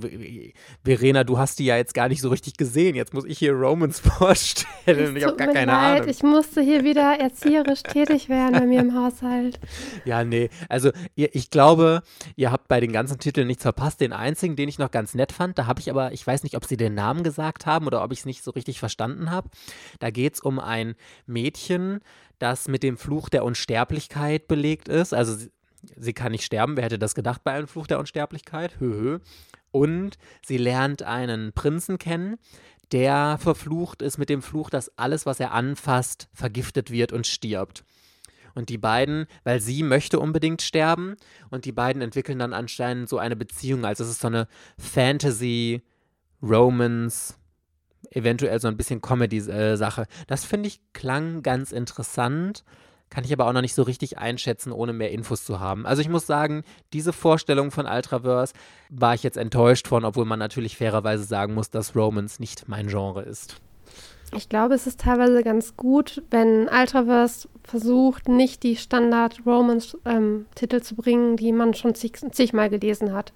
Verena, 0.84 1.24
du 1.24 1.38
hast 1.38 1.60
die 1.60 1.66
ja 1.66 1.78
jetzt 1.78 1.94
gar 1.94 2.10
nicht 2.10 2.22
so 2.22 2.30
richtig 2.30 2.58
gesehen. 2.58 2.96
Jetzt 2.96 3.14
muss 3.14 3.26
ich 3.26 3.38
hier 3.40 3.54
Romans 3.54 4.00
vorstellen. 4.18 5.16
Ich 5.16 5.24
habe 5.26 5.36
gar 5.36 5.48
keine 5.48 5.72
leid. 5.72 6.02
Ahnung. 6.02 6.10
Ich 6.10 6.24
musste 6.24 6.62
hier 6.62 6.84
wieder 6.84 7.20
erzieherisch 7.20 7.84
tätig 7.84 8.30
werden 8.30 8.54
bei 8.60 8.66
mir 8.66 8.82
im 8.82 8.94
Haushalt. 8.94 9.60
Ja, 10.06 10.24
nee. 10.24 10.50
Also 10.70 10.92
ihr, 11.16 11.34
ich 11.34 11.50
glaube, 11.50 12.02
ihr 12.36 12.52
habt 12.52 12.68
bei 12.68 12.80
den 12.80 12.92
ganzen 12.92 13.20
Titeln 13.20 13.48
nichts 13.48 13.64
verpasst. 13.64 14.02
Den 14.02 14.12
einzigen, 14.12 14.56
den 14.56 14.68
ich 14.68 14.80
noch 14.80 14.92
ganz 14.92 15.14
nett 15.14 15.32
fand, 15.32 15.58
da 15.58 15.66
habe 15.66 15.80
ich 15.80 15.90
aber, 15.90 16.12
ich 16.12 16.26
weiß 16.26 16.44
nicht, 16.44 16.56
ob 16.58 16.66
sie 16.66 16.78
den 16.78 16.94
Namen 16.94 17.24
gesagt 17.24 17.66
haben 17.66 17.88
oder 17.88 18.04
ob 18.04 18.12
ich 18.12 18.20
es 18.20 18.26
nicht 18.26 18.44
so 18.44 18.52
richtig 18.52 18.80
verstanden 18.80 19.32
habe. 19.32 19.50
Da 20.00 20.10
geht 20.10 20.36
es 20.36 20.40
um 20.42 20.60
ein 20.60 20.96
Mädchen, 21.26 22.00
das 22.40 22.68
mit 22.68 22.84
dem 22.84 22.98
Fluch 22.98 23.30
der 23.30 23.46
Unsterblichkeit 23.46 24.48
belegt 24.48 24.90
ist. 24.90 25.14
Also 25.14 25.48
sie 25.98 26.14
kann 26.14 26.32
nicht 26.32 26.46
sterben, 26.46 26.78
wer 26.78 26.86
hätte 26.86 27.00
das 27.00 27.16
gedacht 27.16 27.44
bei 27.44 27.52
einem 27.52 27.68
Fluch 27.68 27.88
der 27.88 28.00
Unsterblichkeit? 28.00 28.80
Höhö. 28.80 29.20
Und 29.72 30.18
sie 30.46 30.58
lernt 30.58 31.04
einen 31.04 31.54
Prinzen 31.54 31.98
kennen, 31.98 32.38
der 32.92 33.38
verflucht 33.40 34.02
ist 34.02 34.18
mit 34.18 34.30
dem 34.30 34.42
Fluch, 34.42 34.70
dass 34.70 34.98
alles, 34.98 35.26
was 35.26 35.40
er 35.40 35.52
anfasst, 35.52 36.30
vergiftet 36.34 36.92
wird 36.92 37.12
und 37.12 37.26
stirbt. 37.26 37.84
Und 38.56 38.70
die 38.70 38.78
beiden, 38.78 39.26
weil 39.44 39.60
sie 39.60 39.82
möchte 39.82 40.20
unbedingt 40.20 40.62
sterben 40.62 41.16
und 41.50 41.66
die 41.66 41.72
beiden 41.72 42.04
entwickeln 42.04 42.38
dann 42.38 42.54
anscheinend 42.54 43.10
so 43.10 43.18
eine 43.18 43.36
Beziehung. 43.36 43.84
Also 43.84 44.04
es 44.04 44.12
ist 44.12 44.22
so 44.22 44.28
eine 44.28 44.48
Fantasy, 44.78 45.82
Romance, 46.42 47.36
eventuell 48.12 48.60
so 48.60 48.68
ein 48.68 48.78
bisschen 48.78 49.02
Comedy-Sache. 49.02 50.06
Das 50.28 50.46
finde 50.46 50.68
ich 50.68 50.82
klang 50.94 51.42
ganz 51.42 51.72
interessant. 51.72 52.64
Kann 53.14 53.26
ich 53.26 53.32
aber 53.32 53.46
auch 53.46 53.54
noch 53.54 53.62
nicht 53.62 53.76
so 53.76 53.84
richtig 53.84 54.18
einschätzen, 54.18 54.72
ohne 54.72 54.92
mehr 54.92 55.12
Infos 55.12 55.46
zu 55.46 55.60
haben. 55.60 55.86
Also 55.86 56.02
ich 56.02 56.10
muss 56.10 56.26
sagen, 56.26 56.64
diese 56.94 57.14
Vorstellung 57.14 57.70
von 57.70 57.86
Ultraverse 57.86 58.56
war 58.90 59.14
ich 59.14 59.22
jetzt 59.22 59.38
enttäuscht 59.38 59.88
von, 59.88 60.04
obwohl 60.04 60.26
man 60.26 60.40
natürlich 60.40 60.78
fairerweise 60.78 61.24
sagen 61.24 61.54
muss, 61.54 61.70
dass 61.70 61.96
Romance 61.96 62.40
nicht 62.40 62.68
mein 62.68 62.88
Genre 62.88 63.22
ist. 63.22 63.58
Ich 64.36 64.50
glaube, 64.50 64.74
es 64.74 64.88
ist 64.88 65.02
teilweise 65.02 65.44
ganz 65.44 65.78
gut, 65.78 66.24
wenn 66.32 66.68
Ultraverse 66.68 67.48
versucht, 67.64 68.28
nicht 68.28 68.64
die 68.64 68.78
Standard-Romance-Titel 68.78 70.76
ähm, 70.76 70.82
zu 70.82 70.96
bringen, 70.96 71.38
die 71.38 71.52
man 71.52 71.76
schon 71.76 71.94
zig, 71.94 72.14
zigmal 72.32 72.72
gelesen 72.72 73.14
hat. 73.14 73.32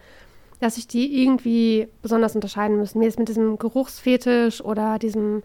Dass 0.59 0.73
sich 0.73 0.87
die 0.87 1.21
irgendwie 1.21 1.87
besonders 2.01 2.33
unterscheiden 2.33 2.77
müssen. 2.77 2.97
Mir 2.97 3.09
ist 3.09 3.19
mit 3.19 3.29
diesem 3.29 3.59
Geruchsfetisch 3.59 4.59
oder 4.59 4.97
diesem, 4.97 5.43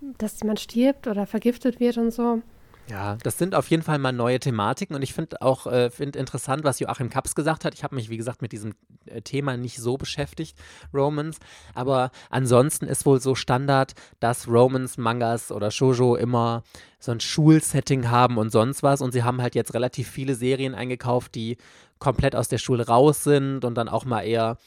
dass 0.00 0.40
jemand 0.40 0.60
stirbt 0.60 1.08
oder 1.08 1.26
vergiftet 1.26 1.80
wird 1.80 1.98
und 1.98 2.12
so 2.12 2.40
Ja, 2.86 3.16
das 3.22 3.38
sind 3.38 3.54
auf 3.54 3.70
jeden 3.70 3.82
Fall 3.82 3.98
mal 3.98 4.12
neue 4.12 4.38
Thematiken 4.38 4.94
und 4.94 5.00
ich 5.00 5.14
finde 5.14 5.40
auch 5.40 5.66
äh, 5.66 5.90
find 5.90 6.16
interessant, 6.16 6.64
was 6.64 6.80
Joachim 6.80 7.08
Kaps 7.08 7.34
gesagt 7.34 7.64
hat. 7.64 7.72
Ich 7.72 7.82
habe 7.82 7.94
mich, 7.94 8.10
wie 8.10 8.18
gesagt, 8.18 8.42
mit 8.42 8.52
diesem 8.52 8.74
äh, 9.06 9.22
Thema 9.22 9.56
nicht 9.56 9.78
so 9.78 9.96
beschäftigt, 9.96 10.58
Romans, 10.92 11.38
aber 11.74 12.10
ansonsten 12.28 12.86
ist 12.86 13.06
wohl 13.06 13.20
so 13.20 13.34
Standard, 13.34 13.94
dass 14.20 14.48
Romans, 14.48 14.98
Mangas 14.98 15.50
oder 15.50 15.70
Shoujo 15.70 16.14
immer 16.16 16.62
so 16.98 17.12
ein 17.12 17.20
Schulsetting 17.20 18.10
haben 18.10 18.36
und 18.36 18.50
sonst 18.50 18.82
was 18.82 19.00
und 19.00 19.12
sie 19.12 19.22
haben 19.22 19.40
halt 19.40 19.54
jetzt 19.54 19.72
relativ 19.72 20.10
viele 20.10 20.34
Serien 20.34 20.74
eingekauft, 20.74 21.34
die 21.34 21.56
komplett 21.98 22.36
aus 22.36 22.48
der 22.48 22.58
Schule 22.58 22.86
raus 22.86 23.24
sind 23.24 23.64
und 23.64 23.76
dann 23.76 23.88
auch 23.88 24.04
mal 24.04 24.22
eher 24.22 24.58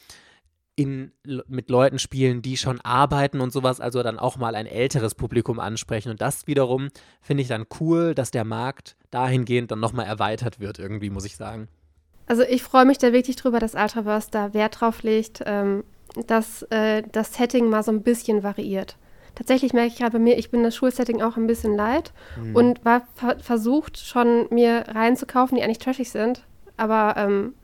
in, 0.78 1.10
mit 1.48 1.70
Leuten 1.70 1.98
spielen, 1.98 2.40
die 2.40 2.56
schon 2.56 2.80
arbeiten 2.82 3.40
und 3.40 3.52
sowas, 3.52 3.80
also 3.80 4.00
dann 4.04 4.16
auch 4.16 4.36
mal 4.36 4.54
ein 4.54 4.66
älteres 4.66 5.16
Publikum 5.16 5.58
ansprechen. 5.58 6.10
Und 6.10 6.20
das 6.20 6.46
wiederum 6.46 6.90
finde 7.20 7.42
ich 7.42 7.48
dann 7.48 7.66
cool, 7.80 8.14
dass 8.14 8.30
der 8.30 8.44
Markt 8.44 8.96
dahingehend 9.10 9.72
dann 9.72 9.80
nochmal 9.80 10.06
erweitert 10.06 10.60
wird, 10.60 10.78
irgendwie, 10.78 11.10
muss 11.10 11.24
ich 11.24 11.34
sagen. 11.34 11.66
Also 12.26 12.44
ich 12.44 12.62
freue 12.62 12.84
mich 12.84 12.98
da 12.98 13.12
wirklich 13.12 13.34
drüber, 13.34 13.58
dass 13.58 13.74
Ultraverse 13.74 14.28
da 14.30 14.54
Wert 14.54 14.80
drauf 14.80 15.02
legt, 15.02 15.42
ähm, 15.46 15.82
dass 16.28 16.62
äh, 16.70 17.02
das 17.10 17.34
Setting 17.34 17.68
mal 17.68 17.82
so 17.82 17.90
ein 17.90 18.04
bisschen 18.04 18.44
variiert. 18.44 18.96
Tatsächlich 19.34 19.72
merke 19.72 19.88
ich 19.88 19.98
gerade 19.98 20.12
bei 20.12 20.18
mir, 20.20 20.38
ich 20.38 20.52
bin 20.52 20.62
das 20.62 20.76
Schulsetting 20.76 21.22
auch 21.22 21.36
ein 21.36 21.48
bisschen 21.48 21.74
leid 21.74 22.12
mhm. 22.40 22.54
und 22.54 22.84
war 22.84 23.02
versucht 23.40 23.98
schon 23.98 24.46
mir 24.50 24.84
reinzukaufen, 24.86 25.56
die 25.56 25.64
eigentlich 25.64 25.78
trashig 25.78 26.10
sind. 26.10 26.46
Aber 26.76 27.16
ähm, 27.16 27.54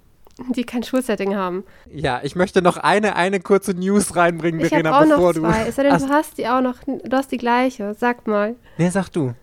die 0.55 0.65
kein 0.65 0.83
Schulsetting 0.83 1.37
haben. 1.37 1.65
Ja, 1.91 2.21
ich 2.23 2.35
möchte 2.35 2.63
noch 2.63 2.77
eine, 2.77 3.17
eine 3.17 3.41
kurze 3.41 3.73
News 3.73 4.17
reinbringen, 4.17 4.61
ich 4.61 4.69
Verena, 4.69 4.99
auch 4.99 5.05
bevor 5.05 5.35
noch 5.35 5.41
zwei. 5.41 5.65
du. 5.65 5.69
Es 5.69 5.77
sei 5.77 5.83
denn, 5.85 5.99
du 5.99 6.09
hast 6.09 6.39
die 6.39 6.49
auch 6.49 6.61
noch, 6.61 6.77
du 6.87 7.17
hast 7.17 7.31
die 7.31 7.37
gleiche. 7.37 7.95
Sag 7.95 8.27
mal. 8.27 8.57
Nee, 8.79 8.89
sag 8.91 9.09
du. 9.11 9.35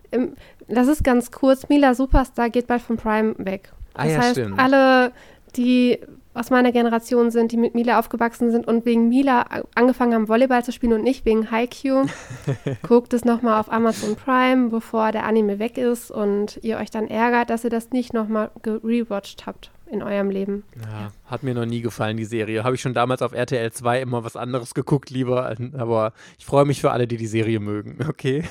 Das 0.68 0.88
ist 0.88 1.02
ganz 1.02 1.30
kurz. 1.30 1.68
Mila 1.68 1.94
Superstar 1.94 2.50
geht 2.50 2.66
bald 2.66 2.82
von 2.82 2.96
Prime 2.96 3.34
weg. 3.38 3.72
Ah 3.94 4.04
das 4.04 4.12
ah, 4.12 4.14
ja, 4.14 4.20
heißt, 4.20 4.30
stimmt. 4.32 4.58
alle, 4.58 5.12
die 5.56 5.98
aus 6.34 6.48
meiner 6.48 6.72
Generation 6.72 7.30
sind, 7.30 7.52
die 7.52 7.58
mit 7.58 7.74
Mila 7.74 7.98
aufgewachsen 7.98 8.50
sind 8.50 8.66
und 8.66 8.86
wegen 8.86 9.08
Mila 9.08 9.44
angefangen 9.74 10.14
haben, 10.14 10.28
Volleyball 10.28 10.64
zu 10.64 10.72
spielen 10.72 10.94
und 10.94 11.02
nicht 11.02 11.26
wegen 11.26 11.50
Haikyuu, 11.50 12.06
guckt 12.82 13.12
es 13.12 13.26
nochmal 13.26 13.60
auf 13.60 13.70
Amazon 13.70 14.16
Prime, 14.16 14.70
bevor 14.70 15.12
der 15.12 15.24
Anime 15.24 15.58
weg 15.58 15.76
ist 15.76 16.10
und 16.10 16.58
ihr 16.62 16.78
euch 16.78 16.90
dann 16.90 17.08
ärgert, 17.08 17.50
dass 17.50 17.64
ihr 17.64 17.70
das 17.70 17.90
nicht 17.90 18.14
nochmal 18.14 18.50
gerewatcht 18.62 19.44
habt 19.44 19.70
in 19.92 20.02
eurem 20.02 20.30
Leben. 20.30 20.64
Ja, 20.80 21.12
hat 21.26 21.42
mir 21.42 21.54
noch 21.54 21.66
nie 21.66 21.82
gefallen, 21.82 22.16
die 22.16 22.24
Serie. 22.24 22.64
Habe 22.64 22.74
ich 22.74 22.80
schon 22.80 22.94
damals 22.94 23.20
auf 23.20 23.32
RTL 23.32 23.70
2 23.70 24.00
immer 24.00 24.24
was 24.24 24.36
anderes 24.36 24.72
geguckt, 24.72 25.10
lieber. 25.10 25.54
Aber 25.76 26.14
ich 26.38 26.46
freue 26.46 26.64
mich 26.64 26.80
für 26.80 26.90
alle, 26.90 27.06
die 27.06 27.18
die 27.18 27.26
Serie 27.26 27.60
mögen. 27.60 27.98
Okay. 28.12 28.44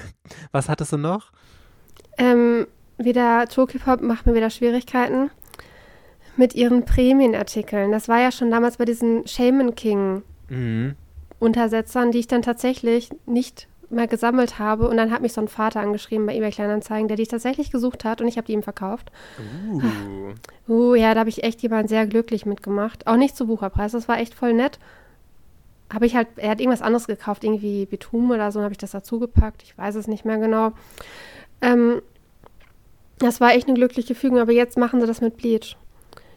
Was 0.51 0.69
hattest 0.69 0.91
du 0.91 0.97
noch? 0.97 1.31
Ähm, 2.17 2.67
wieder 2.97 3.47
Tokipop 3.47 4.01
macht 4.01 4.25
mir 4.25 4.33
wieder 4.33 4.49
Schwierigkeiten 4.49 5.29
mit 6.35 6.55
ihren 6.55 6.83
Prämienartikeln. 6.83 7.91
Das 7.91 8.07
war 8.07 8.19
ja 8.19 8.31
schon 8.31 8.49
damals 8.49 8.77
bei 8.77 8.85
diesen 8.85 9.27
Shaman 9.27 9.75
King 9.75 10.23
mhm. 10.49 10.95
Untersetzern, 11.39 12.11
die 12.11 12.19
ich 12.19 12.27
dann 12.27 12.41
tatsächlich 12.41 13.09
nicht 13.25 13.67
mal 13.91 14.07
gesammelt 14.07 14.59
habe 14.59 14.87
und 14.87 14.97
dann 14.97 15.11
hat 15.11 15.21
mich 15.21 15.33
so 15.33 15.41
ein 15.41 15.47
Vater 15.47 15.79
angeschrieben 15.79 16.25
bei 16.25 16.35
eBay 16.35 16.51
Kleinanzeigen, 16.51 17.07
der 17.07 17.17
die 17.17 17.27
tatsächlich 17.27 17.71
gesucht 17.71 18.05
hat 18.05 18.21
und 18.21 18.27
ich 18.27 18.37
habe 18.37 18.47
die 18.47 18.53
ihm 18.53 18.63
verkauft. 18.63 19.11
Uh. 19.69 19.81
uh 20.67 20.95
ja, 20.95 21.13
da 21.13 21.21
habe 21.21 21.29
ich 21.29 21.43
echt 21.43 21.61
jemanden 21.61 21.87
sehr 21.87 22.07
glücklich 22.07 22.45
mitgemacht. 22.45 23.07
Auch 23.07 23.17
nicht 23.17 23.35
zu 23.35 23.47
Bucherpreis, 23.47 23.91
das 23.91 24.07
war 24.07 24.19
echt 24.19 24.33
voll 24.33 24.53
nett. 24.53 24.79
Habe 25.93 26.05
ich 26.05 26.15
halt, 26.15 26.27
er 26.37 26.51
hat 26.51 26.61
irgendwas 26.61 26.81
anderes 26.81 27.07
gekauft, 27.07 27.43
irgendwie 27.43 27.85
Bitumen 27.85 28.31
oder 28.31 28.51
so, 28.51 28.61
habe 28.61 28.71
ich 28.71 28.77
das 28.77 28.91
dazu 28.91 29.19
gepackt. 29.19 29.63
Ich 29.63 29.77
weiß 29.77 29.95
es 29.95 30.07
nicht 30.07 30.25
mehr 30.25 30.37
genau. 30.37 30.71
Ähm, 31.61 32.01
das 33.19 33.39
war 33.41 33.53
echt 33.53 33.67
eine 33.67 33.75
glückliche 33.75 34.15
Fügung, 34.15 34.39
aber 34.39 34.51
jetzt 34.51 34.77
machen 34.77 35.01
sie 35.01 35.07
das 35.07 35.21
mit 35.21 35.37
Bleach. 35.37 35.77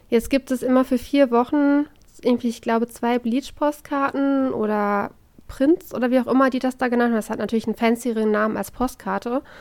Jetzt 0.09 0.29
gibt 0.29 0.51
es 0.51 0.61
immer 0.61 0.85
für 0.85 0.97
vier 0.97 1.31
Wochen 1.31 1.87
irgendwie, 2.21 2.49
ich 2.49 2.61
glaube, 2.61 2.87
zwei 2.87 3.19
Bleach-Postkarten 3.19 4.53
oder 4.53 5.11
Prinz 5.47 5.93
oder 5.93 6.11
wie 6.11 6.19
auch 6.19 6.27
immer 6.27 6.49
die 6.49 6.59
das 6.59 6.77
da 6.77 6.87
genannt 6.87 7.11
haben. 7.11 7.17
Das 7.17 7.29
hat 7.29 7.39
natürlich 7.39 7.67
einen 7.67 7.75
fancyeren 7.75 8.31
Namen 8.31 8.57
als 8.57 8.71
Postkarte. 8.71 9.41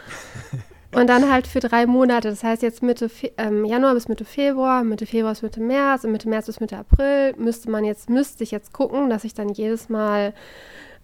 Und 0.95 1.09
dann 1.09 1.31
halt 1.31 1.47
für 1.47 1.61
drei 1.61 1.87
Monate. 1.87 2.31
Das 2.31 2.45
heißt 2.45 2.63
jetzt 2.63 2.83
Mitte 2.83 3.09
Fe 3.09 3.33
ähm, 3.37 3.65
Januar 3.65 3.95
bis 3.95 4.09
Mitte 4.09 4.25
Februar, 4.25 4.85
Mitte 4.85 5.07
Februar 5.07 5.33
bis 5.33 5.43
Mitte 5.43 5.61
März 5.61 6.05
und 6.05 6.13
Mitte 6.13 6.29
März 6.29 6.47
bis 6.47 6.61
Mitte 6.61 6.79
April 6.79 7.35
müsste 7.37 7.69
man 7.69 7.85
jetzt, 7.85 8.09
müsste 8.09 8.45
ich 8.45 8.53
jetzt 8.53 8.73
gucken, 8.73 9.11
dass 9.11 9.25
ich 9.25 9.35
dann 9.35 9.49
jedes 9.49 9.89
Mal 9.89 10.35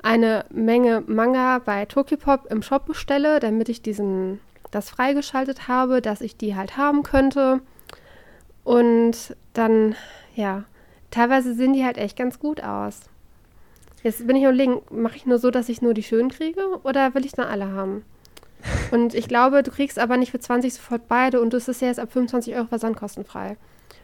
eine 0.02 0.44
Menge 0.50 1.02
Manga 1.06 1.58
bei 1.58 1.84
Tokyopop 1.86 2.46
im 2.50 2.62
Shop 2.62 2.86
bestelle, 2.86 3.40
damit 3.40 3.68
ich 3.68 3.82
diesen, 3.82 4.40
das 4.70 4.90
freigeschaltet 4.90 5.66
habe, 5.66 6.00
dass 6.00 6.20
ich 6.20 6.36
die 6.36 6.54
halt 6.54 6.76
haben 6.76 7.02
könnte. 7.02 7.60
Und 8.62 9.36
dann, 9.54 9.96
ja, 10.36 10.64
teilweise 11.10 11.54
sehen 11.54 11.72
die 11.72 11.84
halt 11.84 11.98
echt 11.98 12.16
ganz 12.16 12.38
gut 12.38 12.62
aus. 12.62 13.09
Jetzt 14.02 14.26
bin 14.26 14.36
ich 14.36 14.42
überlegen, 14.42 14.80
mache 14.90 15.16
ich 15.16 15.26
nur 15.26 15.38
so, 15.38 15.50
dass 15.50 15.68
ich 15.68 15.82
nur 15.82 15.94
die 15.94 16.02
schönen 16.02 16.30
kriege 16.30 16.80
oder 16.84 17.14
will 17.14 17.24
ich 17.24 17.32
dann 17.32 17.46
alle 17.46 17.70
haben? 17.72 18.04
Und 18.90 19.14
ich 19.14 19.28
glaube, 19.28 19.62
du 19.62 19.70
kriegst 19.70 19.98
aber 19.98 20.16
nicht 20.16 20.30
für 20.30 20.40
20 20.40 20.74
sofort 20.74 21.08
beide 21.08 21.40
und 21.40 21.52
das 21.52 21.68
ist 21.68 21.80
ja 21.80 21.88
jetzt 21.88 22.00
ab 22.00 22.12
25 22.12 22.54
Euro 22.54 22.66
versandkostenfrei. 22.66 23.56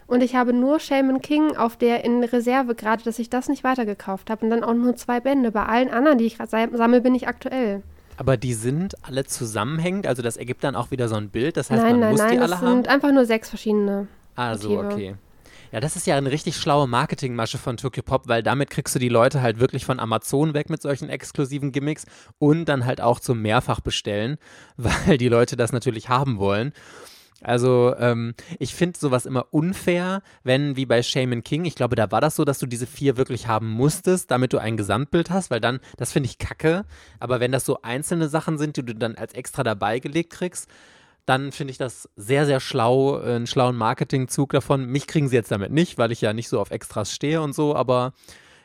Und 0.06 0.22
ich 0.22 0.36
habe 0.36 0.52
nur 0.52 0.78
Shaman 0.78 1.20
King 1.20 1.56
auf 1.56 1.76
der 1.76 2.04
in 2.04 2.22
Reserve 2.22 2.74
gerade, 2.74 3.02
dass 3.02 3.18
ich 3.18 3.28
das 3.28 3.48
nicht 3.48 3.64
weitergekauft 3.64 4.30
habe 4.30 4.44
und 4.44 4.50
dann 4.50 4.62
auch 4.62 4.74
nur 4.74 4.94
zwei 4.96 5.20
Bände. 5.20 5.50
Bei 5.50 5.64
allen 5.64 5.90
anderen, 5.90 6.18
die 6.18 6.26
ich 6.26 6.38
sammle, 6.38 7.00
bin 7.00 7.14
ich 7.14 7.26
aktuell. 7.26 7.82
Aber 8.16 8.36
die 8.36 8.54
sind 8.54 8.94
alle 9.02 9.24
zusammenhängend, 9.24 10.06
also 10.06 10.22
das 10.22 10.36
ergibt 10.36 10.64
dann 10.64 10.76
auch 10.76 10.90
wieder 10.90 11.08
so 11.08 11.16
ein 11.16 11.28
Bild. 11.28 11.56
Das 11.56 11.70
heißt, 11.70 11.82
nein, 11.82 11.92
man 11.92 12.00
nein, 12.00 12.10
muss 12.12 12.20
nein, 12.20 12.30
die 12.32 12.38
alle 12.38 12.56
haben. 12.56 12.64
Nein, 12.64 12.74
nein, 12.74 12.84
sind 12.84 12.88
einfach 12.88 13.12
nur 13.12 13.26
sechs 13.26 13.48
verschiedene. 13.48 14.06
Ah, 14.36 14.56
so, 14.56 14.78
okay. 14.78 15.16
Ja, 15.72 15.80
das 15.80 15.96
ist 15.96 16.06
ja 16.06 16.16
eine 16.16 16.30
richtig 16.30 16.56
schlaue 16.56 16.86
Marketingmasche 16.86 17.58
von 17.58 17.76
Tokyo 17.76 18.02
Pop, 18.02 18.28
weil 18.28 18.42
damit 18.42 18.70
kriegst 18.70 18.94
du 18.94 18.98
die 18.98 19.08
Leute 19.08 19.42
halt 19.42 19.58
wirklich 19.58 19.84
von 19.84 19.98
Amazon 19.98 20.54
weg 20.54 20.70
mit 20.70 20.80
solchen 20.80 21.08
exklusiven 21.08 21.72
Gimmicks 21.72 22.06
und 22.38 22.66
dann 22.66 22.86
halt 22.86 23.00
auch 23.00 23.18
zum 23.18 23.42
Mehrfachbestellen, 23.42 24.38
weil 24.76 25.18
die 25.18 25.28
Leute 25.28 25.56
das 25.56 25.72
natürlich 25.72 26.08
haben 26.08 26.38
wollen. 26.38 26.72
Also 27.42 27.94
ähm, 27.98 28.34
ich 28.58 28.74
finde 28.74 28.98
sowas 28.98 29.26
immer 29.26 29.46
unfair, 29.50 30.22
wenn 30.42 30.76
wie 30.76 30.86
bei 30.86 31.02
Shaman 31.02 31.44
King, 31.44 31.66
ich 31.66 31.74
glaube, 31.74 31.94
da 31.94 32.10
war 32.10 32.20
das 32.20 32.34
so, 32.34 32.44
dass 32.44 32.58
du 32.58 32.66
diese 32.66 32.86
vier 32.86 33.18
wirklich 33.18 33.46
haben 33.46 33.68
musstest, 33.70 34.30
damit 34.30 34.52
du 34.52 34.58
ein 34.58 34.76
Gesamtbild 34.76 35.30
hast, 35.30 35.50
weil 35.50 35.60
dann, 35.60 35.80
das 35.98 36.12
finde 36.12 36.28
ich 36.28 36.38
kacke. 36.38 36.86
Aber 37.20 37.38
wenn 37.38 37.52
das 37.52 37.66
so 37.66 37.82
einzelne 37.82 38.28
Sachen 38.28 38.56
sind, 38.56 38.78
die 38.78 38.84
du 38.84 38.94
dann 38.94 39.16
als 39.16 39.34
extra 39.34 39.62
dabei 39.62 39.98
gelegt 39.98 40.30
kriegst, 40.30 40.68
dann 41.26 41.52
finde 41.52 41.72
ich 41.72 41.78
das 41.78 42.08
sehr, 42.16 42.46
sehr 42.46 42.60
schlau, 42.60 43.18
äh, 43.20 43.34
einen 43.34 43.46
schlauen 43.46 43.76
Marketingzug 43.76 44.50
davon. 44.50 44.86
Mich 44.86 45.06
kriegen 45.06 45.28
sie 45.28 45.36
jetzt 45.36 45.50
damit 45.50 45.72
nicht, 45.72 45.98
weil 45.98 46.12
ich 46.12 46.20
ja 46.20 46.32
nicht 46.32 46.48
so 46.48 46.60
auf 46.60 46.70
Extras 46.70 47.12
stehe 47.12 47.42
und 47.42 47.54
so, 47.54 47.74
aber 47.74 48.12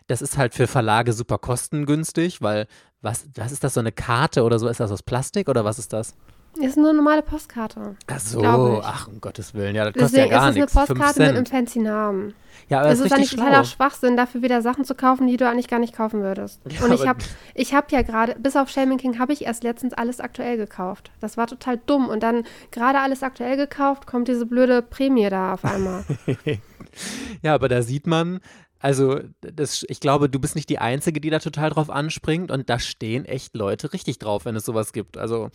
das 0.07 0.21
ist 0.21 0.37
halt 0.37 0.53
für 0.53 0.67
Verlage 0.67 1.13
super 1.13 1.37
kostengünstig, 1.37 2.41
weil 2.41 2.67
was, 3.01 3.27
was 3.35 3.51
ist 3.51 3.63
das, 3.63 3.73
so 3.73 3.79
eine 3.79 3.91
Karte 3.91 4.43
oder 4.43 4.59
so? 4.59 4.67
Ist 4.67 4.79
das 4.79 4.91
aus 4.91 5.03
Plastik 5.03 5.49
oder 5.49 5.65
was 5.65 5.79
ist 5.79 5.91
das? 5.91 6.15
Ist 6.59 6.77
nur 6.77 6.89
eine 6.89 6.97
normale 6.97 7.21
Postkarte. 7.21 7.95
Ach 8.07 8.19
so, 8.19 8.81
ach 8.83 9.07
um 9.07 9.21
Gottes 9.21 9.53
Willen, 9.53 9.75
ja, 9.75 9.85
das 9.85 9.93
kostet 9.93 10.17
Deswegen 10.17 10.31
ja 10.31 10.37
gar 10.39 10.51
nichts. 10.51 10.65
ist 10.65 10.71
es 10.71 10.77
eine 10.77 10.85
Postkarte 10.87 11.19
mit 11.21 11.29
einem 11.29 11.45
fancy 11.45 11.79
Namen. 11.79 12.33
Ja, 12.67 12.79
aber 12.79 12.89
das, 12.89 12.99
das 12.99 13.05
ist, 13.05 13.11
ist 13.11 13.17
eigentlich 13.17 13.29
totaler 13.31 13.63
Schwachsinn, 13.63 14.17
dafür 14.17 14.41
wieder 14.41 14.61
Sachen 14.61 14.85
zu 14.85 14.95
kaufen, 14.95 15.27
die 15.27 15.37
du 15.37 15.47
eigentlich 15.47 15.67
gar 15.67 15.79
nicht 15.79 15.95
kaufen 15.95 16.21
würdest. 16.21 16.61
Ja, 16.69 16.85
und 16.85 16.93
ich 16.93 17.07
habe 17.07 17.19
ich 17.53 17.73
hab 17.73 17.91
ja 17.91 18.01
gerade, 18.01 18.35
bis 18.39 18.55
auf 18.55 18.69
Shaming 18.69 18.97
King, 18.97 19.19
habe 19.19 19.33
ich 19.33 19.45
erst 19.45 19.63
letztens 19.63 19.93
alles 19.93 20.19
aktuell 20.19 20.57
gekauft. 20.57 21.11
Das 21.19 21.37
war 21.37 21.47
total 21.47 21.79
dumm. 21.85 22.09
Und 22.09 22.23
dann 22.23 22.43
gerade 22.71 22.99
alles 22.99 23.23
aktuell 23.23 23.57
gekauft, 23.57 24.07
kommt 24.07 24.27
diese 24.27 24.45
blöde 24.45 24.81
Prämie 24.81 25.29
da 25.29 25.53
auf 25.53 25.65
einmal. 25.65 26.03
ja, 27.41 27.53
aber 27.53 27.67
da 27.67 27.81
sieht 27.81 28.07
man, 28.07 28.39
also, 28.79 29.19
das, 29.41 29.85
ich 29.87 29.99
glaube, 29.99 30.27
du 30.27 30.39
bist 30.39 30.55
nicht 30.55 30.69
die 30.69 30.79
Einzige, 30.79 31.21
die 31.21 31.29
da 31.29 31.39
total 31.39 31.69
drauf 31.69 31.89
anspringt 31.89 32.51
und 32.51 32.69
da 32.69 32.79
stehen 32.79 33.25
echt 33.25 33.55
Leute 33.55 33.93
richtig 33.93 34.17
drauf, 34.17 34.45
wenn 34.45 34.55
es 34.55 34.65
sowas 34.65 34.91
gibt. 34.91 35.17
Also, 35.17 35.51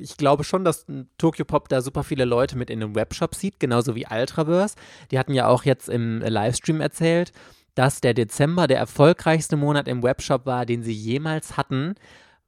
ich 0.00 0.16
glaube 0.16 0.44
schon, 0.44 0.64
dass 0.64 0.86
Tokyo 1.18 1.44
Pop 1.44 1.68
da 1.68 1.80
super 1.80 2.04
viele 2.04 2.24
Leute 2.24 2.56
mit 2.56 2.70
in 2.70 2.80
den 2.80 2.94
Webshop 2.94 3.34
sieht, 3.34 3.60
genauso 3.60 3.94
wie 3.94 4.06
Ultraverse. 4.10 4.76
Die 5.10 5.18
hatten 5.18 5.34
ja 5.34 5.46
auch 5.46 5.64
jetzt 5.64 5.88
im 5.88 6.20
Livestream 6.20 6.80
erzählt, 6.80 7.32
dass 7.74 8.00
der 8.00 8.14
Dezember 8.14 8.66
der 8.66 8.78
erfolgreichste 8.78 9.56
Monat 9.56 9.88
im 9.88 10.02
Webshop 10.02 10.46
war, 10.46 10.66
den 10.66 10.82
sie 10.82 10.92
jemals 10.92 11.56
hatten. 11.56 11.94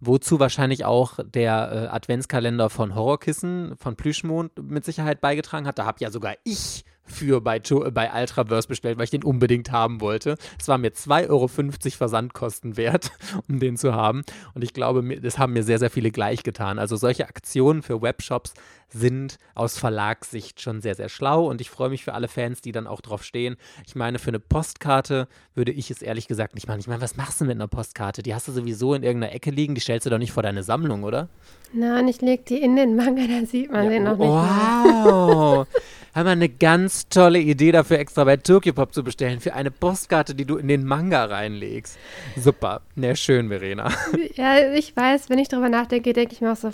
Wozu 0.01 0.41
wahrscheinlich 0.41 0.87
auch 0.87 1.19
der 1.23 1.73
äh, 1.73 1.95
Adventskalender 1.95 2.71
von 2.71 2.95
Horrorkissen, 2.95 3.77
von 3.77 3.97
Plüschmond 3.97 4.53
mit 4.63 4.85
Sicherheit 4.85 5.21
beigetragen 5.21 5.67
hat. 5.67 5.79
Da 5.79 5.85
habe 5.85 5.99
ja 6.01 6.11
sogar 6.11 6.35
ich 6.43 6.85
für 7.11 7.41
bei, 7.41 7.59
bei 7.59 8.11
Ultraverse 8.13 8.69
bestellt, 8.69 8.99
weil 8.99 9.05
ich 9.05 9.11
den 9.11 9.25
unbedingt 9.25 9.73
haben 9.73 10.01
wollte. 10.01 10.37
Es 10.59 10.69
war 10.69 10.79
mir 10.79 10.91
2,50 10.91 11.29
Euro 11.29 11.49
Versandkosten 11.49 12.77
wert, 12.77 13.11
um 13.49 13.61
den 13.61 13.77
zu 13.77 13.95
haben. 13.95 14.23
Und 14.55 14.63
ich 14.63 14.73
glaube, 14.73 15.21
das 15.21 15.39
haben 15.39 15.53
mir 15.53 15.63
sehr, 15.63 15.79
sehr 15.79 15.91
viele 15.91 16.11
gleich 16.11 16.43
getan. 16.43 16.79
Also 16.79 16.97
solche 16.97 17.29
Aktionen 17.29 17.83
für 17.83 18.01
Webshops 18.03 18.55
sind 18.93 19.39
aus 19.55 19.79
Verlagssicht 19.79 20.61
schon 20.61 20.81
sehr, 20.81 20.95
sehr 20.95 21.09
schlau 21.09 21.49
und 21.49 21.61
ich 21.61 21.71
freue 21.71 21.91
mich 21.91 22.05
für 22.05 22.15
alle 22.15 22.29
Fans, 22.29 22.61
die 22.61 22.73
dann 22.73 22.87
auch 22.87 23.01
drauf 23.01 23.23
stehen. 23.23 23.57
Ich 23.87 23.95
meine, 23.95 24.19
für 24.19 24.29
eine 24.29 24.41
Postkarte 24.41 25.29
würde 25.55 25.73
ich 25.73 25.91
es 25.91 26.03
ehrlich 26.03 26.27
gesagt 26.29 26.55
nicht 26.55 26.67
machen. 26.67 26.81
Ich 26.81 26.89
meine, 26.89 27.01
was 27.01 27.17
machst 27.17 27.41
du 27.41 27.45
mit 27.45 27.55
einer 27.55 27.69
Postkarte? 27.69 28.23
Die 28.23 28.35
hast 28.35 28.49
du 28.49 28.53
sowieso 28.53 28.95
in 28.95 29.03
irgendeiner 29.03 29.33
Ecke 29.33 29.51
liegen, 29.51 29.75
die 29.75 29.81
stellst 29.81 30.07
du 30.07 30.11
doch 30.11 30.19
nicht 30.19 30.33
vor 30.33 30.43
deine 30.43 30.63
Sammlung, 30.63 31.05
oder? 31.05 31.29
Nein, 31.73 32.09
ich 32.09 32.21
leg 32.21 32.47
die 32.47 32.61
in 32.61 32.77
den 32.77 32.97
Manga, 32.97 33.23
da 33.41 33.47
sieht 33.47 33.71
man 33.71 33.85
ja, 33.85 33.91
den 33.91 34.05
noch 34.05 34.19
nicht. 34.19 34.29
Wow! 34.29 35.67
haben 36.15 36.27
wir 36.27 36.33
eine 36.33 36.49
ganz 36.49 37.00
tolle 37.09 37.39
Idee 37.39 37.73
dafür, 37.73 37.99
extra 37.99 38.25
bei 38.25 38.37
Tokyopop 38.37 38.93
zu 38.93 39.03
bestellen, 39.03 39.41
für 39.41 39.55
eine 39.55 39.71
Postkarte, 39.71 40.35
die 40.35 40.45
du 40.45 40.57
in 40.57 40.69
den 40.69 40.85
Manga 40.85 41.25
reinlegst. 41.25 41.99
Super. 42.37 42.83
Na, 42.97 43.15
schön, 43.15 43.49
Verena. 43.49 43.91
Ja, 44.35 44.73
ich 44.73 44.97
weiß, 44.97 45.29
wenn 45.29 45.39
ich 45.39 45.49
darüber 45.49 45.69
nachdenke, 45.69 46.13
denke 46.13 46.33
ich 46.33 46.41
mir 46.41 46.53
auch 46.53 46.57
so, 46.57 46.71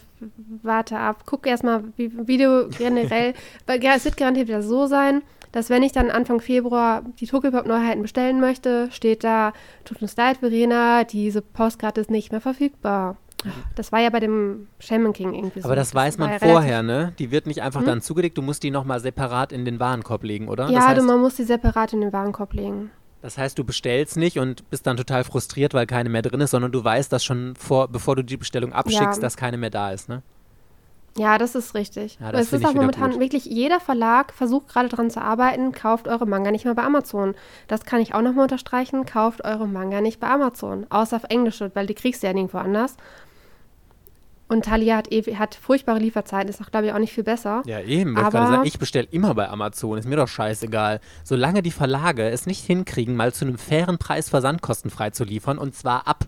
warte 0.63 0.99
ab, 0.99 1.23
guck 1.27 1.47
erstmal, 1.47 1.85
wie, 1.97 2.11
wie 2.27 2.39
du 2.39 2.69
generell, 2.77 3.35
weil 3.67 3.81
es 3.85 4.05
wird 4.05 4.17
garantiert 4.17 4.49
wieder 4.49 4.63
so 4.63 4.87
sein, 4.87 5.23
dass 5.53 5.71
wenn 5.71 5.83
ich 5.83 5.93
dann 5.93 6.11
Anfang 6.11 6.41
Februar 6.41 7.03
die 7.19 7.27
Tokyopop-Neuheiten 7.27 8.03
bestellen 8.03 8.41
möchte, 8.41 8.89
steht 8.93 9.25
da, 9.25 9.53
tut 9.85 10.03
uns 10.03 10.17
leid, 10.17 10.39
Verena, 10.39 11.05
diese 11.05 11.41
Postkarte 11.41 12.01
ist 12.01 12.11
nicht 12.11 12.31
mehr 12.31 12.41
verfügbar. 12.41 13.17
Das 13.75 13.93
war 13.93 14.01
ja 14.01 14.11
bei 14.11 14.21
dem 14.21 14.69
Shaman 14.79 15.13
King 15.13 15.35
irgendwie 15.35 15.61
so. 15.61 15.67
Aber 15.67 15.77
das, 15.77 15.95
weiß 15.95 16.19
man 16.19 16.39
vorher, 16.39 16.83
ne? 16.83 17.13
Die 17.19 17.31
wird 17.31 17.47
nicht 17.47 17.63
einfach 17.63 17.81
hm? 17.81 17.87
dann 17.87 18.01
zugelegt, 18.01 18.39
du 18.39 18.43
musst 18.43 18.63
die 18.63 18.71
nochmal 18.71 19.01
separat 19.01 19.53
in 19.53 19.65
den 19.65 19.81
Warenkorb 19.81 20.25
legen, 20.25 20.49
oder? 20.49 20.69
Ja, 20.69 20.79
das 20.79 20.87
heißt, 20.89 21.01
du, 21.01 21.05
man 21.05 21.21
muss 21.21 21.37
die 21.37 21.45
separat 21.45 21.93
in 21.93 22.01
den 22.01 22.13
Warenkorb 22.13 22.53
legen. 22.53 22.91
Das 23.23 23.39
heißt, 23.39 23.59
du 23.59 23.65
bestellst 23.65 24.17
nicht 24.17 24.39
und 24.39 24.69
bist 24.71 24.87
dann 24.87 24.97
total 24.97 25.25
frustriert, 25.25 25.75
weil 25.75 25.87
keine 25.87 26.09
mehr 26.09 26.23
drin 26.23 26.41
ist, 26.41 26.53
sondern 26.53 26.71
du 26.71 26.85
weißt 26.85 27.13
das 27.13 27.25
schon 27.25 27.57
vor, 27.57 27.89
bevor 27.89 28.15
du 28.15 28.23
die 28.23 28.37
Bestellung 28.37 28.73
abschickst, 28.73 29.17
ja. 29.17 29.21
dass 29.21 29.37
keine 29.37 29.57
mehr 29.57 29.71
da 29.71 29.91
ist, 29.91 30.09
ne? 30.09 30.23
Ja, 31.19 31.39
das 31.39 31.55
ist 31.55 31.75
richtig. 31.75 32.19
Ja, 32.21 32.31
das 32.31 32.43
es 32.43 32.53
ist 32.53 32.67
auch 32.67 32.75
momentan 32.75 33.13
gut. 33.13 33.21
wirklich, 33.21 33.47
jeder 33.47 33.81
Verlag 33.81 34.35
versucht 34.35 34.69
gerade 34.69 34.89
daran 34.89 35.11
zu 35.11 35.21
arbeiten, 35.21 35.73
kauft 35.73 36.09
eure 36.09 36.27
Manga 36.27 36.51
nicht 36.51 36.67
mehr 36.67 36.75
bei 36.75 36.83
Amazon. 36.83 37.35
Das 37.69 37.85
kann 37.85 38.01
ich 38.01 38.15
auch 38.15 38.21
nochmal 38.21 38.45
unterstreichen, 38.45 39.07
kauft 39.07 39.43
eure 39.45 39.67
Manga 39.67 40.01
nicht 40.01 40.21
bei 40.21 40.29
Amazon. 40.29 40.87
Außer 40.91 41.17
auf 41.17 41.25
Englisch, 41.25 41.63
weil 41.73 41.87
die 41.87 41.95
kriegst 41.95 42.23
du 42.23 42.27
ja 42.27 42.33
nirgendwo 42.35 42.59
anders. 42.59 42.97
Und 44.49 44.67
Thalia 44.67 44.97
hat, 44.97 45.09
hat 45.09 45.55
furchtbare 45.57 45.99
Lieferzeiten, 45.99 46.49
ist 46.49 46.63
auch, 46.63 46.71
glaube 46.71 46.87
ich, 46.87 46.93
auch 46.93 46.99
nicht 46.99 47.13
viel 47.13 47.25
besser. 47.25 47.63
Ja, 47.67 47.81
eben. 47.81 48.17
Aber 48.17 48.63
ich, 48.63 48.75
ich 48.75 48.79
bestelle 48.79 49.09
immer 49.11 49.35
bei 49.35 49.49
Amazon, 49.49 49.99
ist 49.99 50.07
mir 50.07 50.17
doch 50.17 50.29
scheißegal. 50.29 51.01
Solange 51.25 51.63
die 51.63 51.73
Verlage 51.73 52.29
es 52.29 52.47
nicht 52.47 52.65
hinkriegen, 52.65 53.17
mal 53.17 53.33
zu 53.33 53.45
einem 53.45 53.59
fairen 53.59 53.99
Preis 53.99 54.29
versandkostenfrei 54.29 55.11
zu 55.11 55.25
liefern, 55.25 55.59
und 55.59 55.75
zwar 55.75 56.07
ab 56.07 56.27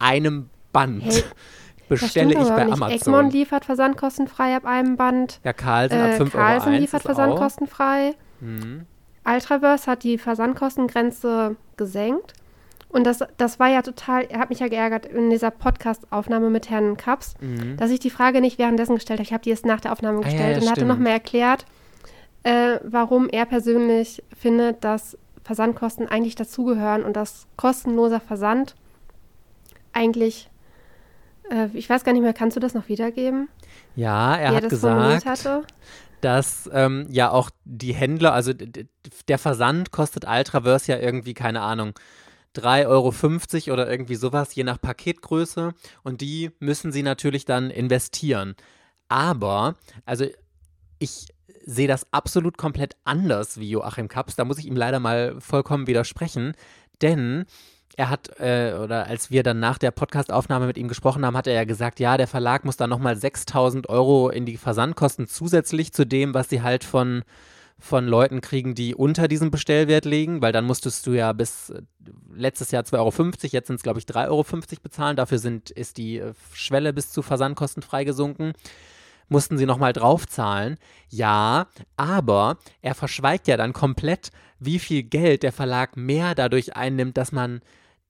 einem 0.00 0.50
Band. 0.72 1.04
Hey, 1.04 1.22
bestelle 1.88 2.32
ich 2.32 2.48
bei 2.48 2.64
nicht. 2.64 2.74
Amazon. 2.74 3.14
Egmont 3.14 3.32
liefert 3.32 3.64
versandkostenfrei 3.64 4.56
ab 4.56 4.64
einem 4.64 4.96
Band. 4.96 5.40
Ja, 5.44 5.52
Carlsen 5.52 6.00
ab 6.00 6.14
5 6.14 6.34
äh, 6.34 6.36
Euro. 6.36 6.46
Carlsen 6.46 6.72
liefert 6.72 7.02
versandkostenfrei. 7.02 8.14
Mhm. 8.40 8.86
Ultraverse 9.24 9.88
hat 9.88 10.02
die 10.02 10.18
Versandkostengrenze 10.18 11.56
gesenkt. 11.76 12.34
Und 12.92 13.04
das, 13.04 13.20
das 13.38 13.58
war 13.58 13.68
ja 13.68 13.80
total, 13.80 14.24
er 14.24 14.38
hat 14.38 14.50
mich 14.50 14.60
ja 14.60 14.68
geärgert 14.68 15.06
in 15.06 15.30
dieser 15.30 15.50
Podcast-Aufnahme 15.50 16.50
mit 16.50 16.68
Herrn 16.68 16.98
Kaps, 16.98 17.34
mhm. 17.40 17.76
dass 17.78 17.90
ich 17.90 18.00
die 18.00 18.10
Frage 18.10 18.42
nicht 18.42 18.58
währenddessen 18.58 18.96
gestellt 18.96 19.18
habe. 19.18 19.26
Ich 19.26 19.32
habe 19.32 19.42
die 19.42 19.50
erst 19.50 19.64
nach 19.64 19.80
der 19.80 19.92
Aufnahme 19.92 20.20
gestellt 20.20 20.56
ah, 20.56 20.58
ja, 20.58 20.62
und 20.62 20.70
hatte 20.70 20.84
nochmal 20.84 21.12
erklärt, 21.12 21.64
äh, 22.42 22.78
warum 22.84 23.30
er 23.30 23.46
persönlich 23.46 24.22
findet, 24.38 24.84
dass 24.84 25.16
Versandkosten 25.42 26.06
eigentlich 26.06 26.34
dazugehören 26.34 27.02
und 27.02 27.16
dass 27.16 27.46
kostenloser 27.56 28.20
Versand 28.20 28.74
eigentlich, 29.94 30.50
äh, 31.50 31.68
ich 31.72 31.88
weiß 31.88 32.04
gar 32.04 32.12
nicht 32.12 32.22
mehr, 32.22 32.34
kannst 32.34 32.56
du 32.56 32.60
das 32.60 32.74
noch 32.74 32.88
wiedergeben? 32.88 33.48
Ja, 33.96 34.36
er 34.36 34.54
hat 34.54 34.68
gesagt, 34.68 35.26
dass 36.20 36.70
ähm, 36.72 37.06
ja 37.10 37.30
auch 37.30 37.50
die 37.64 37.94
Händler, 37.94 38.32
also 38.32 38.52
der 38.52 39.38
Versand 39.38 39.90
kostet 39.90 40.26
Ultraverse 40.26 40.92
ja 40.92 40.98
irgendwie, 40.98 41.34
keine 41.34 41.62
Ahnung, 41.62 41.94
3,50 42.56 43.68
Euro 43.68 43.74
oder 43.74 43.90
irgendwie 43.90 44.14
sowas, 44.14 44.54
je 44.54 44.64
nach 44.64 44.80
Paketgröße. 44.80 45.74
Und 46.02 46.20
die 46.20 46.50
müssen 46.58 46.92
sie 46.92 47.02
natürlich 47.02 47.44
dann 47.44 47.70
investieren. 47.70 48.54
Aber, 49.08 49.76
also 50.04 50.26
ich 50.98 51.26
sehe 51.64 51.88
das 51.88 52.12
absolut 52.12 52.58
komplett 52.58 52.96
anders 53.04 53.58
wie 53.58 53.70
Joachim 53.70 54.08
Kaps. 54.08 54.36
Da 54.36 54.44
muss 54.44 54.58
ich 54.58 54.66
ihm 54.66 54.76
leider 54.76 55.00
mal 55.00 55.40
vollkommen 55.40 55.86
widersprechen. 55.86 56.54
Denn 57.00 57.44
er 57.96 58.08
hat, 58.08 58.40
äh, 58.40 58.74
oder 58.82 59.06
als 59.06 59.30
wir 59.30 59.42
dann 59.42 59.60
nach 59.60 59.78
der 59.78 59.90
Podcastaufnahme 59.90 60.66
mit 60.66 60.78
ihm 60.78 60.88
gesprochen 60.88 61.26
haben, 61.26 61.36
hat 61.36 61.46
er 61.46 61.54
ja 61.54 61.64
gesagt, 61.64 62.00
ja, 62.00 62.16
der 62.16 62.26
Verlag 62.26 62.64
muss 62.64 62.76
da 62.76 62.86
nochmal 62.86 63.16
6000 63.16 63.88
Euro 63.88 64.30
in 64.30 64.46
die 64.46 64.56
Versandkosten 64.56 65.26
zusätzlich 65.26 65.92
zu 65.92 66.06
dem, 66.06 66.34
was 66.34 66.48
sie 66.48 66.62
halt 66.62 66.84
von 66.84 67.22
von 67.82 68.06
Leuten 68.06 68.40
kriegen, 68.40 68.74
die 68.76 68.94
unter 68.94 69.26
diesem 69.26 69.50
Bestellwert 69.50 70.04
liegen, 70.04 70.40
weil 70.40 70.52
dann 70.52 70.64
musstest 70.64 71.04
du 71.06 71.12
ja 71.12 71.32
bis 71.32 71.70
äh, 71.70 71.82
letztes 72.32 72.70
Jahr 72.70 72.84
2,50 72.84 72.94
Euro, 72.98 73.12
jetzt 73.42 73.66
sind 73.66 73.76
es 73.76 73.82
glaube 73.82 73.98
ich 73.98 74.06
3,50 74.06 74.28
Euro 74.28 74.44
bezahlen. 74.82 75.16
Dafür 75.16 75.38
sind, 75.38 75.70
ist 75.70 75.96
die 75.96 76.18
äh, 76.18 76.32
Schwelle 76.52 76.92
bis 76.92 77.10
zu 77.10 77.22
Versandkosten 77.22 77.82
freigesunken. 77.82 78.52
Mussten 79.28 79.58
sie 79.58 79.66
nochmal 79.66 79.92
draufzahlen. 79.92 80.78
Ja, 81.08 81.66
aber 81.96 82.58
er 82.82 82.94
verschweigt 82.94 83.48
ja 83.48 83.56
dann 83.56 83.72
komplett, 83.72 84.30
wie 84.60 84.78
viel 84.78 85.02
Geld 85.02 85.42
der 85.42 85.52
Verlag 85.52 85.96
mehr 85.96 86.34
dadurch 86.34 86.76
einnimmt, 86.76 87.16
dass 87.16 87.32
man 87.32 87.62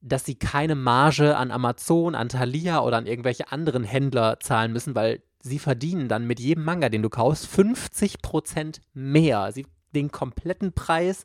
dass 0.05 0.25
sie 0.25 0.35
keine 0.35 0.75
Marge 0.75 1.37
an 1.37 1.53
Amazon, 1.53 2.17
an 2.17 2.29
Thalia 2.29 2.81
oder 2.81 2.97
an 2.97 3.07
irgendwelche 3.07 3.53
anderen 3.53 3.85
Händler 3.85 4.41
zahlen 4.41 4.73
müssen, 4.73 4.97
weil 4.97 5.23
sie 5.43 5.59
verdienen 5.59 6.09
dann 6.09 6.27
mit 6.27 6.41
jedem 6.41 6.65
Manga, 6.65 6.89
den 6.89 7.03
du 7.03 7.11
kaufst, 7.11 7.47
50% 7.47 8.81
mehr. 8.95 9.53
Sie 9.53 9.67
den 9.95 10.11
kompletten 10.11 10.73
Preis 10.73 11.25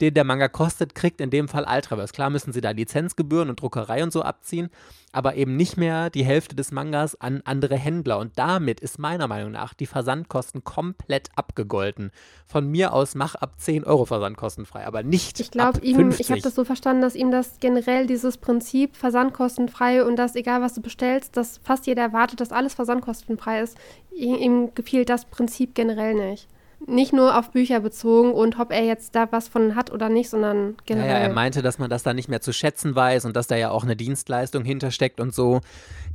den 0.00 0.14
der 0.14 0.24
Manga 0.24 0.48
kostet, 0.48 0.94
kriegt 0.94 1.20
in 1.20 1.30
dem 1.30 1.48
Fall 1.48 1.66
Ultraverse. 1.68 2.12
Klar 2.12 2.30
müssen 2.30 2.52
sie 2.52 2.60
da 2.60 2.70
Lizenzgebühren 2.70 3.48
und 3.48 3.60
Druckerei 3.60 4.02
und 4.02 4.12
so 4.12 4.22
abziehen, 4.22 4.68
aber 5.12 5.36
eben 5.36 5.56
nicht 5.56 5.76
mehr 5.76 6.10
die 6.10 6.24
Hälfte 6.24 6.54
des 6.54 6.72
Mangas 6.72 7.18
an 7.20 7.40
andere 7.44 7.76
Händler. 7.76 8.18
Und 8.18 8.38
damit 8.38 8.80
ist 8.80 8.98
meiner 8.98 9.28
Meinung 9.28 9.52
nach 9.52 9.72
die 9.72 9.86
Versandkosten 9.86 10.64
komplett 10.64 11.30
abgegolten. 11.34 12.10
Von 12.44 12.70
mir 12.70 12.92
aus 12.92 13.14
mach 13.14 13.34
ab 13.34 13.54
10 13.56 13.84
Euro 13.84 14.04
versandkostenfrei, 14.04 14.86
aber 14.86 15.02
nicht 15.02 15.40
Ich 15.40 15.50
glaube, 15.50 15.80
ihm, 15.80 16.10
ich 16.18 16.30
habe 16.30 16.42
das 16.42 16.54
so 16.54 16.64
verstanden, 16.64 17.02
dass 17.02 17.14
ihm 17.14 17.30
das 17.30 17.58
generell 17.60 18.06
dieses 18.06 18.36
Prinzip 18.36 18.96
versandkostenfrei 18.96 20.04
und 20.04 20.16
dass 20.16 20.36
egal 20.36 20.60
was 20.60 20.74
du 20.74 20.82
bestellst, 20.82 21.36
dass 21.36 21.58
fast 21.58 21.86
jeder 21.86 22.02
erwartet, 22.02 22.40
dass 22.40 22.52
alles 22.52 22.74
versandkostenfrei 22.74 23.62
ist. 23.62 23.78
Ihm 24.14 24.74
gefiel 24.74 25.04
das 25.04 25.24
Prinzip 25.24 25.74
generell 25.74 26.14
nicht 26.14 26.48
nicht 26.86 27.12
nur 27.12 27.38
auf 27.38 27.50
Bücher 27.50 27.80
bezogen 27.80 28.32
und 28.32 28.58
ob 28.58 28.72
er 28.72 28.84
jetzt 28.84 29.14
da 29.14 29.30
was 29.30 29.48
von 29.48 29.74
hat 29.74 29.92
oder 29.92 30.08
nicht, 30.08 30.30
sondern 30.30 30.76
generell. 30.86 31.08
Ja, 31.08 31.18
ja, 31.18 31.22
er 31.24 31.32
meinte, 31.32 31.62
dass 31.62 31.78
man 31.78 31.90
das 31.90 32.02
da 32.02 32.14
nicht 32.14 32.28
mehr 32.28 32.40
zu 32.40 32.52
schätzen 32.52 32.94
weiß 32.94 33.24
und 33.24 33.36
dass 33.36 33.46
da 33.46 33.56
ja 33.56 33.70
auch 33.70 33.84
eine 33.84 33.96
Dienstleistung 33.96 34.64
hintersteckt 34.64 35.20
und 35.20 35.34
so. 35.34 35.60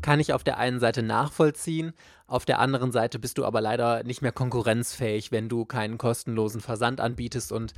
Kann 0.01 0.19
ich 0.19 0.33
auf 0.33 0.43
der 0.43 0.57
einen 0.57 0.79
Seite 0.79 1.03
nachvollziehen, 1.03 1.93
auf 2.27 2.45
der 2.45 2.59
anderen 2.59 2.93
Seite 2.93 3.19
bist 3.19 3.37
du 3.37 3.45
aber 3.45 3.59
leider 3.59 4.03
nicht 4.03 4.21
mehr 4.21 4.31
konkurrenzfähig, 4.31 5.33
wenn 5.33 5.49
du 5.49 5.65
keinen 5.65 5.97
kostenlosen 5.97 6.61
Versand 6.61 7.01
anbietest 7.01 7.51
und 7.51 7.73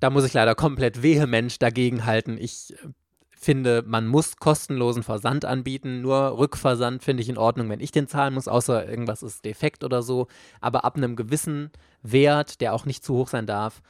da 0.00 0.08
muss 0.08 0.24
ich 0.24 0.32
leider 0.32 0.54
komplett 0.54 1.02
vehement 1.02 1.60
dagegen 1.60 2.06
halten. 2.06 2.38
Ich 2.40 2.74
finde, 3.40 3.82
man 3.86 4.06
muss 4.06 4.36
kostenlosen 4.36 5.02
Versand 5.02 5.46
anbieten. 5.46 6.02
Nur 6.02 6.36
Rückversand 6.36 7.02
finde 7.02 7.22
ich 7.22 7.30
in 7.30 7.38
Ordnung, 7.38 7.70
wenn 7.70 7.80
ich 7.80 7.90
den 7.90 8.06
zahlen 8.06 8.34
muss, 8.34 8.48
außer 8.48 8.86
irgendwas 8.86 9.22
ist 9.22 9.46
defekt 9.46 9.82
oder 9.82 10.02
so. 10.02 10.26
Aber 10.60 10.84
ab 10.84 10.96
einem 10.96 11.16
gewissen 11.16 11.70
Wert, 12.02 12.60
der 12.60 12.74
auch 12.74 12.84
nicht 12.84 13.02
zu 13.02 13.14
hoch 13.14 13.28
sein 13.28 13.46
darf, 13.46 13.80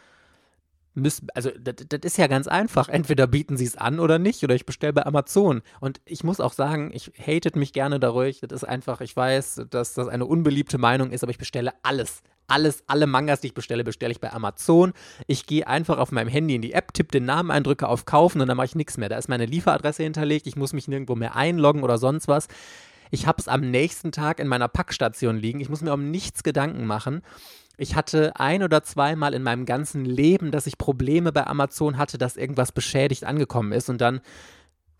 müssen, 0.94 1.28
also 1.34 1.50
das, 1.50 2.00
ist 2.02 2.18
ja 2.18 2.26
ganz 2.26 2.46
einfach. 2.48 2.88
Entweder 2.88 3.26
bieten 3.26 3.56
sie 3.56 3.64
es 3.64 3.76
an 3.76 4.00
oder 4.00 4.18
nicht, 4.18 4.42
oder 4.42 4.54
ich 4.54 4.66
bestelle 4.66 4.92
bei 4.92 5.06
Amazon. 5.06 5.62
Und 5.80 6.00
ich 6.04 6.24
muss 6.24 6.40
auch 6.40 6.52
sagen, 6.52 6.90
ich 6.92 7.12
hatet 7.18 7.56
mich 7.56 7.72
gerne 7.72 8.00
dadurch. 8.00 8.40
Das 8.40 8.62
ist 8.62 8.68
einfach, 8.68 9.00
ich 9.00 9.14
weiß, 9.16 9.62
dass 9.70 9.94
das 9.94 10.08
eine 10.08 10.26
unbeliebte 10.26 10.78
Meinung 10.78 11.10
ist, 11.10 11.22
aber 11.22 11.30
ich 11.30 11.38
bestelle 11.38 11.72
alles. 11.82 12.22
Alles, 12.48 12.82
alle 12.88 13.06
Mangas, 13.06 13.40
die 13.40 13.48
ich 13.48 13.54
bestelle, 13.54 13.84
bestelle 13.84 14.10
ich 14.10 14.20
bei 14.20 14.32
Amazon. 14.32 14.92
Ich 15.28 15.46
gehe 15.46 15.68
einfach 15.68 15.98
auf 15.98 16.10
meinem 16.10 16.28
Handy 16.28 16.56
in 16.56 16.62
die 16.62 16.72
App, 16.72 16.92
tippe 16.92 17.12
den 17.12 17.24
Namen 17.24 17.52
ein, 17.52 17.62
drücke 17.62 17.86
auf 17.86 18.04
Kaufen 18.06 18.40
und 18.40 18.48
dann 18.48 18.56
mache 18.56 18.66
ich 18.66 18.74
nichts 18.74 18.98
mehr. 18.98 19.08
Da 19.08 19.18
ist 19.18 19.28
meine 19.28 19.46
Lieferadresse 19.46 20.02
hinterlegt, 20.02 20.48
ich 20.48 20.56
muss 20.56 20.72
mich 20.72 20.88
nirgendwo 20.88 21.14
mehr 21.14 21.36
einloggen 21.36 21.84
oder 21.84 21.96
sonst 21.98 22.26
was. 22.26 22.48
Ich 23.12 23.26
habe 23.26 23.40
es 23.40 23.48
am 23.48 23.60
nächsten 23.60 24.12
Tag 24.12 24.40
in 24.40 24.48
meiner 24.48 24.68
Packstation 24.68 25.36
liegen. 25.36 25.60
Ich 25.60 25.68
muss 25.68 25.80
mir 25.80 25.92
um 25.92 26.10
nichts 26.10 26.42
Gedanken 26.42 26.86
machen. 26.86 27.22
Ich 27.80 27.96
hatte 27.96 28.36
ein 28.36 28.62
oder 28.62 28.82
zweimal 28.82 29.32
in 29.32 29.42
meinem 29.42 29.64
ganzen 29.64 30.04
Leben, 30.04 30.50
dass 30.50 30.66
ich 30.66 30.76
Probleme 30.76 31.32
bei 31.32 31.46
Amazon 31.46 31.96
hatte, 31.96 32.18
dass 32.18 32.36
irgendwas 32.36 32.72
beschädigt 32.72 33.24
angekommen 33.24 33.72
ist 33.72 33.88
und 33.88 34.02
dann 34.02 34.20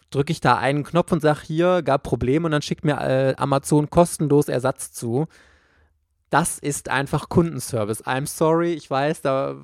drücke 0.09 0.33
ich 0.33 0.41
da 0.41 0.57
einen 0.57 0.83
Knopf 0.83 1.13
und 1.13 1.21
sage, 1.21 1.41
hier 1.43 1.83
gab 1.83 2.03
Probleme 2.03 2.47
und 2.47 2.53
dann 2.53 2.63
schickt 2.63 2.87
mir 2.87 2.99
äh, 3.01 3.35
Amazon 3.37 3.91
kostenlos 3.91 4.49
Ersatz 4.49 4.93
zu. 4.93 5.27
das 6.31 6.59
ist 6.59 6.89
einfach 6.89 7.29
Kundenservice. 7.29 8.05
I'm 8.07 8.27
sorry, 8.27 8.73
ich 8.73 8.89
weiß, 8.89 9.21
da, 9.21 9.57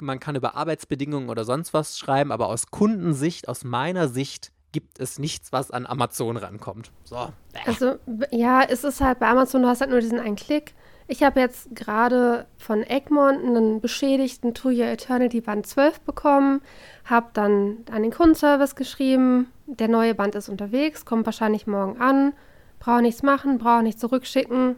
man 0.00 0.20
kann 0.20 0.36
über 0.36 0.54
Arbeitsbedingungen 0.54 1.30
oder 1.30 1.44
sonst 1.44 1.72
was 1.72 1.98
schreiben, 1.98 2.32
aber 2.32 2.48
aus 2.48 2.66
Kundensicht, 2.66 3.48
aus 3.48 3.64
meiner 3.64 4.08
Sicht, 4.08 4.52
gibt 4.72 5.00
es 5.00 5.18
nichts, 5.18 5.52
was 5.52 5.70
an 5.70 5.86
Amazon 5.86 6.36
rankommt. 6.36 6.90
So. 7.04 7.32
Also, 7.64 7.96
ja, 8.30 8.62
es 8.62 8.84
ist 8.84 9.00
halt 9.00 9.20
bei 9.20 9.28
Amazon, 9.28 9.62
du 9.62 9.68
hast 9.68 9.80
halt 9.80 9.90
nur 9.90 10.00
diesen 10.00 10.20
einen 10.20 10.36
Klick. 10.36 10.74
Ich 11.10 11.22
habe 11.22 11.40
jetzt 11.40 11.74
gerade 11.74 12.46
von 12.58 12.82
Egmont 12.82 13.42
einen 13.42 13.80
beschädigten 13.80 14.52
To 14.52 14.68
Your 14.68 14.88
Eternity 14.88 15.40
Band 15.40 15.66
12 15.66 16.00
bekommen, 16.00 16.60
habe 17.06 17.28
dann 17.32 17.78
an 17.90 18.02
den 18.02 18.12
Kundenservice 18.12 18.76
geschrieben, 18.76 19.50
der 19.64 19.88
neue 19.88 20.14
Band 20.14 20.34
ist 20.34 20.50
unterwegs, 20.50 21.06
kommt 21.06 21.24
wahrscheinlich 21.24 21.66
morgen 21.66 21.98
an, 21.98 22.34
brauche 22.78 23.00
nichts 23.00 23.22
machen, 23.22 23.56
brauche 23.56 23.82
nichts 23.82 24.02
zurückschicken. 24.02 24.76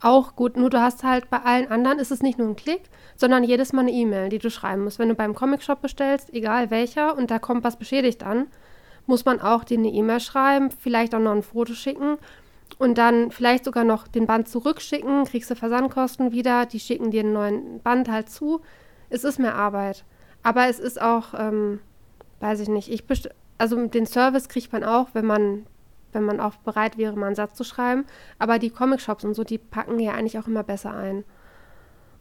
Auch 0.00 0.34
gut, 0.34 0.56
nur 0.56 0.70
du 0.70 0.80
hast 0.80 1.04
halt 1.04 1.30
bei 1.30 1.38
allen 1.38 1.70
anderen 1.70 2.00
ist 2.00 2.10
es 2.10 2.20
nicht 2.20 2.36
nur 2.36 2.48
ein 2.48 2.56
Klick, 2.56 2.82
sondern 3.14 3.44
jedes 3.44 3.72
Mal 3.72 3.82
eine 3.82 3.92
E-Mail, 3.92 4.30
die 4.30 4.40
du 4.40 4.50
schreiben 4.50 4.82
musst. 4.82 4.98
Wenn 4.98 5.08
du 5.08 5.14
beim 5.14 5.36
Comicshop 5.36 5.80
bestellst, 5.80 6.34
egal 6.34 6.72
welcher, 6.72 7.16
und 7.16 7.30
da 7.30 7.38
kommt 7.38 7.62
was 7.62 7.78
beschädigt 7.78 8.24
an, 8.24 8.48
muss 9.06 9.24
man 9.24 9.40
auch 9.40 9.62
dir 9.62 9.78
eine 9.78 9.92
E-Mail 9.92 10.18
schreiben, 10.18 10.72
vielleicht 10.72 11.14
auch 11.14 11.20
noch 11.20 11.30
ein 11.30 11.44
Foto 11.44 11.74
schicken 11.74 12.18
und 12.78 12.98
dann 12.98 13.30
vielleicht 13.30 13.64
sogar 13.64 13.84
noch 13.84 14.08
den 14.08 14.26
Band 14.26 14.48
zurückschicken, 14.48 15.24
kriegst 15.24 15.50
du 15.50 15.54
Versandkosten 15.54 16.32
wieder, 16.32 16.66
die 16.66 16.80
schicken 16.80 17.10
dir 17.10 17.20
einen 17.20 17.32
neuen 17.32 17.80
Band 17.80 18.10
halt 18.10 18.28
zu. 18.28 18.60
Es 19.10 19.24
ist 19.24 19.38
mehr 19.38 19.54
Arbeit. 19.54 20.04
Aber 20.42 20.68
es 20.68 20.78
ist 20.78 21.00
auch, 21.00 21.34
ähm, 21.38 21.80
weiß 22.40 22.60
ich 22.60 22.68
nicht, 22.68 22.90
ich 22.90 23.04
also 23.58 23.86
den 23.86 24.06
Service 24.06 24.48
kriegt 24.48 24.72
man 24.72 24.84
auch, 24.84 25.08
wenn 25.12 25.24
man, 25.24 25.66
wenn 26.12 26.24
man 26.24 26.40
auch 26.40 26.56
bereit 26.56 26.98
wäre, 26.98 27.14
mal 27.16 27.26
einen 27.26 27.36
Satz 27.36 27.54
zu 27.54 27.64
schreiben. 27.64 28.04
Aber 28.38 28.58
die 28.58 28.70
Comic-Shops 28.70 29.24
und 29.24 29.34
so, 29.34 29.44
die 29.44 29.58
packen 29.58 29.98
ja 30.00 30.12
eigentlich 30.12 30.38
auch 30.38 30.46
immer 30.46 30.64
besser 30.64 30.92
ein. 30.92 31.24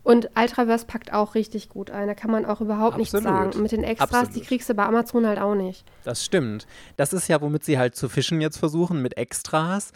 Und 0.04 0.30
Ultraverse 0.38 0.86
packt 0.86 1.14
auch 1.14 1.34
richtig 1.34 1.70
gut 1.70 1.90
ein. 1.90 2.08
Da 2.08 2.14
kann 2.14 2.30
man 2.30 2.46
auch 2.46 2.60
überhaupt 2.60 2.98
nichts 2.98 3.12
sagen. 3.12 3.54
Und 3.54 3.62
mit 3.62 3.72
den 3.72 3.84
Extras, 3.84 4.12
Absolut. 4.12 4.36
die 4.36 4.42
kriegst 4.42 4.70
du 4.70 4.74
bei 4.74 4.86
Amazon 4.86 5.26
halt 5.26 5.40
auch 5.40 5.56
nicht. 5.56 5.86
Das 6.04 6.24
stimmt. 6.24 6.68
Das 6.98 7.14
ist 7.14 7.30
ja, 7.30 7.42
womit 7.42 7.64
sie 7.64 7.78
halt 7.78 7.96
zu 7.96 8.10
fischen 8.10 8.42
jetzt 8.42 8.58
versuchen, 8.58 9.02
mit 9.02 9.18
Extras. 9.18 9.94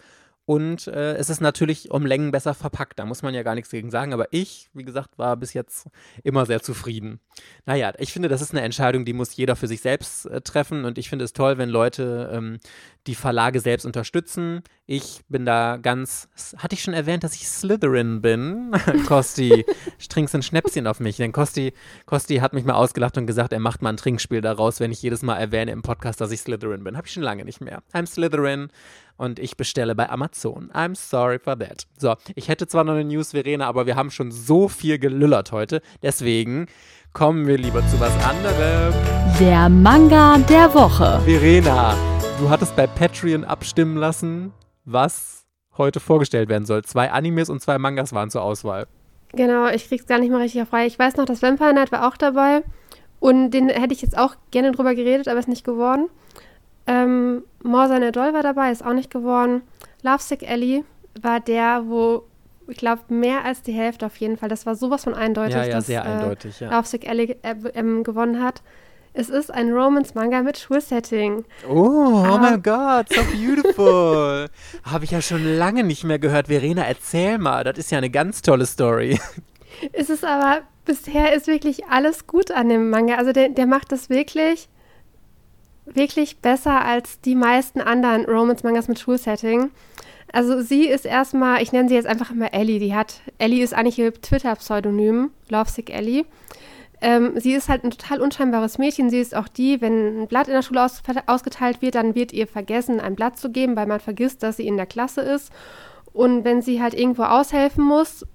Und 0.48 0.86
äh, 0.86 1.12
es 1.16 1.28
ist 1.28 1.42
natürlich 1.42 1.90
um 1.90 2.06
Längen 2.06 2.30
besser 2.30 2.54
verpackt. 2.54 2.98
Da 2.98 3.04
muss 3.04 3.20
man 3.20 3.34
ja 3.34 3.42
gar 3.42 3.54
nichts 3.54 3.70
gegen 3.70 3.90
sagen. 3.90 4.14
Aber 4.14 4.28
ich, 4.30 4.70
wie 4.72 4.82
gesagt, 4.82 5.18
war 5.18 5.36
bis 5.36 5.52
jetzt 5.52 5.88
immer 6.24 6.46
sehr 6.46 6.62
zufrieden. 6.62 7.20
Naja, 7.66 7.92
ich 7.98 8.14
finde, 8.14 8.30
das 8.30 8.40
ist 8.40 8.52
eine 8.52 8.62
Entscheidung, 8.62 9.04
die 9.04 9.12
muss 9.12 9.36
jeder 9.36 9.56
für 9.56 9.68
sich 9.68 9.82
selbst 9.82 10.24
äh, 10.24 10.40
treffen. 10.40 10.86
Und 10.86 10.96
ich 10.96 11.10
finde 11.10 11.26
es 11.26 11.34
toll, 11.34 11.58
wenn 11.58 11.68
Leute 11.68 12.30
ähm, 12.32 12.60
die 13.06 13.14
Verlage 13.14 13.60
selbst 13.60 13.84
unterstützen. 13.84 14.62
Ich 14.86 15.20
bin 15.28 15.44
da 15.44 15.76
ganz. 15.76 16.30
Hatte 16.56 16.74
ich 16.74 16.82
schon 16.82 16.94
erwähnt, 16.94 17.24
dass 17.24 17.34
ich 17.34 17.46
Slytherin 17.46 18.22
bin? 18.22 18.74
Kosti, 19.06 19.66
trinkst 20.08 20.34
ein 20.34 20.42
Schnäpschen 20.42 20.86
auf 20.86 20.98
mich. 20.98 21.18
Denn 21.18 21.32
Kosti, 21.32 21.74
Kosti 22.06 22.36
hat 22.36 22.54
mich 22.54 22.64
mal 22.64 22.72
ausgelacht 22.72 23.18
und 23.18 23.26
gesagt, 23.26 23.52
er 23.52 23.60
macht 23.60 23.82
mal 23.82 23.90
ein 23.90 23.98
Trinkspiel 23.98 24.40
daraus, 24.40 24.80
wenn 24.80 24.92
ich 24.92 25.02
jedes 25.02 25.20
Mal 25.20 25.36
erwähne 25.36 25.72
im 25.72 25.82
Podcast, 25.82 26.22
dass 26.22 26.30
ich 26.30 26.40
Slytherin 26.40 26.84
bin. 26.84 26.96
Habe 26.96 27.06
ich 27.06 27.12
schon 27.12 27.22
lange 27.22 27.44
nicht 27.44 27.60
mehr. 27.60 27.82
I'm 27.92 28.06
Slytherin 28.06 28.70
und 29.18 29.38
ich 29.38 29.56
bestelle 29.56 29.94
bei 29.94 30.08
Amazon. 30.08 30.70
I'm 30.72 30.94
sorry 30.94 31.38
for 31.38 31.58
that. 31.58 31.86
So, 31.98 32.14
ich 32.34 32.48
hätte 32.48 32.66
zwar 32.66 32.84
noch 32.84 32.94
eine 32.94 33.04
News, 33.04 33.32
Verena, 33.32 33.66
aber 33.66 33.84
wir 33.84 33.96
haben 33.96 34.10
schon 34.10 34.30
so 34.30 34.68
viel 34.68 34.98
gelüllert 34.98 35.52
heute. 35.52 35.82
Deswegen 36.02 36.66
kommen 37.12 37.46
wir 37.46 37.58
lieber 37.58 37.86
zu 37.88 38.00
was 38.00 38.14
anderem. 38.24 38.94
Der 39.38 39.68
Manga 39.68 40.38
der 40.38 40.72
Woche. 40.72 41.20
Verena, 41.24 41.94
du 42.38 42.48
hattest 42.48 42.74
bei 42.76 42.86
Patreon 42.86 43.44
abstimmen 43.44 43.96
lassen, 43.96 44.52
was 44.84 45.44
heute 45.76 46.00
vorgestellt 46.00 46.48
werden 46.48 46.64
soll. 46.64 46.84
Zwei 46.84 47.10
Animes 47.10 47.50
und 47.50 47.60
zwei 47.60 47.78
Mangas 47.78 48.12
waren 48.12 48.30
zur 48.30 48.42
Auswahl. 48.42 48.86
Genau, 49.32 49.68
ich 49.68 49.88
krieg's 49.88 50.06
gar 50.06 50.18
nicht 50.18 50.30
mehr 50.30 50.38
richtig 50.38 50.62
auf 50.62 50.68
frei. 50.68 50.86
Ich 50.86 50.98
weiß 50.98 51.16
noch, 51.16 51.26
das 51.26 51.42
Vampire 51.42 51.74
Night 51.74 51.92
war 51.92 52.08
auch 52.08 52.16
dabei. 52.16 52.62
Und 53.20 53.50
den 53.50 53.68
hätte 53.68 53.92
ich 53.92 54.00
jetzt 54.00 54.16
auch 54.16 54.36
gerne 54.52 54.72
drüber 54.72 54.94
geredet, 54.94 55.28
aber 55.28 55.38
ist 55.40 55.48
nicht 55.48 55.64
geworden. 55.64 56.08
Ähm, 56.88 57.42
Morsan 57.62 58.02
Adol 58.02 58.32
war 58.32 58.42
dabei, 58.42 58.72
ist 58.72 58.84
auch 58.84 58.94
nicht 58.94 59.10
geworden. 59.10 59.62
Lovesick 60.02 60.48
Ellie 60.48 60.84
war 61.20 61.38
der, 61.38 61.82
wo 61.86 62.24
ich 62.66 62.76
glaube, 62.76 63.02
mehr 63.08 63.44
als 63.44 63.62
die 63.62 63.72
Hälfte 63.72 64.06
auf 64.06 64.16
jeden 64.16 64.36
Fall. 64.36 64.48
Das 64.48 64.66
war 64.66 64.74
sowas 64.74 65.04
von 65.04 65.14
eindeutig, 65.14 65.54
ja, 65.54 65.64
ja, 65.64 65.70
dass 65.76 65.86
sehr 65.86 66.04
eindeutig, 66.04 66.60
ja. 66.60 66.70
Lovesick 66.70 67.08
Ellie 67.08 67.36
äh, 67.42 67.54
ähm, 67.74 68.04
gewonnen 68.04 68.42
hat. 68.42 68.62
Es 69.14 69.30
ist 69.30 69.50
ein 69.50 69.72
Romance-Manga 69.72 70.42
mit 70.42 70.58
Schulsetting. 70.58 71.44
Oh, 71.68 71.74
oh 71.74 72.24
ah. 72.26 72.38
mein 72.38 72.62
Gott, 72.62 73.08
so 73.12 73.22
beautiful. 73.32 74.48
Habe 74.84 75.04
ich 75.04 75.10
ja 75.10 75.20
schon 75.22 75.44
lange 75.56 75.82
nicht 75.82 76.04
mehr 76.04 76.18
gehört. 76.18 76.48
Verena, 76.48 76.84
erzähl 76.84 77.38
mal. 77.38 77.64
Das 77.64 77.78
ist 77.78 77.90
ja 77.90 77.98
eine 77.98 78.10
ganz 78.10 78.42
tolle 78.42 78.66
Story. 78.66 79.18
Es 79.92 80.10
ist 80.10 80.24
aber, 80.24 80.62
bisher 80.84 81.34
ist 81.34 81.46
wirklich 81.46 81.86
alles 81.86 82.26
gut 82.26 82.50
an 82.50 82.68
dem 82.68 82.90
Manga. 82.90 83.14
Also 83.14 83.32
der, 83.32 83.48
der 83.48 83.66
macht 83.66 83.92
das 83.92 84.10
wirklich 84.10 84.68
wirklich 85.94 86.38
besser 86.38 86.84
als 86.84 87.20
die 87.20 87.34
meisten 87.34 87.80
anderen 87.80 88.24
Romance-Mangas 88.24 88.88
mit 88.88 88.98
Schulsetting. 88.98 89.70
Also 90.32 90.60
sie 90.60 90.86
ist 90.86 91.06
erstmal, 91.06 91.62
ich 91.62 91.72
nenne 91.72 91.88
sie 91.88 91.94
jetzt 91.94 92.06
einfach 92.06 92.30
immer 92.30 92.52
Ellie. 92.52 92.78
Die 92.78 92.94
hat, 92.94 93.20
Ellie 93.38 93.62
ist 93.62 93.74
eigentlich 93.74 93.98
ihr 93.98 94.12
Twitter-Pseudonym, 94.12 95.30
Lovesick 95.48 95.90
Ellie. 95.90 96.24
Ähm, 97.00 97.38
sie 97.38 97.52
ist 97.52 97.68
halt 97.68 97.84
ein 97.84 97.90
total 97.90 98.20
unscheinbares 98.20 98.78
Mädchen. 98.78 99.08
Sie 99.08 99.20
ist 99.20 99.34
auch 99.34 99.48
die, 99.48 99.80
wenn 99.80 100.22
ein 100.22 100.28
Blatt 100.28 100.48
in 100.48 100.54
der 100.54 100.62
Schule 100.62 100.84
aus, 100.84 101.02
ausgeteilt 101.26 101.80
wird, 101.80 101.94
dann 101.94 102.14
wird 102.14 102.32
ihr 102.32 102.46
vergessen, 102.46 103.00
ein 103.00 103.14
Blatt 103.14 103.38
zu 103.38 103.50
geben, 103.50 103.76
weil 103.76 103.86
man 103.86 104.00
vergisst, 104.00 104.42
dass 104.42 104.56
sie 104.56 104.66
in 104.66 104.76
der 104.76 104.86
Klasse 104.86 105.20
ist. 105.20 105.52
Und 106.12 106.44
wenn 106.44 106.62
sie 106.62 106.82
halt 106.82 106.94
irgendwo 106.94 107.22
aushelfen 107.22 107.84
muss 107.84 108.26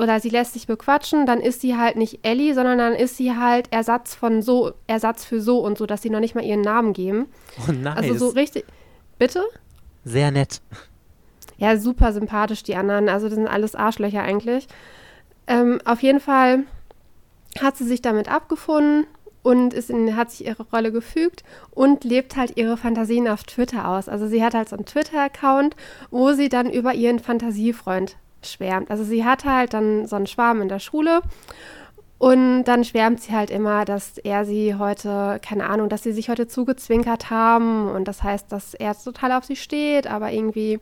oder 0.00 0.20
sie 0.20 0.28
lässt 0.28 0.52
sich 0.52 0.66
bequatschen, 0.66 1.26
dann 1.26 1.40
ist 1.40 1.60
sie 1.60 1.76
halt 1.76 1.96
nicht 1.96 2.20
Ellie, 2.22 2.54
sondern 2.54 2.78
dann 2.78 2.94
ist 2.94 3.16
sie 3.16 3.36
halt 3.36 3.72
Ersatz 3.72 4.14
von 4.14 4.42
so, 4.42 4.72
Ersatz 4.86 5.24
für 5.24 5.40
so 5.40 5.58
und 5.58 5.78
so, 5.78 5.86
dass 5.86 6.02
sie 6.02 6.10
noch 6.10 6.20
nicht 6.20 6.34
mal 6.34 6.44
ihren 6.44 6.60
Namen 6.60 6.92
geben. 6.92 7.26
Oh, 7.68 7.72
nice. 7.72 7.96
Also 7.96 8.14
so 8.16 8.28
richtig. 8.28 8.64
Bitte? 9.18 9.42
Sehr 10.04 10.30
nett. 10.30 10.60
Ja, 11.58 11.76
super 11.76 12.12
sympathisch, 12.12 12.62
die 12.62 12.74
anderen. 12.74 13.08
Also, 13.08 13.28
das 13.28 13.36
sind 13.36 13.46
alles 13.46 13.74
Arschlöcher 13.74 14.22
eigentlich. 14.22 14.66
Ähm, 15.46 15.80
auf 15.84 16.02
jeden 16.02 16.20
Fall 16.20 16.64
hat 17.60 17.76
sie 17.76 17.84
sich 17.84 18.02
damit 18.02 18.28
abgefunden 18.28 19.06
und 19.42 19.74
ist 19.74 19.90
in, 19.90 20.16
hat 20.16 20.30
sich 20.30 20.46
ihre 20.46 20.64
Rolle 20.70 20.92
gefügt 20.92 21.42
und 21.70 22.04
lebt 22.04 22.36
halt 22.36 22.56
ihre 22.56 22.76
Fantasien 22.76 23.28
auf 23.28 23.44
Twitter 23.44 23.88
aus. 23.88 24.08
Also 24.08 24.26
sie 24.26 24.42
hat 24.42 24.54
halt 24.54 24.68
so 24.68 24.76
einen 24.76 24.86
Twitter-Account, 24.86 25.76
wo 26.10 26.32
sie 26.32 26.48
dann 26.48 26.70
über 26.70 26.94
ihren 26.94 27.18
Fantasiefreund 27.18 28.16
schwärmt. 28.46 28.90
Also 28.90 29.04
sie 29.04 29.24
hat 29.24 29.44
halt 29.44 29.74
dann 29.74 30.06
so 30.06 30.16
einen 30.16 30.26
Schwarm 30.26 30.60
in 30.62 30.68
der 30.68 30.78
Schule 30.78 31.20
und 32.18 32.64
dann 32.64 32.84
schwärmt 32.84 33.20
sie 33.20 33.32
halt 33.32 33.50
immer, 33.50 33.84
dass 33.84 34.18
er 34.18 34.44
sie 34.44 34.76
heute, 34.76 35.40
keine 35.44 35.68
Ahnung, 35.68 35.88
dass 35.88 36.02
sie 36.02 36.12
sich 36.12 36.28
heute 36.28 36.46
zugezwinkert 36.46 37.30
haben 37.30 37.88
und 37.88 38.06
das 38.06 38.22
heißt, 38.22 38.52
dass 38.52 38.74
er 38.74 38.96
total 38.96 39.32
auf 39.32 39.44
sie 39.44 39.56
steht, 39.56 40.06
aber 40.06 40.30
irgendwie 40.30 40.78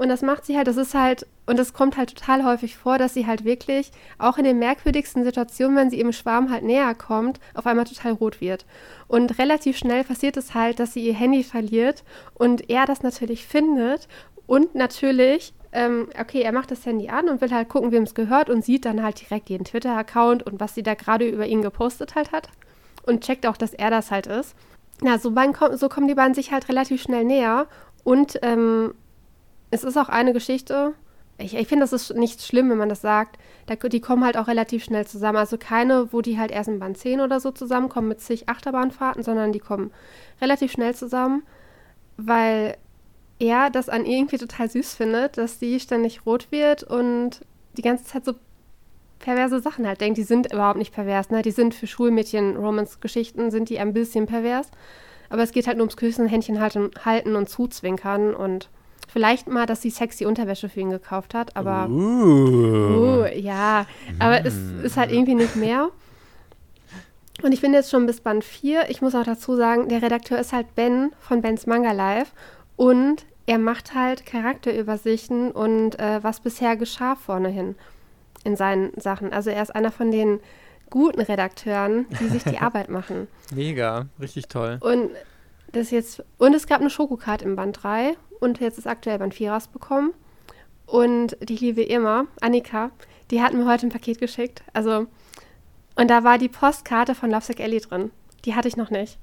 und 0.00 0.08
das 0.08 0.22
macht 0.22 0.46
sie 0.46 0.56
halt, 0.56 0.66
das 0.66 0.78
ist 0.78 0.94
halt, 0.94 1.26
und 1.44 1.58
das 1.58 1.74
kommt 1.74 1.98
halt 1.98 2.16
total 2.16 2.42
häufig 2.42 2.74
vor, 2.74 2.96
dass 2.96 3.12
sie 3.12 3.26
halt 3.26 3.44
wirklich, 3.44 3.90
auch 4.16 4.38
in 4.38 4.44
den 4.44 4.58
merkwürdigsten 4.58 5.24
Situationen, 5.24 5.76
wenn 5.76 5.90
sie 5.90 6.00
im 6.00 6.14
Schwarm 6.14 6.50
halt 6.50 6.64
näher 6.64 6.94
kommt, 6.94 7.38
auf 7.52 7.66
einmal 7.66 7.84
total 7.84 8.12
rot 8.12 8.40
wird. 8.40 8.64
Und 9.08 9.38
relativ 9.38 9.76
schnell 9.76 10.04
passiert 10.04 10.38
es 10.38 10.54
halt, 10.54 10.80
dass 10.80 10.94
sie 10.94 11.06
ihr 11.06 11.12
Handy 11.12 11.44
verliert 11.44 12.02
und 12.32 12.70
er 12.70 12.86
das 12.86 13.02
natürlich 13.02 13.44
findet 13.44 14.08
und 14.46 14.74
natürlich 14.74 15.52
ähm, 15.72 16.08
okay, 16.18 16.42
er 16.42 16.52
macht 16.52 16.70
das 16.70 16.84
Handy 16.84 17.08
an 17.08 17.28
und 17.28 17.40
will 17.40 17.50
halt 17.50 17.68
gucken, 17.68 17.92
wem 17.92 18.02
es 18.02 18.14
gehört 18.14 18.50
und 18.50 18.64
sieht 18.64 18.84
dann 18.84 19.02
halt 19.02 19.20
direkt 19.20 19.50
ihren 19.50 19.64
Twitter-Account 19.64 20.42
und 20.42 20.60
was 20.60 20.74
sie 20.74 20.82
da 20.82 20.94
gerade 20.94 21.28
über 21.28 21.46
ihn 21.46 21.62
gepostet 21.62 22.14
halt 22.14 22.32
hat 22.32 22.48
und 23.04 23.22
checkt 23.22 23.46
auch, 23.46 23.56
dass 23.56 23.72
er 23.72 23.90
das 23.90 24.10
halt 24.10 24.26
ist. 24.26 24.54
Na, 25.02 25.18
so, 25.18 25.32
so 25.74 25.88
kommen 25.88 26.08
die 26.08 26.14
beiden 26.14 26.34
sich 26.34 26.52
halt 26.52 26.68
relativ 26.68 27.00
schnell 27.02 27.24
näher 27.24 27.66
und 28.04 28.38
ähm, 28.42 28.94
es 29.70 29.84
ist 29.84 29.96
auch 29.96 30.08
eine 30.08 30.32
Geschichte, 30.32 30.94
ich, 31.40 31.54
ich 31.54 31.68
finde, 31.68 31.84
das 31.84 31.92
ist 31.92 32.14
nicht 32.14 32.42
schlimm, 32.42 32.70
wenn 32.70 32.78
man 32.78 32.88
das 32.88 33.00
sagt. 33.00 33.38
Da, 33.66 33.74
die 33.74 34.00
kommen 34.00 34.24
halt 34.24 34.36
auch 34.36 34.46
relativ 34.46 34.84
schnell 34.84 35.06
zusammen. 35.06 35.38
Also 35.38 35.58
keine, 35.58 36.12
wo 36.12 36.20
die 36.20 36.38
halt 36.38 36.50
erst 36.50 36.68
in 36.68 36.78
Band 36.78 36.98
10 36.98 37.20
oder 37.20 37.40
so 37.40 37.50
zusammenkommen 37.50 38.08
mit 38.08 38.20
zig 38.20 38.48
Achterbahnfahrten, 38.48 39.22
sondern 39.22 39.52
die 39.52 39.58
kommen 39.58 39.90
relativ 40.40 40.70
schnell 40.72 40.94
zusammen, 40.94 41.42
weil 42.16 42.76
er 43.40 43.70
das 43.70 43.88
an 43.88 44.06
irgendwie 44.06 44.38
total 44.38 44.70
süß 44.70 44.94
findet, 44.94 45.38
dass 45.38 45.58
sie 45.58 45.80
ständig 45.80 46.24
rot 46.26 46.52
wird 46.52 46.84
und 46.84 47.40
die 47.76 47.82
ganze 47.82 48.04
Zeit 48.04 48.24
so 48.24 48.34
perverse 49.18 49.60
Sachen 49.60 49.86
halt 49.86 50.00
denkt. 50.00 50.18
Die 50.18 50.22
sind 50.22 50.52
überhaupt 50.52 50.78
nicht 50.78 50.94
pervers, 50.94 51.30
ne? 51.30 51.42
Die 51.42 51.50
sind 51.50 51.74
für 51.74 51.86
Schulmädchen 51.86 52.56
Romance-Geschichten, 52.56 53.50
sind 53.50 53.68
die 53.68 53.78
ein 53.78 53.92
bisschen 53.92 54.26
pervers. 54.26 54.70
Aber 55.30 55.42
es 55.42 55.52
geht 55.52 55.66
halt 55.66 55.76
nur 55.76 55.84
ums 55.84 55.96
Küssen, 55.96 56.26
Händchen 56.26 56.60
halten, 56.60 56.90
halten 57.04 57.36
und 57.36 57.48
zuzwinkern 57.48 58.34
und 58.34 58.68
vielleicht 59.08 59.48
mal, 59.48 59.66
dass 59.66 59.82
sie 59.82 59.90
sexy 59.90 60.26
Unterwäsche 60.26 60.68
für 60.68 60.80
ihn 60.80 60.90
gekauft 60.90 61.34
hat, 61.34 61.56
aber 61.56 61.88
uh. 61.88 63.22
Uh, 63.22 63.26
ja, 63.34 63.86
aber 64.18 64.40
mm. 64.40 64.46
es 64.46 64.54
ist 64.84 64.96
halt 64.96 65.12
irgendwie 65.12 65.34
nicht 65.34 65.56
mehr. 65.56 65.90
Und 67.42 67.52
ich 67.52 67.60
bin 67.60 67.72
jetzt 67.72 67.90
schon 67.90 68.06
bis 68.06 68.20
Band 68.20 68.44
4. 68.44 68.90
Ich 68.90 69.02
muss 69.02 69.14
auch 69.14 69.24
dazu 69.24 69.56
sagen, 69.56 69.88
der 69.88 70.02
Redakteur 70.02 70.38
ist 70.38 70.52
halt 70.52 70.74
Ben 70.74 71.12
von 71.20 71.40
Bens 71.40 71.66
Manga 71.66 71.92
Live 71.92 72.32
und 72.76 73.24
er 73.50 73.58
macht 73.58 73.96
halt 73.96 74.26
Charakterübersichten 74.26 75.50
und 75.50 75.98
äh, 75.98 76.22
was 76.22 76.38
bisher 76.38 76.76
geschah 76.76 77.16
vorne 77.16 77.48
hin. 77.48 77.74
in 78.44 78.54
seinen 78.54 78.92
Sachen. 78.98 79.32
Also 79.32 79.50
er 79.50 79.60
ist 79.60 79.74
einer 79.74 79.90
von 79.90 80.12
den 80.12 80.38
guten 80.88 81.20
Redakteuren, 81.20 82.06
die 82.20 82.28
sich 82.28 82.44
die 82.44 82.58
Arbeit 82.60 82.90
machen. 82.90 83.26
Mega, 83.52 84.06
richtig 84.20 84.46
toll. 84.46 84.78
Und 84.80 85.10
das 85.72 85.90
jetzt, 85.90 86.22
und 86.38 86.54
es 86.54 86.68
gab 86.68 86.80
eine 86.80 86.90
Schokokarte 86.90 87.44
im 87.44 87.56
Band 87.56 87.82
3 87.82 88.16
und 88.38 88.60
jetzt 88.60 88.78
ist 88.78 88.86
aktuell 88.86 89.18
Band 89.18 89.34
4 89.34 89.50
rausbekommen. 89.50 90.12
Und 90.86 91.36
die 91.42 91.56
liebe 91.56 91.82
Irma, 91.82 92.26
Annika, 92.40 92.92
die 93.32 93.42
hat 93.42 93.52
mir 93.52 93.66
heute 93.66 93.88
ein 93.88 93.90
Paket 93.90 94.20
geschickt. 94.20 94.62
Also, 94.74 95.08
und 95.96 96.08
da 96.08 96.22
war 96.22 96.38
die 96.38 96.48
Postkarte 96.48 97.16
von 97.16 97.32
Lovesick 97.32 97.58
Ellie 97.58 97.80
drin. 97.80 98.12
Die 98.44 98.54
hatte 98.54 98.68
ich 98.68 98.76
noch 98.76 98.90
nicht. 98.90 99.18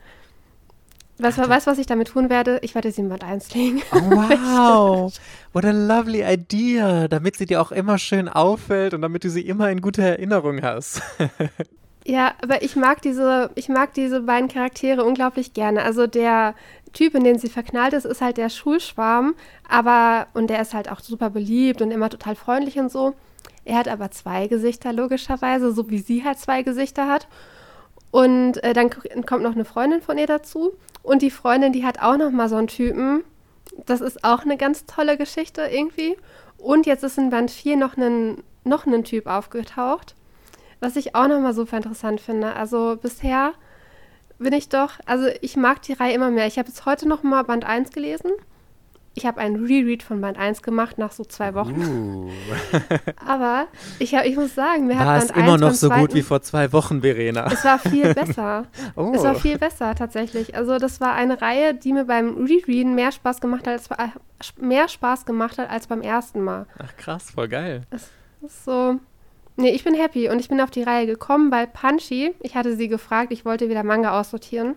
Weißt 1.19 1.39
du, 1.39 1.49
was 1.49 1.77
ich 1.79 1.87
damit 1.87 2.09
tun 2.09 2.29
werde? 2.29 2.59
Ich 2.61 2.75
werde 2.75 2.91
sie 2.91 3.01
in 3.01 3.09
Band 3.09 3.23
1 3.23 3.53
legen. 3.55 3.81
Oh, 3.91 3.95
wow. 4.01 5.13
What 5.51 5.65
a 5.65 5.71
lovely 5.71 6.23
idea. 6.23 7.07
Damit 7.07 7.37
sie 7.37 7.47
dir 7.47 7.59
auch 7.61 7.71
immer 7.71 7.97
schön 7.97 8.29
auffällt 8.29 8.93
und 8.93 9.01
damit 9.01 9.23
du 9.23 9.29
sie 9.29 9.41
immer 9.41 9.71
in 9.71 9.81
guter 9.81 10.03
Erinnerung 10.03 10.61
hast. 10.61 11.01
ja, 12.05 12.33
aber 12.43 12.61
ich 12.61 12.75
mag 12.75 13.01
diese, 13.01 13.49
ich 13.55 13.67
mag 13.67 13.95
diese 13.95 14.21
beiden 14.21 14.47
Charaktere 14.47 15.03
unglaublich 15.03 15.53
gerne. 15.53 15.83
Also 15.83 16.05
der 16.05 16.53
Typ, 16.93 17.15
in 17.15 17.23
den 17.23 17.39
sie 17.39 17.49
verknallt 17.49 17.93
ist, 17.93 18.05
ist 18.05 18.21
halt 18.21 18.37
der 18.37 18.49
Schulschwarm, 18.49 19.35
aber, 19.67 20.27
und 20.33 20.49
der 20.49 20.61
ist 20.61 20.73
halt 20.73 20.89
auch 20.91 20.99
super 20.99 21.29
beliebt 21.29 21.81
und 21.81 21.91
immer 21.91 22.09
total 22.09 22.35
freundlich 22.35 22.77
und 22.77 22.91
so. 22.91 23.13
Er 23.65 23.77
hat 23.77 23.87
aber 23.87 24.11
zwei 24.11 24.47
Gesichter, 24.47 24.93
logischerweise, 24.93 25.73
so 25.73 25.89
wie 25.89 25.99
sie 25.99 26.23
halt 26.23 26.39
zwei 26.39 26.63
Gesichter 26.63 27.07
hat. 27.07 27.27
Und 28.11 28.63
äh, 28.63 28.73
dann 28.73 28.89
kommt 29.25 29.43
noch 29.43 29.53
eine 29.53 29.65
Freundin 29.65 30.01
von 30.01 30.17
ihr 30.17 30.27
dazu. 30.27 30.73
Und 31.07 31.21
die 31.21 31.31
Freundin, 31.31 31.71
die 31.71 31.85
hat 31.85 32.01
auch 32.01 32.17
noch 32.17 32.31
mal 32.31 32.49
so 32.49 32.57
einen 32.57 32.67
Typen. 32.67 33.23
Das 33.85 34.01
ist 34.01 34.25
auch 34.25 34.41
eine 34.41 34.57
ganz 34.57 34.85
tolle 34.85 35.15
Geschichte 35.15 35.61
irgendwie. 35.61 36.17
Und 36.57 36.85
jetzt 36.85 37.05
ist 37.05 37.17
in 37.17 37.29
Band 37.29 37.49
4 37.49 37.77
noch 37.77 37.95
ein 37.95 38.43
noch 38.65 38.85
einen 38.85 39.05
Typ 39.05 39.27
aufgetaucht, 39.27 40.15
was 40.81 40.97
ich 40.97 41.15
auch 41.15 41.29
noch 41.29 41.39
mal 41.39 41.53
super 41.53 41.77
interessant 41.77 42.19
finde. 42.19 42.57
Also 42.57 42.97
bisher 43.01 43.53
bin 44.37 44.51
ich 44.51 44.67
doch, 44.67 44.99
also 45.05 45.27
ich 45.39 45.55
mag 45.55 45.81
die 45.83 45.93
Reihe 45.93 46.13
immer 46.13 46.29
mehr. 46.29 46.45
Ich 46.45 46.59
habe 46.59 46.67
jetzt 46.67 46.85
heute 46.85 47.07
noch 47.07 47.23
mal 47.23 47.43
Band 47.43 47.63
1 47.63 47.91
gelesen 47.91 48.31
ich 49.17 49.25
habe 49.25 49.39
einen 49.41 49.65
Reread 49.65 50.03
von 50.03 50.21
Band 50.21 50.37
1 50.37 50.61
gemacht 50.61 50.99
nach 50.99 51.11
so 51.11 51.25
zwei 51.25 51.55
Wochen. 51.55 51.75
Uh. 51.75 52.29
Aber 53.25 53.67
ich, 53.97 54.13
hab, 54.13 54.25
ich 54.25 54.35
muss 54.35 54.53
sagen, 54.53 54.85
mir 54.85 54.95
war 54.95 55.05
hat 55.05 55.19
Band 55.19 55.31
es 55.31 55.37
immer 55.37 55.57
noch 55.57 55.73
so 55.73 55.89
gut 55.89 56.13
wie 56.13 56.21
vor 56.21 56.41
zwei 56.43 56.71
Wochen, 56.71 57.01
Verena. 57.01 57.47
Es 57.51 57.65
war 57.65 57.79
viel 57.79 58.13
besser. 58.13 58.67
oh. 58.95 59.11
Es 59.15 59.23
war 59.23 59.33
viel 59.33 59.57
besser 59.57 59.95
tatsächlich. 59.95 60.55
Also 60.55 60.77
das 60.77 61.01
war 61.01 61.13
eine 61.13 61.41
Reihe, 61.41 61.73
die 61.73 61.93
mir 61.93 62.05
beim 62.05 62.45
Rereaden 62.45 62.93
mehr 62.93 63.11
Spaß 63.11 63.41
gemacht 63.41 63.65
hat 63.67 63.89
als, 63.89 64.53
mehr 64.57 64.87
Spaß 64.87 65.25
gemacht 65.25 65.57
hat 65.57 65.69
als 65.69 65.87
beim 65.87 66.01
ersten 66.01 66.41
Mal. 66.43 66.67
Ach 66.77 66.95
krass, 66.95 67.31
voll 67.31 67.47
geil. 67.47 67.81
Es 67.89 68.11
ist 68.45 68.65
so. 68.65 68.99
Nee, 69.55 69.71
ich 69.71 69.83
bin 69.83 69.95
happy 69.95 70.29
und 70.29 70.39
ich 70.39 70.49
bin 70.49 70.61
auf 70.61 70.69
die 70.69 70.83
Reihe 70.83 71.07
gekommen, 71.07 71.51
weil 71.51 71.65
Punchy, 71.65 72.35
ich 72.41 72.55
hatte 72.55 72.75
sie 72.75 72.87
gefragt, 72.87 73.31
ich 73.31 73.43
wollte 73.43 73.69
wieder 73.69 73.83
Manga 73.83 74.19
aussortieren. 74.19 74.75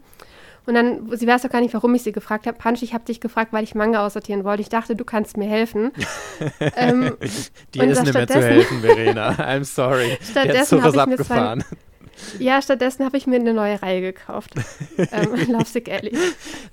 Und 0.66 0.74
dann, 0.74 1.16
sie 1.16 1.26
weiß 1.26 1.42
doch 1.42 1.50
gar 1.50 1.60
nicht, 1.60 1.74
warum 1.74 1.94
ich 1.94 2.02
sie 2.02 2.12
gefragt 2.12 2.46
habe. 2.46 2.58
Punch, 2.58 2.82
ich 2.82 2.94
habe 2.94 3.04
dich 3.04 3.20
gefragt, 3.20 3.52
weil 3.52 3.64
ich 3.64 3.74
Manga 3.74 4.04
aussortieren 4.04 4.44
wollte. 4.44 4.62
Ich 4.62 4.68
dachte, 4.68 4.94
du 4.96 5.04
kannst 5.04 5.36
mir 5.36 5.48
helfen. 5.48 5.92
ähm, 6.76 7.16
Dir 7.74 7.84
ist 7.84 8.02
nicht 8.02 8.14
mehr 8.14 8.28
zu 8.28 8.42
helfen, 8.42 8.80
Verena. 8.80 9.30
I'm 9.38 9.64
sorry. 9.64 10.18
Stattdessen 10.30 10.82
habe 10.82 10.96
ich 10.96 11.06
mir 11.06 11.24
zwei, 11.24 11.58
ja, 12.38 12.60
stattdessen 12.60 13.04
habe 13.04 13.16
ich 13.16 13.26
mir 13.26 13.36
eine 13.36 13.54
neue 13.54 13.80
Reihe 13.80 14.00
gekauft. 14.00 14.52
ähm, 14.98 15.50
Lovesick 15.50 15.88
Ellie. 15.88 16.12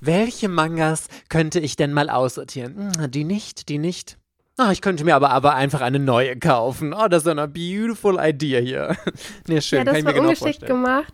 Welche 0.01 0.49
Mangas 0.49 1.07
könnte 1.29 1.59
ich 1.59 1.77
denn 1.77 1.93
mal 1.93 2.09
aussortieren? 2.09 2.91
Hm, 2.97 3.11
die 3.11 3.23
nicht, 3.23 3.69
die 3.69 3.77
nicht. 3.77 4.17
Oh, 4.59 4.71
ich 4.71 4.81
könnte 4.81 5.03
mir 5.03 5.15
aber, 5.15 5.29
aber 5.29 5.53
einfach 5.53 5.81
eine 5.81 5.99
neue 5.99 6.35
kaufen. 6.35 6.93
Oh, 6.93 7.07
das 7.07 7.23
ist 7.23 7.29
eine 7.29 7.47
beautiful 7.47 8.17
idea 8.19 8.59
hier. 8.59 8.97
nee, 9.47 9.61
schön, 9.61 9.79
ja, 9.79 9.83
das 9.85 9.93
kann 9.93 9.99
ich 9.99 10.05
war 10.05 10.13
mir 10.13 10.19
genau 10.19 10.29
ungeschickt 10.29 10.59
vorstellen. 10.59 10.83
gemacht. 10.83 11.13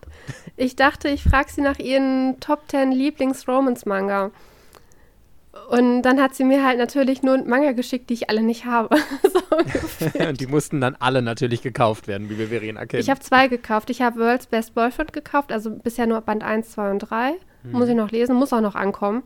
Ich 0.55 0.77
dachte, 0.77 1.09
ich 1.09 1.23
frage 1.23 1.51
sie 1.51 1.61
nach 1.61 1.77
ihren 1.77 2.39
Top 2.39 2.61
10 2.69 2.93
Lieblings-Romance-Manga. 2.93 4.31
Und 5.69 6.03
dann 6.03 6.21
hat 6.21 6.35
sie 6.35 6.45
mir 6.45 6.65
halt 6.65 6.77
natürlich 6.77 7.21
nur 7.21 7.37
Manga 7.43 7.73
geschickt, 7.73 8.09
die 8.09 8.13
ich 8.13 8.29
alle 8.29 8.43
nicht 8.43 8.65
habe. 8.65 8.95
so 9.23 10.25
Und 10.27 10.39
die 10.39 10.47
mussten 10.47 10.79
dann 10.79 10.95
alle 10.99 11.21
natürlich 11.21 11.61
gekauft 11.61 12.07
werden, 12.07 12.29
wie 12.29 12.37
wir 12.37 12.47
Verena 12.47 12.85
kennen. 12.85 13.01
Ich 13.01 13.09
habe 13.09 13.19
zwei 13.19 13.49
gekauft. 13.49 13.89
Ich 13.89 14.01
habe 14.01 14.21
World's 14.21 14.47
Best 14.47 14.73
Boyfriend 14.73 15.11
gekauft, 15.11 15.51
also 15.51 15.69
bisher 15.69 16.07
nur 16.07 16.21
Band 16.21 16.43
1, 16.43 16.71
2 16.71 16.91
und 16.91 16.99
3. 16.99 17.33
Hm. 17.63 17.71
Muss 17.73 17.89
ich 17.89 17.95
noch 17.95 18.11
lesen, 18.11 18.35
muss 18.35 18.53
auch 18.53 18.61
noch 18.61 18.75
ankommen 18.75 19.23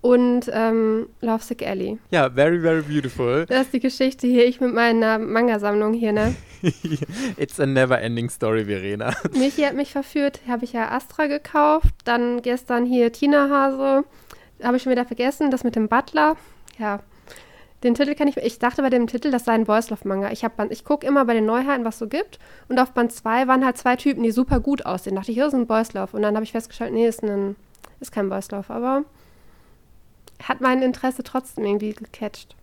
und 0.00 0.50
ähm, 0.52 1.08
Lovesick 1.20 1.62
Ellie. 1.62 1.98
Ja, 2.10 2.30
very, 2.30 2.60
very 2.60 2.82
beautiful. 2.82 3.46
Das 3.46 3.62
ist 3.62 3.72
die 3.72 3.80
Geschichte 3.80 4.26
hier, 4.26 4.46
ich 4.46 4.60
mit 4.60 4.72
meiner 4.72 5.18
Manga-Sammlung 5.18 5.92
hier, 5.92 6.12
ne? 6.12 6.34
It's 7.36 7.58
a 7.58 7.66
never-ending 7.66 8.30
story, 8.30 8.64
Verena. 8.64 9.12
Michi 9.32 9.62
hat 9.62 9.74
mich 9.74 9.92
verführt, 9.92 10.40
habe 10.48 10.64
ich 10.64 10.72
ja 10.72 10.90
Astra 10.90 11.26
gekauft, 11.26 11.94
dann 12.04 12.42
gestern 12.42 12.86
hier 12.86 13.12
Tina 13.12 13.48
Hase, 13.48 14.04
habe 14.62 14.76
ich 14.76 14.82
schon 14.82 14.92
wieder 14.92 15.04
vergessen, 15.04 15.50
das 15.50 15.64
mit 15.64 15.76
dem 15.76 15.88
Butler, 15.88 16.36
ja. 16.78 17.00
Den 17.84 17.94
Titel 17.94 18.16
kann 18.16 18.26
ich, 18.26 18.36
ich 18.38 18.58
dachte 18.58 18.82
bei 18.82 18.90
dem 18.90 19.06
Titel, 19.06 19.30
das 19.30 19.44
sei 19.44 19.52
ein 19.52 19.64
Boys 19.64 19.88
Love 19.88 20.06
Manga. 20.06 20.32
Ich, 20.32 20.44
ich 20.70 20.84
gucke 20.84 21.06
immer 21.06 21.24
bei 21.24 21.34
den 21.34 21.46
Neuheiten, 21.46 21.84
was 21.84 21.98
so 21.98 22.08
gibt. 22.08 22.40
Und 22.68 22.80
auf 22.80 22.90
Band 22.90 23.12
2 23.12 23.46
waren 23.46 23.64
halt 23.64 23.78
zwei 23.78 23.94
Typen, 23.94 24.24
die 24.24 24.32
super 24.32 24.58
gut 24.58 24.84
aussehen. 24.84 25.14
Da 25.14 25.20
dachte 25.20 25.30
ich, 25.30 25.36
hier 25.36 25.46
ist 25.46 25.54
ein 25.54 25.68
Boys 25.68 25.92
Love. 25.92 26.16
Und 26.16 26.22
dann 26.22 26.34
habe 26.34 26.42
ich 26.42 26.50
festgestellt, 26.50 26.92
nee, 26.92 27.06
ist, 27.06 27.22
ein, 27.22 27.54
ist 28.00 28.10
kein 28.10 28.28
Boys 28.28 28.50
Love. 28.50 28.68
Aber 28.74 29.04
hat 30.42 30.60
mein 30.60 30.82
Interesse 30.82 31.22
trotzdem 31.22 31.64
irgendwie 31.64 31.92
gecatcht. 31.92 32.56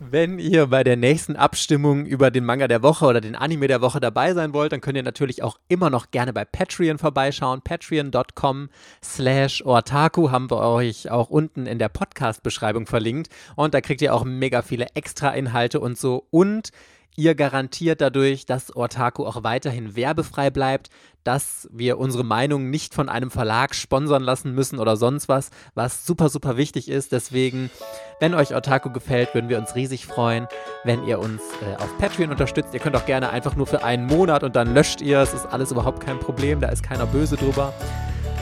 Wenn 0.00 0.40
ihr 0.40 0.66
bei 0.66 0.82
der 0.82 0.96
nächsten 0.96 1.36
Abstimmung 1.36 2.04
über 2.04 2.32
den 2.32 2.44
Manga 2.44 2.66
der 2.66 2.82
Woche 2.82 3.06
oder 3.06 3.20
den 3.20 3.36
Anime 3.36 3.68
der 3.68 3.80
Woche 3.80 4.00
dabei 4.00 4.34
sein 4.34 4.52
wollt, 4.52 4.72
dann 4.72 4.80
könnt 4.80 4.96
ihr 4.96 5.04
natürlich 5.04 5.42
auch 5.44 5.58
immer 5.68 5.88
noch 5.88 6.10
gerne 6.10 6.32
bei 6.32 6.44
Patreon 6.44 6.98
vorbeischauen. 6.98 7.62
Patreon.com 7.62 8.70
slash 9.02 9.62
Ortaku 9.64 10.32
haben 10.32 10.50
wir 10.50 10.58
euch 10.58 11.10
auch 11.10 11.30
unten 11.30 11.66
in 11.66 11.78
der 11.78 11.88
Podcast-Beschreibung 11.88 12.86
verlinkt. 12.86 13.28
Und 13.54 13.72
da 13.72 13.80
kriegt 13.80 14.02
ihr 14.02 14.14
auch 14.14 14.24
mega 14.24 14.62
viele 14.62 14.88
Extra-Inhalte 14.94 15.78
und 15.78 15.96
so. 15.96 16.26
Und 16.30 16.70
Ihr 17.16 17.36
garantiert 17.36 18.00
dadurch, 18.00 18.44
dass 18.44 18.74
Ortaku 18.74 19.24
auch 19.24 19.44
weiterhin 19.44 19.94
werbefrei 19.94 20.50
bleibt, 20.50 20.90
dass 21.22 21.68
wir 21.72 21.98
unsere 21.98 22.24
Meinung 22.24 22.70
nicht 22.70 22.92
von 22.92 23.08
einem 23.08 23.30
Verlag 23.30 23.74
sponsern 23.74 24.22
lassen 24.22 24.52
müssen 24.52 24.80
oder 24.80 24.96
sonst 24.96 25.28
was, 25.28 25.50
was 25.74 26.04
super, 26.04 26.28
super 26.28 26.56
wichtig 26.56 26.88
ist. 26.88 27.12
Deswegen, 27.12 27.70
wenn 28.18 28.34
euch 28.34 28.54
Ortaku 28.54 28.90
gefällt, 28.90 29.32
würden 29.32 29.48
wir 29.48 29.58
uns 29.58 29.76
riesig 29.76 30.06
freuen, 30.06 30.48
wenn 30.82 31.06
ihr 31.06 31.20
uns 31.20 31.40
äh, 31.62 31.76
auf 31.76 31.96
Patreon 31.98 32.30
unterstützt. 32.30 32.74
Ihr 32.74 32.80
könnt 32.80 32.96
auch 32.96 33.06
gerne 33.06 33.30
einfach 33.30 33.54
nur 33.54 33.66
für 33.66 33.84
einen 33.84 34.06
Monat 34.06 34.42
und 34.42 34.56
dann 34.56 34.74
löscht 34.74 35.00
ihr. 35.00 35.20
Es 35.20 35.32
ist 35.32 35.46
alles 35.46 35.70
überhaupt 35.70 36.04
kein 36.04 36.18
Problem, 36.18 36.60
da 36.60 36.68
ist 36.68 36.82
keiner 36.82 37.06
böse 37.06 37.36
drüber 37.36 37.72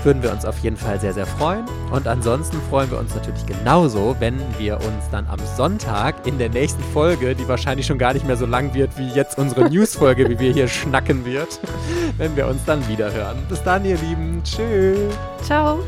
würden 0.05 0.23
wir 0.23 0.33
uns 0.33 0.45
auf 0.45 0.59
jeden 0.59 0.77
Fall 0.77 1.01
sehr, 1.01 1.13
sehr 1.13 1.27
freuen. 1.27 1.65
Und 1.91 2.07
ansonsten 2.07 2.59
freuen 2.71 2.91
wir 2.91 2.99
uns 2.99 3.15
natürlich 3.15 3.45
genauso, 3.47 4.17
wenn 4.19 4.39
wir 4.59 4.77
uns 4.77 5.09
dann 5.11 5.27
am 5.29 5.39
Sonntag 5.57 6.27
in 6.27 6.39
der 6.39 6.49
nächsten 6.49 6.83
Folge, 6.93 7.35
die 7.35 7.47
wahrscheinlich 7.49 7.87
schon 7.87 7.99
gar 7.99 8.15
nicht 8.15 8.27
mehr 8.27 8.37
so 8.37 8.47
lang 8.47 8.75
wird 8.75 8.97
wie 8.99 9.09
jetzt 9.09 9.39
unsere 9.39 9.65
News-Folge, 9.71 10.29
wie 10.29 10.39
wir 10.39 10.53
hier 10.53 10.69
schnacken 10.69 11.25
wird, 11.25 11.61
wenn 12.19 12.37
wir 12.37 12.47
uns 12.47 12.65
dann 12.65 12.87
wieder 12.89 13.13
hören. 13.13 13.39
Bis 13.49 13.63
dann, 13.63 13.85
ihr 13.85 13.97
Lieben. 13.97 14.43
Tschüss. 14.45 15.15
Ciao. 15.43 15.79